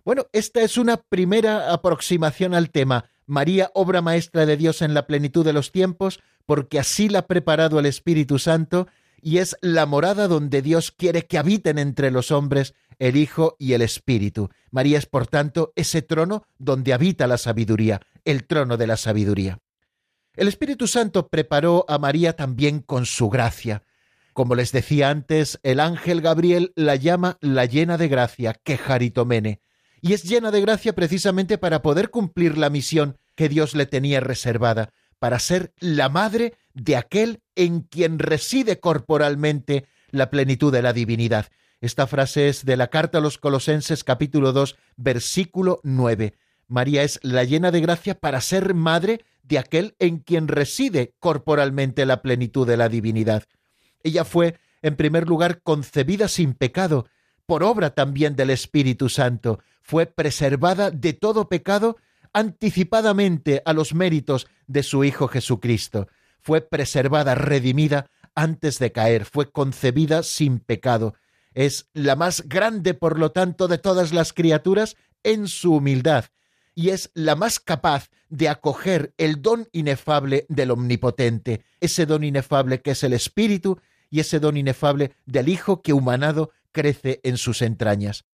Bueno, 0.05 0.26
esta 0.33 0.62
es 0.62 0.79
una 0.79 0.97
primera 0.97 1.72
aproximación 1.72 2.55
al 2.55 2.70
tema. 2.70 3.11
María, 3.26 3.70
obra 3.74 4.01
maestra 4.01 4.47
de 4.47 4.57
Dios 4.57 4.83
en 4.83 4.95
la 4.95 5.07
plenitud 5.07 5.45
de 5.45 5.53
los 5.53 5.72
tiempos, 5.72 6.20
porque 6.47 6.79
así 6.79 7.09
la 7.09 7.20
ha 7.20 7.26
preparado 7.26 7.79
el 7.79 7.87
Espíritu 7.87 8.39
Santo, 8.39 8.89
y 9.20 9.39
es 9.39 9.57
la 9.61 9.85
morada 9.85 10.29
donde 10.29 10.62
Dios 10.62 10.93
quiere 10.93 11.26
que 11.26 11.39
habiten 11.39 11.79
entre 11.79 12.11
los 12.11 12.31
hombres 12.31 12.74
el 12.99 13.16
Hijo 13.16 13.57
y 13.59 13.74
el 13.74 13.83
Espíritu. 13.83 14.51
María 14.70 14.99
es, 14.99 15.07
por 15.07 15.26
tanto, 15.26 15.72
ese 15.76 16.03
trono 16.03 16.45
donde 16.59 16.93
habita 16.93 17.26
la 17.26 17.39
sabiduría, 17.39 18.01
el 18.24 18.47
trono 18.47 18.76
de 18.76 18.87
la 18.87 18.97
sabiduría. 18.97 19.59
El 20.39 20.47
Espíritu 20.47 20.86
Santo 20.86 21.26
preparó 21.26 21.84
a 21.89 21.99
María 21.99 22.36
también 22.36 22.78
con 22.78 23.07
su 23.07 23.28
gracia. 23.28 23.82
Como 24.34 24.55
les 24.55 24.70
decía 24.70 25.11
antes, 25.11 25.59
el 25.64 25.80
ángel 25.80 26.20
Gabriel 26.20 26.72
la 26.76 26.95
llama 26.95 27.39
la 27.41 27.64
llena 27.64 27.99
de 27.99 28.07
gracia, 28.07 28.55
quejaritomene, 28.55 29.61
y 30.01 30.12
es 30.12 30.22
llena 30.22 30.53
de 30.53 30.61
gracia 30.61 30.95
precisamente 30.95 31.59
para 31.59 31.82
poder 31.82 32.11
cumplir 32.11 32.57
la 32.57 32.70
misión 32.70 33.18
que 33.34 33.49
Dios 33.49 33.74
le 33.74 33.86
tenía 33.86 34.20
reservada, 34.20 34.93
para 35.18 35.41
ser 35.41 35.72
la 35.80 36.09
madre 36.09 36.55
de 36.72 36.95
aquel 36.95 37.43
en 37.57 37.80
quien 37.80 38.20
reside 38.20 38.78
corporalmente 38.78 39.86
la 40.12 40.30
plenitud 40.30 40.72
de 40.72 40.82
la 40.82 40.93
divinidad. 40.93 41.47
Esta 41.80 42.07
frase 42.07 42.49
es 42.49 42.64
de 42.64 42.76
la 42.76 42.91
carta 42.91 43.18
a 43.18 43.20
los 43.20 43.39
Colosenses 43.39 44.05
capítulo 44.05 44.53
2 44.53 44.76
versículo 44.97 45.80
9. 45.82 46.34
María 46.68 47.02
es 47.02 47.18
la 47.22 47.44
llena 47.44 47.70
de 47.70 47.80
gracia 47.80 48.14
para 48.14 48.40
ser 48.40 48.74
madre 48.74 49.24
de 49.42 49.58
aquel 49.58 49.96
en 49.98 50.18
quien 50.18 50.48
reside 50.48 51.14
corporalmente 51.18 52.06
la 52.06 52.22
plenitud 52.22 52.66
de 52.66 52.76
la 52.76 52.88
divinidad. 52.88 53.44
Ella 54.02 54.24
fue, 54.24 54.58
en 54.82 54.94
primer 54.96 55.26
lugar, 55.26 55.62
concebida 55.62 56.28
sin 56.28 56.54
pecado, 56.54 57.06
por 57.46 57.64
obra 57.64 57.90
también 57.90 58.36
del 58.36 58.50
Espíritu 58.50 59.08
Santo, 59.08 59.60
fue 59.80 60.06
preservada 60.06 60.90
de 60.90 61.14
todo 61.14 61.48
pecado 61.48 61.96
anticipadamente 62.34 63.62
a 63.64 63.72
los 63.72 63.94
méritos 63.94 64.46
de 64.66 64.82
su 64.82 65.02
Hijo 65.02 65.28
Jesucristo, 65.28 66.08
fue 66.40 66.60
preservada, 66.60 67.34
redimida 67.34 68.10
antes 68.34 68.78
de 68.78 68.92
caer, 68.92 69.24
fue 69.24 69.50
concebida 69.50 70.22
sin 70.22 70.60
pecado. 70.60 71.14
Es 71.54 71.88
la 71.92 72.16
más 72.16 72.48
grande, 72.48 72.94
por 72.94 73.18
lo 73.18 73.32
tanto, 73.32 73.68
de 73.68 73.78
todas 73.78 74.12
las 74.12 74.32
criaturas 74.32 74.96
en 75.24 75.48
su 75.48 75.74
humildad, 75.74 76.26
y 76.79 76.91
es 76.91 77.11
la 77.14 77.35
más 77.35 77.59
capaz 77.59 78.09
de 78.29 78.49
acoger 78.49 79.12
el 79.18 79.43
don 79.43 79.66
inefable 79.72 80.47
del 80.49 80.70
Omnipotente, 80.70 81.64
ese 81.81 82.07
don 82.07 82.22
inefable 82.22 82.83
que 82.83 82.93
es 82.93 83.03
el 83.03 83.14
Espíritu 83.14 83.81
y 84.11 84.20
ese 84.20 84.39
don 84.39 84.57
inefable 84.57 85.11
del 85.26 85.49
Hijo 85.49 85.83
que 85.83 85.93
humanado 85.93 86.53
crece 86.70 87.18
en 87.24 87.37
sus 87.37 87.62
entrañas. 87.62 88.26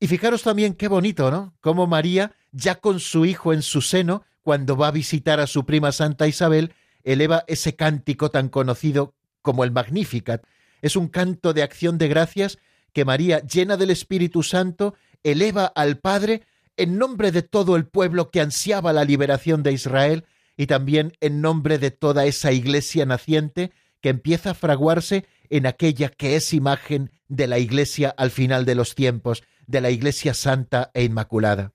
Y 0.00 0.08
fijaros 0.08 0.42
también 0.42 0.74
qué 0.74 0.88
bonito, 0.88 1.30
¿no? 1.30 1.54
Cómo 1.60 1.86
María, 1.86 2.34
ya 2.50 2.80
con 2.80 2.98
su 2.98 3.26
hijo 3.26 3.52
en 3.52 3.62
su 3.62 3.80
seno, 3.80 4.24
cuando 4.42 4.76
va 4.76 4.88
a 4.88 4.90
visitar 4.90 5.38
a 5.38 5.46
su 5.46 5.64
prima 5.64 5.92
Santa 5.92 6.26
Isabel, 6.26 6.74
eleva 7.04 7.44
ese 7.46 7.76
cántico 7.76 8.28
tan 8.28 8.48
conocido 8.48 9.14
como 9.40 9.62
el 9.62 9.70
Magnificat. 9.70 10.42
Es 10.82 10.96
un 10.96 11.06
canto 11.06 11.52
de 11.52 11.62
acción 11.62 11.96
de 11.98 12.08
gracias 12.08 12.58
que 12.92 13.04
María, 13.04 13.38
llena 13.38 13.76
del 13.76 13.90
Espíritu 13.90 14.42
Santo, 14.42 14.96
eleva 15.22 15.66
al 15.66 15.98
Padre 15.98 16.42
en 16.76 16.98
nombre 16.98 17.32
de 17.32 17.42
todo 17.42 17.76
el 17.76 17.86
pueblo 17.86 18.30
que 18.30 18.40
ansiaba 18.40 18.92
la 18.92 19.04
liberación 19.04 19.62
de 19.62 19.72
Israel 19.72 20.24
y 20.56 20.66
también 20.66 21.12
en 21.20 21.40
nombre 21.40 21.78
de 21.78 21.90
toda 21.90 22.26
esa 22.26 22.52
iglesia 22.52 23.06
naciente 23.06 23.72
que 24.00 24.08
empieza 24.10 24.50
a 24.50 24.54
fraguarse 24.54 25.26
en 25.50 25.66
aquella 25.66 26.08
que 26.08 26.36
es 26.36 26.52
imagen 26.52 27.10
de 27.28 27.46
la 27.46 27.58
iglesia 27.58 28.14
al 28.16 28.30
final 28.30 28.64
de 28.64 28.74
los 28.74 28.94
tiempos, 28.94 29.42
de 29.66 29.80
la 29.80 29.90
iglesia 29.90 30.34
santa 30.34 30.90
e 30.94 31.04
inmaculada. 31.04 31.72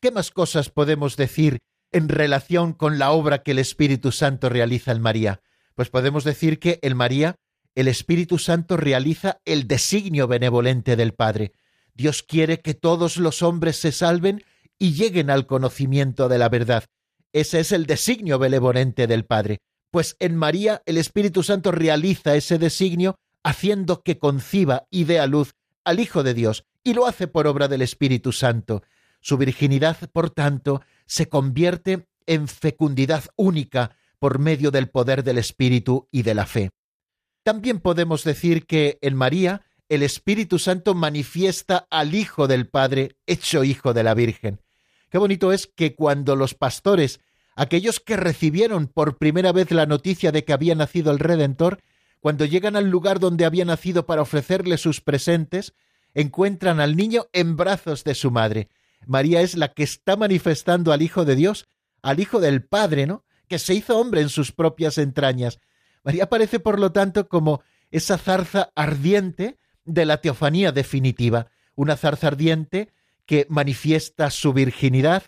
¿Qué 0.00 0.10
más 0.10 0.30
cosas 0.30 0.68
podemos 0.68 1.16
decir 1.16 1.60
en 1.90 2.08
relación 2.08 2.72
con 2.72 2.98
la 2.98 3.12
obra 3.12 3.42
que 3.42 3.52
el 3.52 3.58
Espíritu 3.58 4.12
Santo 4.12 4.48
realiza 4.48 4.92
en 4.92 5.00
María? 5.00 5.40
Pues 5.74 5.88
podemos 5.88 6.24
decir 6.24 6.58
que 6.58 6.78
en 6.82 6.96
María 6.96 7.36
el 7.74 7.88
Espíritu 7.88 8.38
Santo 8.38 8.76
realiza 8.76 9.40
el 9.44 9.66
designio 9.66 10.28
benevolente 10.28 10.96
del 10.96 11.14
Padre. 11.14 11.52
Dios 11.94 12.22
quiere 12.22 12.60
que 12.60 12.74
todos 12.74 13.16
los 13.16 13.42
hombres 13.42 13.76
se 13.76 13.92
salven 13.92 14.42
y 14.78 14.92
lleguen 14.92 15.30
al 15.30 15.46
conocimiento 15.46 16.28
de 16.28 16.38
la 16.38 16.48
verdad. 16.48 16.84
Ese 17.32 17.60
es 17.60 17.72
el 17.72 17.86
designio 17.86 18.38
benevolente 18.38 19.06
del 19.06 19.24
Padre. 19.24 19.58
Pues 19.90 20.16
en 20.18 20.36
María 20.36 20.82
el 20.86 20.98
Espíritu 20.98 21.42
Santo 21.42 21.70
realiza 21.70 22.34
ese 22.34 22.58
designio 22.58 23.16
haciendo 23.44 24.02
que 24.02 24.18
conciba 24.18 24.86
y 24.90 25.04
dé 25.04 25.20
a 25.20 25.26
luz 25.26 25.54
al 25.84 26.00
Hijo 26.00 26.22
de 26.22 26.34
Dios, 26.34 26.64
y 26.82 26.94
lo 26.94 27.06
hace 27.06 27.28
por 27.28 27.46
obra 27.46 27.68
del 27.68 27.82
Espíritu 27.82 28.32
Santo. 28.32 28.82
Su 29.20 29.36
virginidad, 29.36 29.96
por 30.12 30.30
tanto, 30.30 30.82
se 31.06 31.28
convierte 31.28 32.06
en 32.26 32.48
fecundidad 32.48 33.24
única 33.36 33.96
por 34.18 34.38
medio 34.38 34.70
del 34.70 34.88
poder 34.88 35.22
del 35.22 35.38
Espíritu 35.38 36.08
y 36.10 36.22
de 36.22 36.34
la 36.34 36.46
fe. 36.46 36.70
También 37.42 37.80
podemos 37.80 38.24
decir 38.24 38.64
que 38.66 38.98
en 39.02 39.14
María 39.14 39.62
el 39.88 40.02
Espíritu 40.02 40.58
Santo 40.58 40.94
manifiesta 40.94 41.86
al 41.90 42.14
Hijo 42.14 42.46
del 42.48 42.68
Padre, 42.68 43.16
hecho 43.26 43.64
Hijo 43.64 43.92
de 43.92 44.02
la 44.02 44.14
Virgen. 44.14 44.60
Qué 45.10 45.18
bonito 45.18 45.52
es 45.52 45.66
que 45.66 45.94
cuando 45.94 46.36
los 46.36 46.54
pastores, 46.54 47.20
aquellos 47.54 48.00
que 48.00 48.16
recibieron 48.16 48.88
por 48.88 49.18
primera 49.18 49.52
vez 49.52 49.70
la 49.70 49.86
noticia 49.86 50.32
de 50.32 50.44
que 50.44 50.52
había 50.52 50.74
nacido 50.74 51.12
el 51.12 51.18
Redentor, 51.18 51.80
cuando 52.20 52.46
llegan 52.46 52.74
al 52.76 52.88
lugar 52.88 53.20
donde 53.20 53.44
había 53.44 53.64
nacido 53.64 54.06
para 54.06 54.22
ofrecerle 54.22 54.78
sus 54.78 55.00
presentes, 55.00 55.74
encuentran 56.14 56.80
al 56.80 56.96
niño 56.96 57.26
en 57.32 57.56
brazos 57.56 58.02
de 58.04 58.14
su 58.14 58.30
madre. 58.30 58.68
María 59.06 59.42
es 59.42 59.56
la 59.56 59.74
que 59.74 59.82
está 59.82 60.16
manifestando 60.16 60.92
al 60.92 61.02
Hijo 61.02 61.24
de 61.24 61.36
Dios, 61.36 61.68
al 62.02 62.20
Hijo 62.20 62.40
del 62.40 62.64
Padre, 62.64 63.06
¿no? 63.06 63.24
Que 63.48 63.58
se 63.58 63.74
hizo 63.74 63.98
hombre 63.98 64.22
en 64.22 64.30
sus 64.30 64.52
propias 64.52 64.96
entrañas. 64.96 65.60
María 66.02 66.24
aparece, 66.24 66.60
por 66.60 66.80
lo 66.80 66.92
tanto, 66.92 67.28
como 67.28 67.62
esa 67.90 68.16
zarza 68.16 68.70
ardiente 68.74 69.58
de 69.84 70.04
la 70.04 70.18
teofanía 70.20 70.72
definitiva, 70.72 71.48
una 71.74 71.96
zarza 71.96 72.28
ardiente 72.28 72.90
que 73.26 73.46
manifiesta 73.48 74.30
su 74.30 74.52
virginidad 74.52 75.24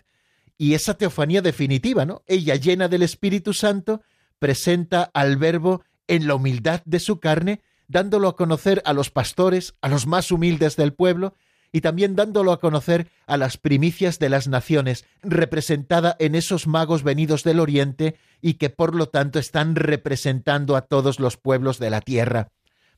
y 0.57 0.73
esa 0.73 0.95
teofanía 0.95 1.41
definitiva, 1.41 2.05
¿no? 2.05 2.23
Ella, 2.25 2.55
llena 2.55 2.87
del 2.87 3.03
Espíritu 3.03 3.53
Santo, 3.53 4.01
presenta 4.39 5.03
al 5.13 5.37
Verbo 5.37 5.83
en 6.07 6.27
la 6.27 6.35
humildad 6.35 6.81
de 6.85 6.99
su 6.99 7.19
carne, 7.19 7.61
dándolo 7.87 8.27
a 8.27 8.35
conocer 8.35 8.81
a 8.85 8.93
los 8.93 9.11
pastores, 9.11 9.75
a 9.81 9.89
los 9.89 10.07
más 10.07 10.31
humildes 10.31 10.75
del 10.75 10.93
pueblo, 10.93 11.33
y 11.71 11.81
también 11.81 12.15
dándolo 12.15 12.53
a 12.53 12.59
conocer 12.59 13.07
a 13.25 13.37
las 13.37 13.57
primicias 13.57 14.19
de 14.19 14.29
las 14.29 14.47
naciones, 14.47 15.05
representada 15.21 16.15
en 16.19 16.33
esos 16.33 16.65
magos 16.65 17.03
venidos 17.03 17.43
del 17.43 17.59
Oriente 17.59 18.15
y 18.41 18.55
que 18.55 18.69
por 18.69 18.95
lo 18.95 19.09
tanto 19.09 19.37
están 19.37 19.75
representando 19.75 20.75
a 20.75 20.81
todos 20.81 21.19
los 21.19 21.37
pueblos 21.37 21.77
de 21.77 21.89
la 21.89 22.01
tierra. 22.01 22.49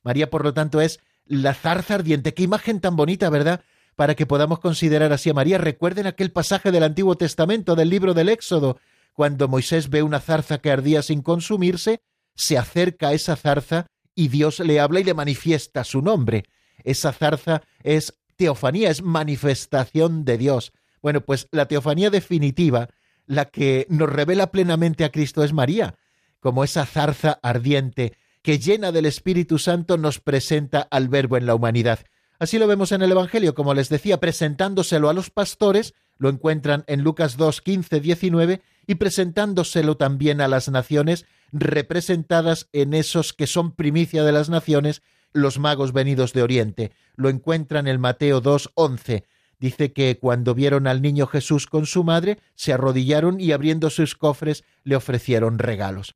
María, 0.04 0.30
por 0.30 0.44
lo 0.44 0.54
tanto, 0.54 0.82
es 0.82 1.00
la 1.30 1.54
zarza 1.54 1.96
ardiente. 1.96 2.34
Qué 2.34 2.44
imagen 2.44 2.82
tan 2.82 2.98
bonita, 2.98 3.30
¿verdad? 3.30 3.62
Para 3.96 4.16
que 4.16 4.26
podamos 4.26 4.60
considerar 4.60 5.14
así 5.14 5.30
a 5.30 5.34
María. 5.34 5.58
Recuerden 5.58 6.08
aquel 6.08 6.32
pasaje 6.32 6.72
del 6.72 6.84
Antiguo 6.84 7.16
Testamento, 7.16 7.76
del 7.76 7.90
libro 7.90 8.14
del 8.14 8.30
Éxodo, 8.30 8.80
cuando 9.14 9.48
Moisés 9.48 9.90
ve 9.90 10.04
una 10.04 10.20
zarza 10.20 10.58
que 10.58 10.72
ardía 10.72 11.02
sin 11.02 11.22
consumirse, 11.22 12.02
se 12.36 12.58
acerca 12.58 13.10
a 13.10 13.14
esa 13.14 13.36
zarza 13.36 13.86
y 14.16 14.30
Dios 14.30 14.60
le 14.60 14.80
habla 14.80 15.00
y 15.00 15.04
le 15.04 15.14
manifiesta 15.14 15.84
su 15.84 16.02
nombre. 16.02 16.46
Esa 16.84 17.14
zarza 17.14 17.62
es 17.84 18.20
teofanía, 18.36 18.90
es 18.90 19.04
manifestación 19.04 20.26
de 20.26 20.38
Dios. 20.38 20.72
Bueno, 21.02 21.22
pues 21.22 21.48
la 21.52 21.68
teofanía 21.68 22.10
definitiva, 22.10 22.90
la 23.26 23.46
que 23.46 23.86
nos 23.90 24.10
revela 24.10 24.52
plenamente 24.52 25.04
a 25.04 25.12
Cristo 25.12 25.44
es 25.44 25.54
María, 25.54 25.96
como 26.40 26.64
esa 26.64 26.86
zarza 26.86 27.40
ardiente 27.44 28.18
que 28.50 28.58
llena 28.58 28.92
del 28.92 29.06
Espíritu 29.06 29.60
Santo 29.60 29.96
nos 29.96 30.20
presenta 30.20 30.82
al 30.90 31.08
Verbo 31.08 31.38
en 31.38 31.46
la 31.46 31.54
humanidad. 31.54 32.00
Así 32.40 32.58
lo 32.58 32.66
vemos 32.66 32.92
en 32.92 33.04
el 33.04 33.12
Evangelio, 33.12 33.54
como 33.54 33.76
les 33.76 33.90
decía, 33.90 34.20
presentándoselo 34.20 35.08
a 35.08 35.14
los 35.14 35.30
pastores, 35.30 35.94
lo 36.18 36.30
encuentran 36.30 36.84
en 36.88 37.04
Lucas 37.04 37.38
2, 37.38 37.62
15, 37.62 38.00
19, 38.00 38.64
y 38.88 38.96
presentándoselo 38.96 39.98
también 39.98 40.42
a 40.42 40.48
las 40.48 40.68
naciones, 40.68 41.28
representadas 41.52 42.70
en 42.74 42.96
esos 42.96 43.34
que 43.34 43.46
son 43.46 43.76
primicia 43.76 44.24
de 44.24 44.32
las 44.32 44.50
naciones, 44.50 45.04
los 45.32 45.60
magos 45.60 45.94
venidos 45.94 46.34
de 46.34 46.42
Oriente. 46.42 46.92
Lo 47.18 47.30
encuentran 47.30 47.88
en 47.88 48.02
Mateo 48.02 48.42
2, 48.42 48.72
11. 48.74 49.26
Dice 49.60 49.94
que 49.94 50.18
cuando 50.18 50.56
vieron 50.56 50.88
al 50.88 51.04
niño 51.04 51.28
Jesús 51.28 51.68
con 51.68 51.86
su 51.86 52.04
madre, 52.04 52.40
se 52.56 52.74
arrodillaron 52.74 53.40
y 53.40 53.52
abriendo 53.52 53.92
sus 53.92 54.16
cofres 54.16 54.64
le 54.84 54.96
ofrecieron 54.96 55.60
regalos. 55.60 56.16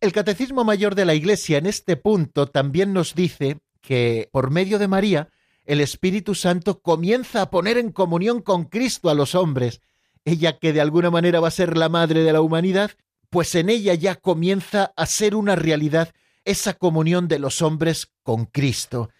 El 0.00 0.12
Catecismo 0.12 0.64
Mayor 0.64 0.94
de 0.94 1.04
la 1.04 1.14
Iglesia 1.14 1.58
en 1.58 1.66
este 1.66 1.94
punto 1.94 2.46
también 2.46 2.94
nos 2.94 3.14
dice 3.14 3.58
que 3.82 4.30
por 4.32 4.50
medio 4.50 4.78
de 4.78 4.88
María 4.88 5.28
el 5.66 5.82
Espíritu 5.82 6.34
Santo 6.34 6.80
comienza 6.80 7.42
a 7.42 7.50
poner 7.50 7.76
en 7.76 7.92
comunión 7.92 8.40
con 8.40 8.64
Cristo 8.64 9.10
a 9.10 9.14
los 9.14 9.34
hombres. 9.34 9.82
Ella 10.24 10.58
que 10.58 10.72
de 10.72 10.80
alguna 10.80 11.10
manera 11.10 11.40
va 11.40 11.48
a 11.48 11.52
ser 11.52 11.76
la 11.76 11.90
madre 11.90 12.22
de 12.22 12.32
la 12.32 12.40
humanidad, 12.40 12.92
pues 13.28 13.54
en 13.54 13.68
ella 13.68 13.92
ya 13.92 14.14
comienza 14.14 14.94
a 14.96 15.04
ser 15.04 15.34
una 15.34 15.54
realidad 15.54 16.14
esa 16.46 16.72
comunión 16.72 17.28
de 17.28 17.38
los 17.38 17.60
hombres 17.60 18.10
con 18.22 18.46
Cristo. 18.46 19.10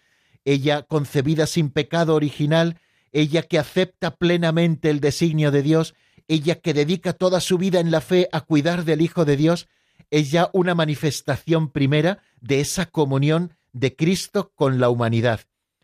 Ella 0.45 0.81
concebida 0.81 1.45
sin 1.45 1.69
pecado 1.69 2.15
original, 2.15 2.79
ella 3.11 3.43
que 3.43 3.59
acepta 3.59 4.15
plenamente 4.15 4.89
el 4.89 4.99
designio 4.99 5.51
de 5.51 5.61
Dios, 5.61 5.93
ella 6.27 6.55
que 6.55 6.73
dedica 6.73 7.13
toda 7.13 7.39
su 7.39 7.59
vida 7.59 7.79
en 7.79 7.91
la 7.91 8.01
fe 8.01 8.29
a 8.31 8.41
cuidar 8.41 8.83
del 8.83 9.01
Hijo 9.01 9.25
de 9.25 9.37
Dios, 9.37 9.67
es 10.09 10.31
ya 10.31 10.49
una 10.53 10.75
manifestación 10.75 11.69
primera 11.69 12.23
de 12.39 12.59
esa 12.59 12.87
comunión 12.87 13.55
de 13.73 13.95
Cristo 13.95 14.51
con 14.55 14.79
la 14.79 14.89
humanidad, 14.89 15.41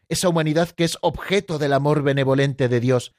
esa 0.09 0.29
humanidad 0.29 0.69
que 0.69 0.83
es 0.83 0.97
objeto 1.01 1.59
del 1.59 1.73
amor 1.73 2.03
benevolente 2.03 2.67
de 2.67 2.79
Dios, 2.79 3.13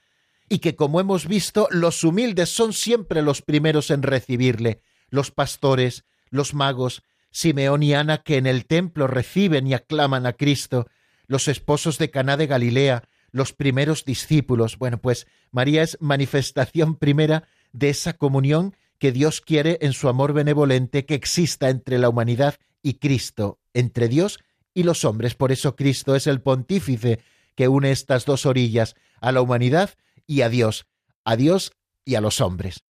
y 0.49 0.59
que, 0.59 0.77
como 0.77 1.01
hemos 1.01 1.27
visto, 1.27 1.69
los 1.71 2.05
humildes 2.05 2.49
son 2.49 2.73
siempre 2.73 3.23
los 3.23 3.43
primeros 3.43 3.91
en 3.91 4.03
recibirle, 4.03 4.81
los 5.11 5.31
pastores, 5.31 6.05
los 6.31 6.55
magos, 6.55 7.03
Simeón 7.31 7.83
y 7.83 7.95
Ana 7.95 8.23
que 8.23 8.37
en 8.37 8.47
el 8.47 8.67
templo 8.67 9.07
reciben 9.07 9.67
y 9.67 9.75
aclaman 9.75 10.27
a 10.27 10.33
Cristo, 10.33 10.89
los 11.27 11.49
esposos 11.49 11.99
de 11.99 12.11
Caná 12.11 12.37
de 12.37 12.47
Galilea, 12.47 13.05
los 13.31 13.53
primeros 13.53 14.05
discípulos. 14.05 14.79
Bueno, 14.79 14.99
pues 14.99 15.27
María 15.51 15.83
es 15.83 15.99
manifestación 16.01 16.97
primera 16.97 17.47
de 17.73 17.91
esa 17.91 18.15
comunión 18.15 18.75
que 18.99 19.13
Dios 19.13 19.41
quiere 19.41 19.79
en 19.81 19.93
su 19.93 20.09
amor 20.09 20.33
benevolente 20.33 21.07
que 21.07 21.15
exista 21.15 21.71
entre 21.71 21.99
la 21.99 22.09
humanidad 22.09 22.57
y 22.83 22.95
Cristo, 22.95 23.59
entre 23.75 24.09
Dios 24.09 24.39
y 24.75 24.83
los 24.83 25.05
hombres. 25.05 25.35
Por 25.35 25.53
eso 25.53 25.77
Cristo 25.77 26.15
es 26.15 26.27
el 26.27 26.41
pontífice 26.41 27.21
que 27.55 27.69
une 27.69 27.91
estas 27.91 28.25
dos 28.25 28.47
orillas, 28.47 28.95
a 29.21 29.33
la 29.33 29.41
humanidad 29.41 29.91
y 30.27 30.43
a 30.43 30.49
Dios, 30.49 30.87
a 31.25 31.37
Dios 31.37 31.73
y 32.05 32.15
a 32.15 32.21
los 32.21 32.41
hombres. 32.41 32.85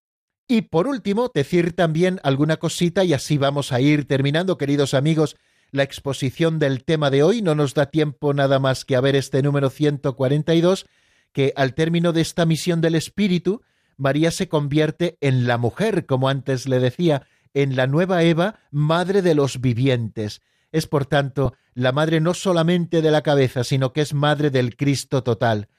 Y 0.47 0.64
por 0.64 0.88
último, 0.88 1.32
decir 1.34 1.76
también 1.76 2.20
alguna 2.24 2.58
cosita 2.58 3.03
y 3.03 3.14
así 3.14 3.38
vamos 3.38 3.72
a 3.72 3.82
ir 3.82 4.08
terminando, 4.08 4.58
queridos 4.58 4.93
amigos, 4.93 5.36
la 5.72 5.84
exposición 5.84 6.60
del 6.60 6.84
tema 6.84 7.10
de 7.10 7.24
hoy. 7.24 7.41
No 7.41 7.56
nos 7.56 7.74
da 7.74 7.88
tiempo 7.88 8.34
nada 8.34 8.60
más 8.60 8.86
que 8.86 8.95
a 8.95 9.01
ver 9.01 9.16
este 9.16 9.41
número 9.41 9.70
142, 9.70 10.86
que 11.32 11.53
al 11.56 11.74
término 11.74 12.14
de 12.14 12.22
esta 12.22 12.45
misión 12.45 12.82
del 12.82 12.95
Espíritu, 12.95 13.62
María 13.98 14.32
se 14.32 14.48
convierte 14.48 15.18
en 15.22 15.48
la 15.48 15.58
mujer, 15.58 16.06
como 16.06 16.30
antes 16.30 16.68
le 16.68 16.80
decía, 16.80 17.28
en 17.54 17.76
la 17.76 17.88
nueva 17.88 18.24
Eva, 18.24 18.60
madre 18.72 19.22
de 19.22 19.36
los 19.36 19.62
vivientes. 19.62 20.41
es 20.72 20.88
por 20.88 21.06
tanto 21.06 21.54
la 21.74 21.93
madre 21.93 22.20
no 22.20 22.34
solamente 22.34 23.02
de 23.02 23.12
la 23.12 23.22
cabeza, 23.22 23.64
sino 23.64 23.93
que 23.93 24.02
es 24.02 24.14
madre 24.14 24.50
del 24.50 24.76
Cristo 24.76 25.24
total. 25.24 25.70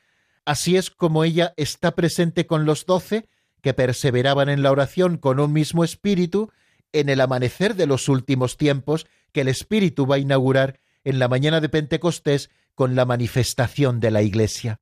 Así 0.47 0.77
es 0.77 0.91
como 0.91 1.25
ella 1.25 1.53
está 1.57 1.95
presente 1.95 2.47
con 2.47 2.65
los 2.65 2.87
doce, 2.87 3.29
que 3.61 3.75
perseveraban 3.75 4.49
en 4.49 4.63
la 4.63 4.71
oración 4.71 5.19
con 5.19 5.41
un 5.41 5.53
mismo 5.53 5.85
espíritu, 5.85 6.51
en 6.93 7.09
el 7.09 7.21
amanecer 7.21 7.75
de 7.75 7.87
los 7.87 8.09
últimos 8.09 8.57
tiempos 8.57 9.07
que 9.33 9.43
el 9.43 9.49
Espíritu 9.49 10.07
va 10.07 10.17
a 10.17 10.19
inaugurar 10.21 10.81
en 11.05 11.19
la 11.19 11.29
mañana 11.29 11.61
de 11.61 11.69
Pentecostés 11.69 12.49
con 12.75 12.95
la 12.95 13.05
manifestación 13.05 14.01
de 14.01 14.11
la 14.11 14.23
Iglesia. 14.23 14.81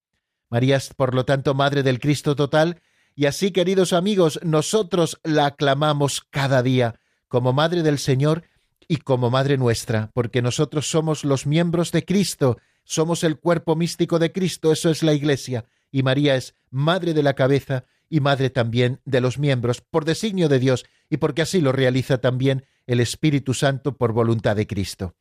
María 0.51 0.77
es, 0.77 0.95
por 0.95 1.15
lo 1.15 1.25
tanto, 1.25 1.55
Madre 1.55 1.83
del 1.83 1.99
Cristo 1.99 2.37
total, 2.37 2.81
y 3.15 3.27
así, 3.27 3.53
queridos 3.53 3.93
amigos, 3.93 4.41
nosotros 4.43 5.21
la 5.23 5.47
aclamamos 5.47 6.23
cada 6.31 6.63
día 6.63 6.99
como 7.29 7.53
Madre 7.53 7.83
del 7.83 7.99
Señor 7.99 8.43
y 8.89 8.97
como 8.99 9.31
Madre 9.31 9.57
nuestra, 9.57 10.11
porque 10.15 10.43
nosotros 10.43 10.91
somos 10.91 11.25
los 11.25 11.47
miembros 11.47 11.93
de 11.93 12.05
Cristo, 12.05 12.59
somos 12.85 13.25
el 13.25 13.39
cuerpo 13.39 13.77
místico 13.77 14.19
de 14.19 14.33
Cristo, 14.33 14.73
eso 14.73 14.91
es 14.91 15.03
la 15.03 15.15
Iglesia, 15.15 15.65
y 15.91 16.03
María 16.03 16.35
es 16.35 16.55
Madre 16.71 17.15
de 17.15 17.23
la 17.23 17.35
cabeza 17.35 17.85
y 18.11 18.21
Madre 18.21 18.51
también 18.51 19.01
de 19.05 19.21
los 19.21 19.39
miembros, 19.39 19.81
por 19.81 20.05
designio 20.05 20.49
de 20.49 20.59
Dios 20.59 20.85
y 21.09 21.19
porque 21.19 21.43
así 21.43 21.61
lo 21.61 21.73
realiza 21.73 22.19
también 22.19 22.67
el 22.87 23.01
Espíritu 23.01 23.55
Santo 23.55 23.97
por 23.97 24.13
voluntad 24.13 24.57
de 24.57 24.67
Cristo. 24.67 25.15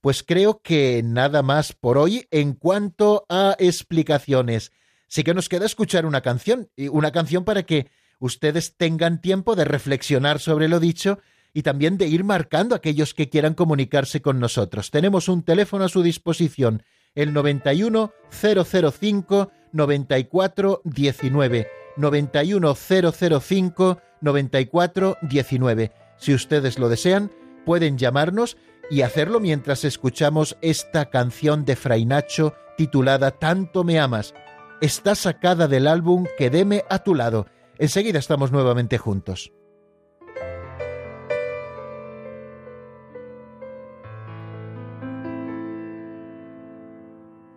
Pues 0.00 0.22
creo 0.22 0.62
que 0.62 1.02
nada 1.04 1.42
más 1.42 1.72
por 1.72 1.98
hoy 1.98 2.26
en 2.30 2.54
cuanto 2.54 3.26
a 3.28 3.54
explicaciones 3.58 4.72
sí 5.10 5.24
que 5.24 5.34
nos 5.34 5.48
queda 5.48 5.66
escuchar 5.66 6.06
una 6.06 6.22
canción, 6.22 6.70
y 6.76 6.88
una 6.88 7.10
canción 7.10 7.44
para 7.44 7.64
que 7.64 7.90
ustedes 8.20 8.76
tengan 8.76 9.20
tiempo 9.20 9.56
de 9.56 9.64
reflexionar 9.64 10.38
sobre 10.38 10.68
lo 10.68 10.78
dicho 10.80 11.18
y 11.52 11.62
también 11.62 11.98
de 11.98 12.06
ir 12.06 12.22
marcando 12.22 12.74
a 12.74 12.78
aquellos 12.78 13.12
que 13.12 13.28
quieran 13.28 13.54
comunicarse 13.54 14.22
con 14.22 14.38
nosotros. 14.38 14.92
Tenemos 14.92 15.28
un 15.28 15.42
teléfono 15.42 15.84
a 15.84 15.88
su 15.88 16.02
disposición, 16.02 16.84
el 17.16 17.32
91 17.32 18.12
005 18.30 19.50
94 19.72 20.82
19. 20.84 21.68
91 21.96 22.74
005 22.76 24.00
94 24.20 25.18
19. 25.22 25.92
Si 26.18 26.34
ustedes 26.34 26.78
lo 26.78 26.88
desean, 26.88 27.32
pueden 27.66 27.98
llamarnos 27.98 28.56
y 28.90 29.02
hacerlo 29.02 29.40
mientras 29.40 29.84
escuchamos 29.84 30.56
esta 30.62 31.10
canción 31.10 31.64
de 31.64 31.74
Fray 31.74 32.04
Nacho 32.04 32.54
titulada 32.76 33.32
Tanto 33.32 33.82
me 33.82 33.98
amas 33.98 34.34
está 34.80 35.14
sacada 35.14 35.68
del 35.68 35.86
álbum 35.86 36.26
Quedeme 36.38 36.84
a 36.88 37.00
tu 37.00 37.14
lado. 37.14 37.46
Enseguida 37.78 38.18
estamos 38.18 38.52
nuevamente 38.52 38.98
juntos. 38.98 39.52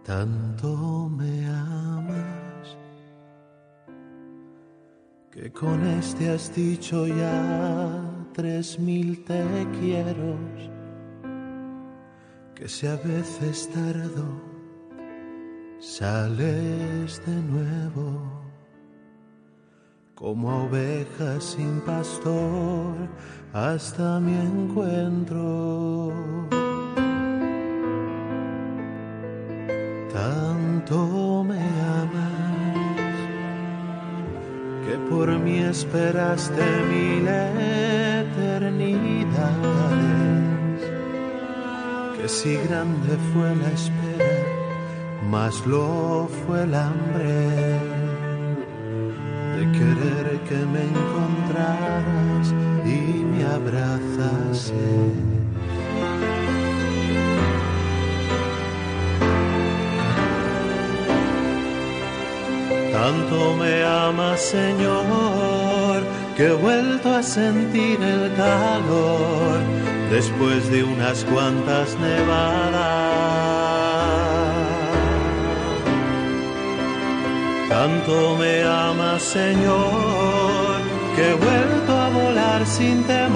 Tanto 0.04 1.10
me 1.10 1.48
amas 1.48 2.78
que 5.32 5.52
con 5.52 5.88
este 5.88 6.30
has 6.30 6.54
dicho 6.54 7.08
ya 7.08 8.04
tres 8.34 8.78
mil 8.80 9.24
te 9.24 9.44
quiero, 9.80 10.38
que 12.54 12.68
si 12.68 12.86
a 12.86 12.98
veces 12.98 13.70
tardo 13.72 14.53
Sales 15.84 17.22
de 17.26 17.36
nuevo 17.52 18.22
como 20.16 20.64
oveja 20.64 21.42
sin 21.42 21.82
pastor 21.82 22.96
hasta 23.52 24.18
mi 24.22 24.34
encuentro. 24.34 26.14
Tanto 30.14 31.44
me 31.44 31.60
amas 32.00 33.18
que 34.86 34.96
por 35.10 35.38
mí 35.38 35.58
esperaste 35.58 36.64
mil 36.90 37.28
eternidades, 37.28 39.02
que 42.18 42.30
si 42.30 42.56
grande 42.56 43.18
fue 43.34 43.54
la 43.54 43.70
espera 43.70 44.33
más 45.34 45.66
lo 45.66 46.30
fue 46.46 46.62
el 46.62 46.76
hambre 46.76 47.34
de 49.56 49.64
querer 49.78 50.40
que 50.48 50.60
me 50.74 50.82
encontraras 50.94 52.54
y 52.86 53.00
me 53.32 53.44
abrazase. 53.44 54.90
Tanto 62.92 63.56
me 63.56 63.84
ama 63.84 64.38
Señor, 64.38 65.98
que 66.38 66.44
he 66.50 66.54
vuelto 66.54 67.08
a 67.16 67.24
sentir 67.24 67.98
el 68.04 68.32
calor 68.36 69.58
después 70.12 70.70
de 70.70 70.84
unas 70.84 71.24
cuantas 71.24 71.98
nevadas 71.98 73.63
Tanto 77.84 78.38
me 78.38 78.64
ama, 78.64 79.20
Señor, 79.20 80.80
que 81.18 81.32
he 81.32 81.34
vuelto 81.34 81.92
a 81.92 82.08
volar 82.08 82.66
sin 82.66 83.04
temor, 83.04 83.36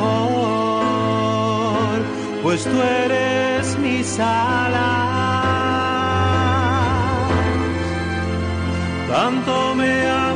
pues 2.42 2.64
tú 2.64 2.82
eres 2.82 3.78
mi 3.78 4.02
alas. 4.18 4.88
Tanto 9.10 9.76
me 9.76 10.08
ama, 10.08 10.27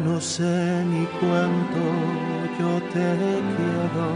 no 0.00 0.20
sé 0.20 0.84
ni 0.84 1.06
cuánto 1.20 1.80
yo 2.58 2.80
te 2.92 3.08
quiero. 3.56 4.06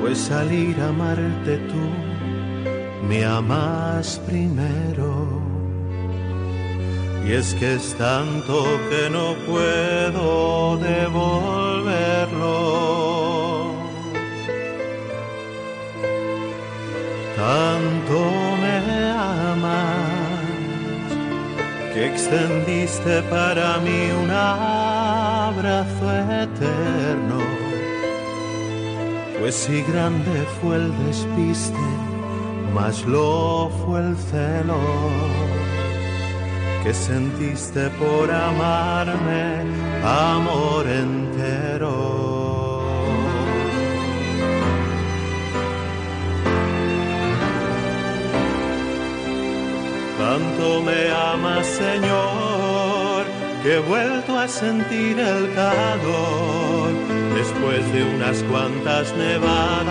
Pues 0.00 0.18
salir 0.18 0.80
a 0.80 0.88
amarte 0.88 1.56
tú 1.70 1.84
me 3.08 3.24
amas 3.24 4.20
primero. 4.26 5.40
Y 7.26 7.32
es 7.32 7.54
que 7.54 7.74
es 7.74 7.94
tanto 7.94 8.64
que 8.90 9.08
no 9.10 9.34
puedo 9.46 10.76
devolverlo. 10.78 12.52
Tanto 17.36 18.41
extendiste 22.12 23.22
para 23.30 23.78
mí 23.78 24.10
un 24.22 24.30
abrazo 24.30 26.06
eterno. 26.44 27.38
Pues 29.38 29.54
si 29.54 29.82
grande 29.82 30.46
fue 30.60 30.76
el 30.76 31.06
despiste, 31.06 31.86
más 32.74 33.04
lo 33.04 33.70
fue 33.84 34.00
el 34.00 34.16
celo 34.16 34.80
que 36.82 36.92
sentiste 36.92 37.90
por 37.90 38.30
amarme, 38.30 39.62
amor 40.04 40.84
entero. 40.88 42.31
Tanto 50.22 50.80
me 50.82 51.10
amas, 51.10 51.66
Señor, 51.66 53.24
que 53.62 53.70
he 53.74 53.80
vuelto 53.80 54.38
a 54.38 54.46
sentir 54.46 55.18
el 55.18 55.52
calor 55.52 56.90
después 57.34 57.82
de 57.92 58.04
unas 58.14 58.40
cuantas 58.44 59.12
nevadas. 59.16 59.82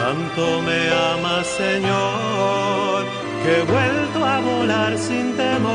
Tanto 0.00 0.62
me 0.62 0.80
amas, 1.12 1.46
Señor, 1.64 3.04
que 3.42 3.50
he 3.58 3.64
vuelto 3.64 4.18
a 4.24 4.40
volar 4.40 4.96
sin 4.96 5.36
temor, 5.36 5.66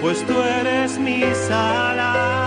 pues 0.00 0.24
tú 0.26 0.34
eres 0.60 0.96
mi 0.96 1.24
alas. 1.50 2.45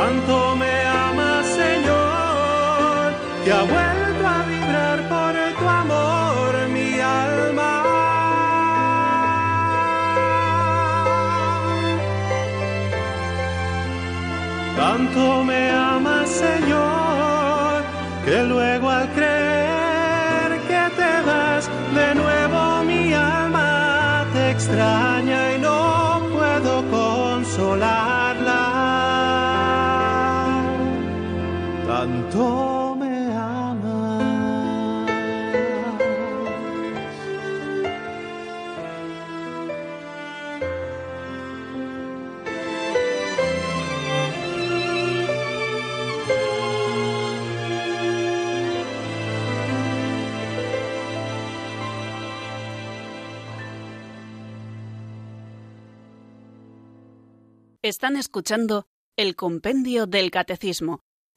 Tanto 0.00 0.56
me 0.56 0.74
amas, 0.86 1.44
Señor, 1.62 3.12
que 3.44 3.52
ha 3.52 3.64
vuelto 3.74 4.22
a 4.36 4.38
vibrar 4.52 4.98
por 5.12 5.34
tu 5.58 5.66
amor 5.68 6.52
mi 6.72 6.98
alma. 6.98 7.72
Tanto 14.74 15.44
me 15.44 15.70
amas, 15.70 16.30
Señor, 16.30 16.89
Están 57.82 58.14
escuchando 58.14 58.86
el 59.16 59.34
Compendio 59.34 60.06
del 60.06 60.30
Catecismo 60.30 61.02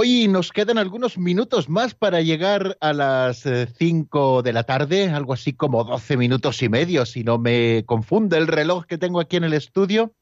Hoy 0.00 0.28
nos 0.28 0.52
quedan 0.52 0.78
algunos 0.78 1.18
minutos 1.18 1.68
más 1.68 1.92
para 1.92 2.20
llegar 2.20 2.78
a 2.80 2.92
las 2.92 3.42
5 3.78 4.42
de 4.44 4.52
la 4.52 4.62
tarde, 4.62 5.08
algo 5.10 5.32
así 5.32 5.54
como 5.54 5.82
12 5.82 6.16
minutos 6.16 6.62
y 6.62 6.68
medio, 6.68 7.04
si 7.04 7.24
no 7.24 7.36
me 7.36 7.82
confunde 7.84 8.38
el 8.38 8.46
reloj 8.46 8.86
que 8.86 8.96
tengo 8.96 9.18
aquí 9.18 9.38
en 9.38 9.42
el 9.42 9.54
estudio. 9.54 10.14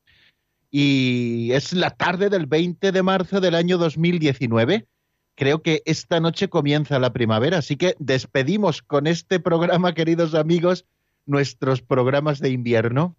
Y 0.70 1.50
es 1.52 1.74
la 1.74 1.90
tarde 1.90 2.30
del 2.30 2.46
20 2.46 2.90
de 2.90 3.02
marzo 3.02 3.38
del 3.42 3.54
año 3.54 3.76
2019. 3.76 4.86
Creo 5.34 5.60
que 5.60 5.82
esta 5.84 6.20
noche 6.20 6.48
comienza 6.48 6.98
la 6.98 7.12
primavera, 7.12 7.58
así 7.58 7.76
que 7.76 7.96
despedimos 7.98 8.80
con 8.80 9.06
este 9.06 9.40
programa, 9.40 9.92
queridos 9.92 10.34
amigos, 10.34 10.86
nuestros 11.26 11.82
programas 11.82 12.40
de 12.40 12.48
invierno. 12.48 13.14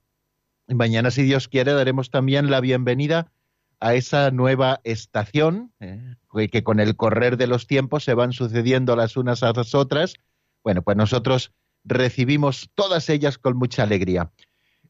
Mañana, 0.67 1.11
si 1.11 1.21
Dios 1.21 1.49
quiere, 1.49 1.73
daremos 1.73 2.09
también 2.09 2.49
la 2.49 2.61
bienvenida 2.61 3.31
a 3.79 3.93
esa 3.93 4.31
nueva 4.31 4.81
estación, 4.83 5.71
eh, 5.79 6.15
que 6.51 6.63
con 6.63 6.79
el 6.79 6.95
correr 6.95 7.37
de 7.37 7.45
los 7.47 7.65
tiempos 7.67 8.03
se 8.03 8.13
van 8.13 8.33
sucediendo 8.33 8.95
las 8.95 9.17
unas 9.17 9.41
a 9.43 9.51
las 9.53 9.75
otras. 9.75 10.15
Bueno, 10.63 10.81
pues 10.81 10.97
nosotros 10.97 11.53
recibimos 11.83 12.71
todas 12.75 13.09
ellas 13.09 13.37
con 13.37 13.55
mucha 13.57 13.83
alegría. 13.83 14.31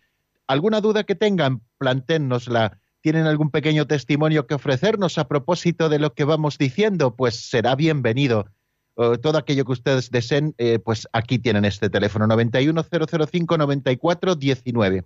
¿Alguna 0.46 0.80
duda 0.80 1.04
que 1.04 1.14
tengan? 1.14 1.62
Planténnosla 1.78 2.79
tienen 3.00 3.26
algún 3.26 3.50
pequeño 3.50 3.86
testimonio 3.86 4.46
que 4.46 4.54
ofrecernos 4.54 5.18
a 5.18 5.28
propósito 5.28 5.88
de 5.88 5.98
lo 5.98 6.14
que 6.14 6.24
vamos 6.24 6.58
diciendo, 6.58 7.16
pues 7.16 7.48
será 7.48 7.74
bienvenido. 7.74 8.46
Uh, 8.96 9.16
todo 9.16 9.38
aquello 9.38 9.64
que 9.64 9.72
ustedes 9.72 10.10
deseen, 10.10 10.54
eh, 10.58 10.78
pues 10.78 11.08
aquí 11.12 11.38
tienen 11.38 11.64
este 11.64 11.88
teléfono, 11.88 12.26
910059419. 12.26 15.04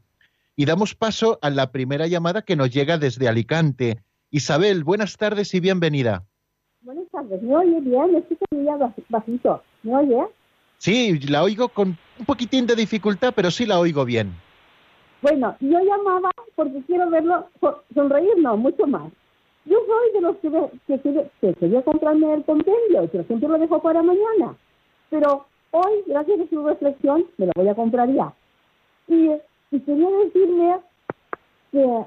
Y 0.56 0.64
damos 0.64 0.94
paso 0.94 1.38
a 1.42 1.50
la 1.50 1.70
primera 1.70 2.06
llamada 2.06 2.40
que 2.42 2.56
nos 2.56 2.70
llega 2.70 2.96
desde 2.98 3.28
Alicante. 3.28 4.00
Isabel, 4.30 4.84
buenas 4.84 5.16
tardes 5.16 5.54
y 5.54 5.60
bienvenida. 5.60 6.24
Buenas 6.82 7.04
tardes, 7.12 7.42
¿me 7.42 7.56
oye 7.56 7.80
bien? 7.80 8.12
Me 8.12 8.18
escucha 8.18 8.44
bajito, 9.08 9.62
¿me 9.82 9.96
oye? 9.96 10.18
Sí, 10.78 11.18
la 11.20 11.42
oigo 11.42 11.68
con 11.68 11.96
un 12.18 12.26
poquitín 12.26 12.66
de 12.66 12.76
dificultad, 12.76 13.32
pero 13.34 13.50
sí 13.50 13.64
la 13.64 13.78
oigo 13.78 14.04
bien. 14.04 14.34
Bueno, 15.24 15.56
yo 15.58 15.80
llamaba 15.80 16.30
porque 16.54 16.82
quiero 16.86 17.08
verlo 17.08 17.46
sonreír, 17.94 18.36
no, 18.36 18.58
mucho 18.58 18.86
más. 18.86 19.10
Yo 19.64 19.78
soy 19.86 20.12
de 20.12 20.20
los 20.20 20.36
que, 20.36 20.50
que, 20.86 21.00
que, 21.00 21.30
que 21.40 21.54
quería 21.54 21.80
comprarme 21.80 22.34
el 22.34 22.44
compendio, 22.44 23.08
pero 23.10 23.24
siempre 23.24 23.48
lo 23.48 23.58
dejo 23.58 23.80
para 23.80 24.02
mañana. 24.02 24.54
Pero 25.08 25.46
hoy, 25.70 26.02
gracias 26.06 26.40
a 26.40 26.48
su 26.50 26.62
reflexión, 26.62 27.24
me 27.38 27.46
lo 27.46 27.52
voy 27.56 27.68
a 27.68 27.74
comprar 27.74 28.12
ya. 28.12 28.34
Y, 29.08 29.30
y 29.70 29.80
quería 29.80 30.10
decirle 30.10 30.80
que 31.72 32.04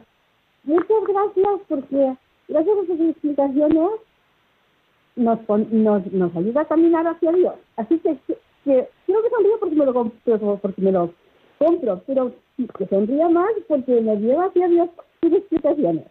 muchas 0.66 1.04
gracias 1.08 1.62
porque 1.68 2.16
gracias 2.48 2.78
a 2.78 2.86
sus 2.86 3.00
explicaciones 3.00 3.90
nos, 5.16 5.40
nos, 5.72 6.14
nos 6.14 6.36
ayuda 6.36 6.62
a 6.62 6.66
caminar 6.66 7.08
hacia 7.08 7.32
Dios. 7.32 7.56
Así 7.78 7.98
que, 7.98 8.16
que, 8.28 8.38
que 8.64 8.88
quiero 9.08 9.24
que 9.24 9.30
sonríe 9.32 9.58
porque 9.60 9.76
me 9.76 9.86
lo, 9.88 10.12
porque 10.62 10.82
me 10.84 10.92
lo 10.92 11.10
compro, 11.58 12.04
pero 12.06 12.36
que 12.78 12.88
sonría 12.88 13.30
más 13.30 13.50
porque 13.68 14.02
me 14.02 14.16
lleva 14.18 14.46
hacia 14.46 14.68
Dios 14.68 14.90
sus 15.22 15.34
explicaciones. 15.34 16.06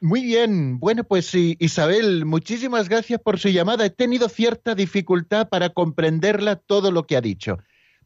Muy 0.00 0.24
bien, 0.24 0.80
bueno, 0.80 1.04
pues 1.04 1.34
Isabel, 1.34 2.24
muchísimas 2.24 2.88
gracias 2.88 3.20
por 3.20 3.38
su 3.38 3.48
llamada. 3.48 3.84
He 3.84 3.90
tenido 3.90 4.30
cierta 4.30 4.74
dificultad 4.74 5.48
para 5.50 5.70
comprenderla 5.70 6.56
todo 6.56 6.90
lo 6.90 7.06
que 7.06 7.16
ha 7.16 7.20
dicho, 7.20 7.58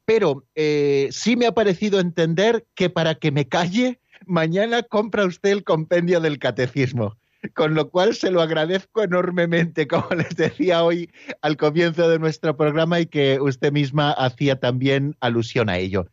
pero 0.05 0.45
eh, 0.57 1.09
sí 1.13 1.37
me 1.37 1.47
ha 1.47 1.53
parecido 1.53 2.01
entender 2.01 2.67
que 2.75 2.91
para 2.91 3.15
que 3.15 3.31
me 3.31 3.47
calle, 3.47 4.01
mañana 4.27 4.83
compra 4.83 5.25
usted 5.25 5.51
el 5.51 5.63
compendio 5.63 6.21
del 6.21 6.41
catecismo 6.41 7.17
con 7.55 7.75
lo 7.75 7.91
cual 7.91 8.15
se 8.15 8.31
lo 8.31 8.41
agradezco 8.41 9.03
enormemente, 9.03 9.87
como 9.89 10.09
les 10.11 10.37
decía 10.37 10.85
hoy 10.85 11.11
al 11.43 11.57
comienzo 11.57 12.09
de 12.09 12.19
nuestro 12.19 12.57
programa 12.57 13.01
y 13.01 13.07
que 13.07 13.41
usted 13.41 13.73
misma 13.73 14.13
hacía 14.13 14.59
también 14.59 15.17
alusión 15.21 15.69
a 15.69 15.79
ello. 15.79 16.09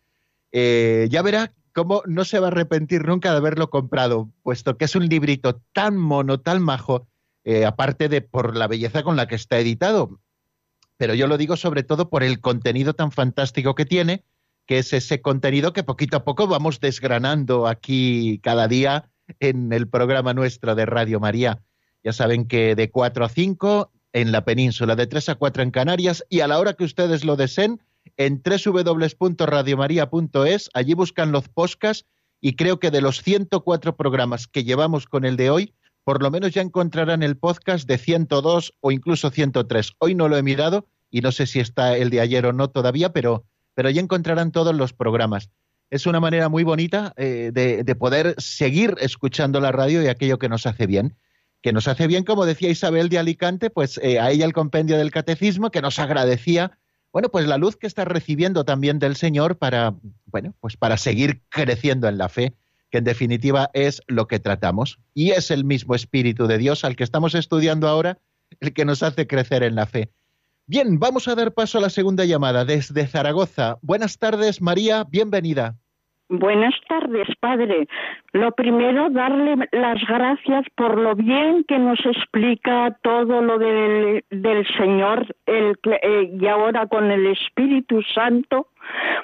Eh, 0.52 1.08
ya 1.10 1.22
verá 1.22 1.54
cómo 1.74 2.04
no 2.06 2.26
se 2.26 2.40
va 2.40 2.48
a 2.48 2.52
arrepentir 2.52 3.06
nunca 3.06 3.32
de 3.32 3.38
haberlo 3.38 3.70
comprado, 3.70 4.30
puesto 4.44 4.78
que 4.78 4.86
es 4.86 4.96
un 4.96 5.08
librito 5.08 5.62
tan 5.74 5.98
mono, 5.98 6.40
tan 6.40 6.62
majo, 6.62 7.08
eh, 7.44 7.66
aparte 7.66 8.10
de 8.10 8.22
por 8.22 8.56
la 8.58 8.68
belleza 8.68 9.04
con 9.04 9.16
la 9.16 9.28
que 9.28 9.36
está 9.36 9.60
editado. 9.60 10.20
Pero 10.98 11.14
yo 11.14 11.28
lo 11.28 11.38
digo 11.38 11.58
sobre 11.58 11.84
todo 11.84 12.10
por 12.10 12.24
el 12.24 12.42
contenido 12.42 12.94
tan 12.94 13.12
fantástico 13.12 13.74
que 13.74 13.86
tiene, 13.86 14.24
que 14.68 14.80
es 14.80 14.94
ese 14.94 15.22
contenido 15.22 15.74
que 15.74 15.84
poquito 15.84 16.18
a 16.18 16.24
poco 16.24 16.48
vamos 16.48 16.80
desgranando 16.80 17.68
aquí 17.68 18.40
cada 18.44 18.68
día 18.68 19.11
en 19.40 19.74
el 19.74 19.88
programa 19.88 20.34
nuestro 20.34 20.76
de 20.76 20.86
Radio 20.86 21.20
María. 21.20 21.62
Ya 22.04 22.14
saben 22.14 22.48
que 22.48 22.76
de 22.76 22.90
4 22.90 23.26
a 23.26 23.30
5 23.30 23.92
en 24.14 24.32
la 24.32 24.44
península, 24.44 24.96
de 24.96 25.08
3 25.08 25.30
a 25.30 25.36
4 25.36 25.64
en 25.64 25.72
Canarias 25.72 26.24
y 26.30 26.42
a 26.42 26.48
la 26.48 26.60
hora 26.60 26.74
que 26.74 26.84
ustedes 26.84 27.24
lo 27.24 27.36
deseen 27.36 27.82
en 28.18 28.42
www.radiomaria.es, 28.44 30.70
allí 30.74 30.94
buscan 30.94 31.32
los 31.32 31.48
podcasts 31.50 32.08
y 32.40 32.56
creo 32.56 32.80
que 32.80 32.92
de 32.92 33.02
los 33.02 33.22
104 33.22 33.96
programas 33.96 34.48
que 34.48 34.64
llevamos 34.64 35.06
con 35.06 35.26
el 35.26 35.38
de 35.38 35.52
hoy, 35.52 35.76
por 36.04 36.24
lo 36.24 36.32
menos 36.32 36.52
ya 36.52 36.62
encontrarán 36.62 37.24
el 37.24 37.38
podcast 37.38 37.88
de 37.88 37.98
102 37.98 38.74
o 38.80 38.92
incluso 38.92 39.30
103. 39.30 39.94
Hoy 40.00 40.16
no 40.16 40.28
lo 40.28 40.38
he 40.38 40.44
mirado 40.44 40.88
y 41.12 41.22
no 41.22 41.32
sé 41.32 41.46
si 41.46 41.60
está 41.60 41.96
el 41.96 42.10
de 42.10 42.22
ayer 42.22 42.48
o 42.48 42.54
no 42.54 42.70
todavía, 42.70 43.14
pero, 43.14 43.46
pero 43.76 43.90
allí 43.90 44.00
encontrarán 44.00 44.52
todos 44.52 44.76
los 44.76 44.94
programas. 44.94 45.52
Es 45.92 46.06
una 46.06 46.22
manera 46.22 46.48
muy 46.48 46.64
bonita 46.64 47.14
eh, 47.18 47.52
de, 47.54 47.96
poder 47.96 48.34
seguir 48.38 48.96
escuchando 49.02 49.60
la 49.60 49.74
radio 49.74 50.02
y 50.02 50.08
aquello 50.08 50.40
que 50.40 50.48
nos 50.48 50.66
hace 50.66 50.88
bien. 50.88 51.18
Que 51.62 51.74
nos 51.74 51.90
hace 51.90 52.08
bien, 52.08 52.24
como 52.24 52.46
decía 52.46 52.70
Isabel 52.70 53.10
de 53.10 53.20
Alicante, 53.20 53.70
pues 53.70 54.00
eh, 54.02 54.18
a 54.18 54.32
ella 54.32 54.46
el 54.46 54.54
compendio 54.54 54.98
del 54.98 55.12
catecismo, 55.12 55.70
que 55.70 55.82
nos 55.82 56.00
agradecía, 56.00 56.80
bueno, 57.12 57.28
pues 57.28 57.46
la 57.46 57.58
luz 57.58 57.76
que 57.76 57.88
está 57.88 58.06
recibiendo 58.06 58.64
también 58.64 59.00
del 59.00 59.18
Señor 59.18 59.58
para, 59.58 59.94
bueno, 60.26 60.56
pues 60.62 60.78
para 60.78 60.96
seguir 60.96 61.42
creciendo 61.50 62.08
en 62.08 62.18
la 62.18 62.30
fe 62.30 62.54
que 62.90 63.00
en 63.00 63.04
definitiva 63.04 63.70
es 63.74 64.02
lo 64.08 64.28
que 64.28 64.40
tratamos. 64.40 65.00
Y 65.14 65.32
es 65.32 65.52
el 65.52 65.66
mismo 65.66 65.94
Espíritu 65.94 66.48
de 66.48 66.58
Dios 66.58 66.86
al 66.86 66.96
que 66.96 67.04
estamos 67.04 67.36
estudiando 67.36 67.90
ahora 67.90 68.18
el 68.62 68.74
que 68.74 68.86
nos 68.86 69.04
hace 69.04 69.28
crecer 69.28 69.64
en 69.64 69.76
la 69.76 69.88
fe. 69.88 70.12
Bien, 70.68 71.00
vamos 71.00 71.28
a 71.28 71.36
dar 71.36 71.54
paso 71.54 71.80
a 71.80 71.82
la 71.82 71.90
segunda 71.90 72.24
llamada 72.24 72.64
desde 72.64 73.08
Zaragoza. 73.08 73.78
Buenas 73.82 74.18
tardes, 74.18 74.62
María, 74.62 75.04
bienvenida. 75.04 75.81
Buenas 76.34 76.74
tardes, 76.88 77.28
padre. 77.42 77.90
Lo 78.32 78.54
primero, 78.54 79.10
darle 79.10 79.68
las 79.74 80.02
gracias 80.08 80.66
por 80.76 80.98
lo 80.98 81.14
bien 81.14 81.66
que 81.68 81.78
nos 81.78 82.00
explica 82.06 82.98
todo 83.02 83.42
lo 83.42 83.60
del, 83.60 84.24
Señor 84.78 85.26
el, 85.46 85.78
eh, 85.84 86.32
y 86.40 86.48
ahora 86.48 86.88
con 86.88 87.12
el 87.12 87.28
Espíritu 87.28 88.02
Santo. 88.16 88.68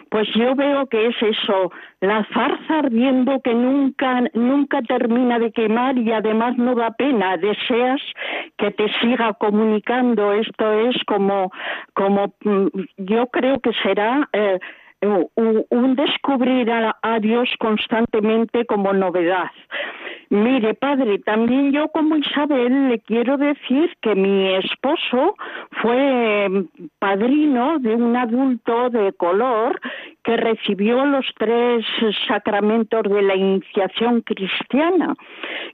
Pues 0.09 0.27
yo 0.35 0.53
veo 0.55 0.87
que 0.87 1.07
es 1.07 1.15
eso, 1.21 1.71
la 2.01 2.25
farsa 2.25 2.79
ardiendo 2.79 3.39
que 3.41 3.53
nunca, 3.53 4.23
nunca 4.33 4.81
termina 4.81 5.39
de 5.39 5.53
quemar 5.53 5.97
y 5.97 6.11
además 6.11 6.57
no 6.57 6.75
da 6.75 6.91
pena. 6.91 7.37
Deseas 7.37 8.01
que 8.57 8.71
te 8.71 8.91
siga 8.99 9.31
comunicando. 9.35 10.33
Esto 10.33 10.73
es 10.89 10.97
como, 11.05 11.53
como 11.93 12.33
mm, 12.43 12.67
yo 12.97 13.27
creo 13.27 13.61
que 13.61 13.71
será. 13.81 14.27
Eh, 14.33 14.59
un, 15.01 15.95
descubrir 15.95 16.71
a, 16.71 17.19
Dios 17.19 17.49
constantemente 17.59 18.65
como 18.65 18.93
novedad. 18.93 19.51
Mire, 20.29 20.73
padre, 20.73 21.19
también 21.19 21.71
yo 21.71 21.87
como 21.89 22.17
Isabel 22.17 22.89
le 22.89 22.99
quiero 22.99 23.37
decir 23.37 23.95
que 24.01 24.13
mi 24.13 24.55
esposo 24.55 25.35
fue 25.81 26.49
padrino 26.99 27.79
de 27.79 27.95
un 27.95 28.15
adulto 28.15 28.89
de 28.89 29.13
color 29.13 29.79
que 30.23 30.35
recibió 30.35 31.05
los 31.05 31.25
tres 31.37 31.85
sacramentos 32.27 33.03
de 33.03 33.21
la 33.21 33.35
iniciación 33.35 34.19
cristiana. 34.19 35.15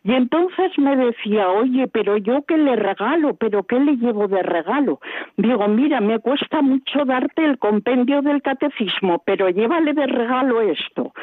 Y 0.03 0.13
entonces 0.13 0.77
me 0.77 0.95
decía, 0.95 1.49
oye, 1.49 1.87
pero 1.87 2.17
yo 2.17 2.43
qué 2.43 2.57
le 2.57 2.75
regalo, 2.75 3.33
pero 3.33 3.63
qué 3.63 3.79
le 3.79 3.95
llevo 3.95 4.27
de 4.27 4.43
regalo. 4.43 4.99
Digo, 5.37 5.67
mira, 5.67 6.01
me 6.01 6.19
cuesta 6.19 6.61
mucho 6.61 7.03
darte 7.05 7.43
el 7.43 7.57
compendio 7.57 8.21
del 8.21 8.43
catecismo, 8.43 9.12
pero 9.25 9.49
llévale 9.49 9.93
de 9.93 10.07
regalo 10.07 10.61
esto, 10.61 11.13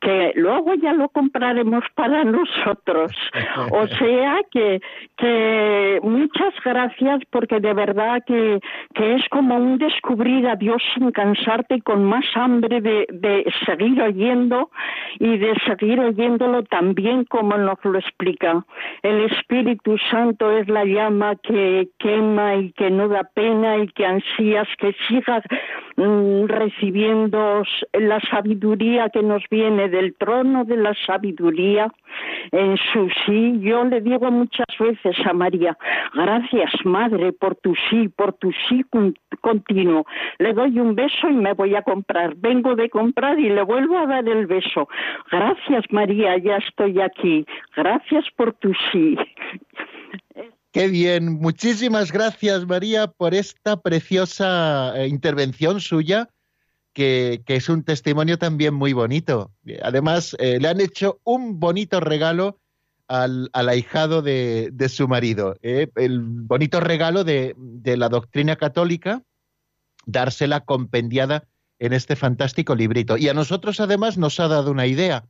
que 0.00 0.32
luego 0.36 0.74
ya 0.74 0.92
lo 0.92 1.08
compraremos 1.08 1.84
para 1.94 2.24
nosotros. 2.36 3.12
O 3.72 3.86
sea 3.86 4.40
que, 4.50 4.80
que 5.16 6.00
muchas 6.02 6.54
gracias 6.64 7.20
porque 7.30 7.60
de 7.60 7.72
verdad 7.72 8.22
que, 8.26 8.60
que 8.94 9.14
es 9.14 9.28
como 9.28 9.56
un 9.56 9.78
descubrir 9.78 10.46
a 10.48 10.56
Dios 10.56 10.82
sin 10.94 11.10
cansarte 11.12 11.76
y 11.76 11.80
con 11.80 12.04
más 12.04 12.24
hambre 12.34 12.80
de, 12.80 13.52
seguir 13.66 14.00
oyendo 14.02 14.70
y 15.18 15.38
de 15.38 15.54
seguir 15.66 16.00
oyéndolo 16.00 16.62
también 16.64 17.24
como 17.24 17.56
nos 17.56 17.78
lo 17.84 17.98
explica. 17.98 18.64
El 19.02 19.24
Espíritu 19.30 19.96
Santo 20.10 20.50
es 20.52 20.68
la 20.68 20.84
llama 20.84 21.36
que 21.36 21.88
quema 21.98 22.56
y 22.56 22.72
que 22.72 22.90
no 22.90 23.08
da 23.08 23.24
pena 23.24 23.78
y 23.78 23.88
que 23.88 24.06
ansías 24.06 24.68
que 24.78 24.94
siga 25.08 25.42
mm, 25.96 26.46
recibiendo 26.46 27.39
la 27.92 28.20
sabiduría 28.30 29.08
que 29.10 29.22
nos 29.22 29.42
viene 29.50 29.88
del 29.88 30.14
trono 30.16 30.64
de 30.64 30.76
la 30.76 30.94
sabiduría 31.06 31.92
en 32.52 32.76
su 32.92 33.08
sí. 33.24 33.60
Yo 33.60 33.84
le 33.84 34.00
digo 34.00 34.30
muchas 34.30 34.66
veces 34.78 35.16
a 35.24 35.32
María, 35.32 35.76
gracias 36.14 36.70
Madre 36.84 37.32
por 37.32 37.56
tu 37.56 37.74
sí, 37.88 38.08
por 38.08 38.32
tu 38.34 38.50
sí 38.68 38.84
continuo. 39.40 40.06
Le 40.38 40.52
doy 40.52 40.78
un 40.78 40.94
beso 40.94 41.28
y 41.28 41.34
me 41.34 41.52
voy 41.54 41.74
a 41.74 41.82
comprar. 41.82 42.34
Vengo 42.36 42.74
de 42.74 42.88
comprar 42.90 43.38
y 43.38 43.48
le 43.48 43.62
vuelvo 43.62 43.98
a 43.98 44.06
dar 44.06 44.28
el 44.28 44.46
beso. 44.46 44.88
Gracias, 45.30 45.84
María, 45.90 46.36
ya 46.38 46.56
estoy 46.56 47.00
aquí. 47.00 47.46
Gracias 47.76 48.24
por 48.36 48.52
tu 48.54 48.72
sí. 48.90 49.16
Qué 50.72 50.86
bien, 50.86 51.40
muchísimas 51.40 52.12
gracias 52.12 52.64
María 52.64 53.08
por 53.08 53.34
esta 53.34 53.80
preciosa 53.80 54.92
eh, 54.96 55.08
intervención 55.08 55.80
suya, 55.80 56.28
que, 56.92 57.42
es 57.46 57.68
un 57.68 57.84
testimonio 57.84 58.38
también 58.38 58.74
muy 58.74 58.92
bonito. 58.92 59.52
Además, 59.82 60.36
eh, 60.38 60.58
le 60.60 60.68
han 60.68 60.80
hecho 60.80 61.20
un 61.24 61.60
bonito 61.60 62.00
regalo 62.00 62.58
al, 63.08 63.50
ahijado 63.52 64.22
de, 64.22 64.72
su 64.88 65.08
marido, 65.08 65.56
eh, 65.62 65.88
el 65.96 66.20
bonito 66.20 66.78
regalo 66.80 67.24
de, 67.24 67.54
de 67.56 67.96
la 67.96 68.08
doctrina 68.08 68.56
católica, 68.56 69.22
dársela 70.06 70.60
compendiada 70.60 71.48
en 71.80 71.92
este 71.92 72.14
fantástico 72.14 72.74
librito. 72.74 73.16
Y 73.16 73.28
a 73.28 73.34
nosotros 73.34 73.80
además 73.80 74.16
nos 74.16 74.38
ha 74.38 74.46
dado 74.46 74.70
una 74.70 74.86
idea. 74.86 75.24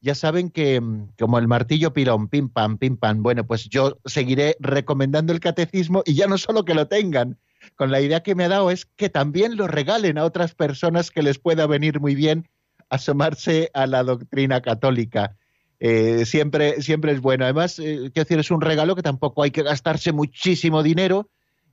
Ya 0.00 0.14
saben 0.14 0.50
que 0.50 0.80
mm, 0.80 1.12
como 1.18 1.38
el 1.38 1.48
martillo 1.48 1.92
pilón, 1.92 2.28
pim 2.28 2.48
pam, 2.48 2.76
pim 2.76 2.96
pam, 2.96 3.22
bueno, 3.22 3.46
pues 3.46 3.68
yo 3.68 3.98
seguiré 4.04 4.56
recomendando 4.60 5.32
el 5.32 5.40
catecismo 5.40 6.02
y 6.04 6.14
ya 6.14 6.26
no 6.26 6.36
solo 6.36 6.64
que 6.64 6.74
lo 6.74 6.88
tengan, 6.88 7.38
con 7.76 7.90
la 7.90 8.00
idea 8.00 8.22
que 8.22 8.34
me 8.34 8.44
ha 8.44 8.48
dado 8.48 8.70
es 8.70 8.86
que 8.86 9.08
también 9.08 9.56
lo 9.56 9.68
regalen 9.68 10.18
a 10.18 10.24
otras 10.24 10.54
personas 10.54 11.10
que 11.10 11.22
les 11.22 11.38
pueda 11.38 11.66
venir 11.66 12.00
muy 12.00 12.14
bien 12.14 12.48
asomarse 12.88 13.70
a 13.74 13.86
la 13.86 14.02
doctrina 14.02 14.60
católica. 14.60 15.36
Eh, 15.80 16.26
siempre, 16.26 16.80
siempre 16.82 17.12
es 17.12 17.20
bueno. 17.20 17.44
Además, 17.44 17.78
eh, 17.78 18.10
quiero 18.12 18.24
decir, 18.24 18.38
es 18.38 18.50
un 18.50 18.60
regalo 18.60 18.94
que 18.94 19.02
tampoco 19.02 19.42
hay 19.42 19.50
que 19.50 19.62
gastarse 19.62 20.12
muchísimo 20.12 20.82
dinero, 20.82 21.28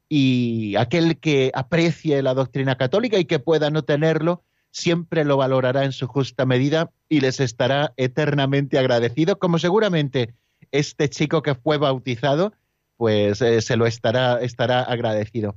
y 0.09 0.75
aquel 0.75 1.19
que 1.19 1.51
aprecie 1.53 2.21
la 2.23 2.33
doctrina 2.33 2.75
católica 2.75 3.19
y 3.19 3.25
que 3.25 3.37
pueda 3.37 3.69
no 3.69 3.83
tenerlo, 3.83 4.43
siempre 4.71 5.23
lo 5.23 5.37
valorará 5.37 5.85
en 5.85 5.91
su 5.91 6.07
justa 6.07 6.45
medida 6.45 6.91
y 7.07 7.21
les 7.21 7.39
estará 7.39 7.93
eternamente 7.95 8.79
agradecido, 8.79 9.37
como 9.37 9.59
seguramente 9.59 10.33
este 10.71 11.09
chico 11.09 11.43
que 11.43 11.55
fue 11.55 11.77
bautizado, 11.77 12.53
pues 12.97 13.41
eh, 13.41 13.61
se 13.61 13.77
lo 13.77 13.85
estará, 13.85 14.41
estará 14.41 14.81
agradecido. 14.81 15.55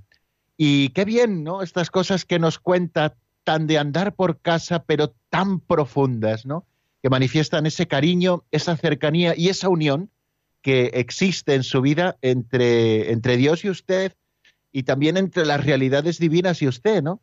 Y 0.64 0.90
qué 0.90 1.04
bien, 1.04 1.42
¿no? 1.42 1.60
Estas 1.60 1.90
cosas 1.90 2.24
que 2.24 2.38
nos 2.38 2.60
cuenta 2.60 3.16
tan 3.42 3.66
de 3.66 3.78
andar 3.78 4.14
por 4.14 4.38
casa, 4.38 4.84
pero 4.84 5.12
tan 5.28 5.58
profundas, 5.58 6.46
¿no? 6.46 6.68
Que 7.02 7.10
manifiestan 7.10 7.66
ese 7.66 7.88
cariño, 7.88 8.44
esa 8.52 8.76
cercanía 8.76 9.34
y 9.36 9.48
esa 9.48 9.68
unión 9.68 10.08
que 10.60 10.92
existe 10.94 11.56
en 11.56 11.64
su 11.64 11.80
vida 11.80 12.16
entre, 12.22 13.10
entre 13.10 13.36
Dios 13.38 13.64
y 13.64 13.70
usted, 13.70 14.12
y 14.70 14.84
también 14.84 15.16
entre 15.16 15.46
las 15.46 15.66
realidades 15.66 16.20
divinas 16.20 16.62
y 16.62 16.68
usted, 16.68 17.02
¿no? 17.02 17.20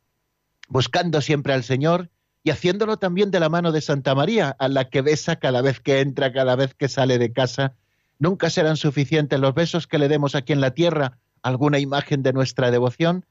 Buscando 0.68 1.22
siempre 1.22 1.54
al 1.54 1.64
Señor 1.64 2.10
y 2.44 2.50
haciéndolo 2.50 2.98
también 2.98 3.32
de 3.32 3.40
la 3.40 3.48
mano 3.48 3.72
de 3.72 3.80
Santa 3.80 4.16
María, 4.16 4.50
a 4.60 4.68
la 4.68 4.90
que 4.90 5.02
besa 5.02 5.38
cada 5.38 5.62
vez 5.62 5.80
que 5.80 6.02
entra, 6.02 6.34
cada 6.34 6.58
vez 6.58 6.74
que 6.74 6.90
sale 6.90 7.18
de 7.18 7.32
casa. 7.32 7.78
Nunca 8.18 8.50
serán 8.50 8.76
suficientes 8.76 9.40
los 9.40 9.54
besos 9.54 9.88
que 9.88 9.98
le 9.98 10.10
demos 10.10 10.36
aquí 10.36 10.52
en 10.52 10.60
la 10.60 10.72
tierra, 10.72 11.20
alguna 11.44 11.80
imagen 11.80 12.24
de 12.24 12.34
nuestra 12.34 12.72
devoción, 12.72 13.26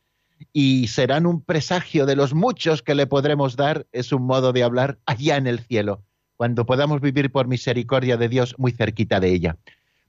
y 0.53 0.87
serán 0.89 1.27
un 1.27 1.43
presagio 1.43 2.07
de 2.07 2.17
los 2.17 2.35
muchos 2.35 2.83
que 2.83 2.95
le 2.95 3.07
podremos 3.07 3.57
dar, 3.57 3.87
es 3.93 4.13
un 4.13 4.23
modo 4.23 4.53
de 4.53 4.63
hablar 4.63 4.99
allá 5.07 5.37
en 5.37 5.47
el 5.47 5.61
cielo, 5.61 6.03
cuando 6.37 6.67
podamos 6.67 7.01
vivir 7.01 7.33
por 7.33 7.49
misericordia 7.49 8.17
de 8.17 8.29
Dios 8.29 8.55
muy 8.59 8.73
cerquita 8.73 9.21
de 9.21 9.33
ella. 9.33 9.57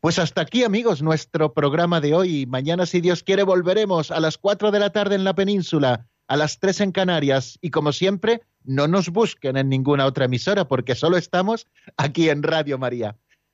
Pues 0.01 0.17
hasta 0.17 0.41
aquí, 0.41 0.63
amigos, 0.63 1.01
nuestro 1.01 1.53
programa 1.53 1.99
de 1.99 2.13
hoy. 2.13 2.45
Mañana, 2.45 2.85
si 2.85 3.01
Dios 3.01 3.21
quiere, 3.21 3.43
volveremos 3.43 4.11
a 4.11 4.21
las 4.21 4.37
cuatro 4.37 4.71
de 4.71 4.79
la 4.79 4.91
tarde 4.91 5.15
en 5.15 5.25
la 5.25 5.35
península, 5.35 6.07
a 6.27 6.37
las 6.37 6.59
tres 6.59 6.79
en 6.79 6.93
Canarias. 6.93 7.59
Y 7.61 7.69
como 7.69 7.91
siempre, 7.91 8.41
no 8.63 8.87
nos 8.87 9.09
busquen 9.09 9.57
en 9.57 9.67
ninguna 9.67 10.05
otra 10.05 10.25
emisora, 10.25 10.69
porque 10.69 10.95
solo 10.95 11.17
estamos 11.17 11.67
aquí 11.97 12.29
en 12.29 12.43
Radio 12.43 12.77
María. 12.77 13.17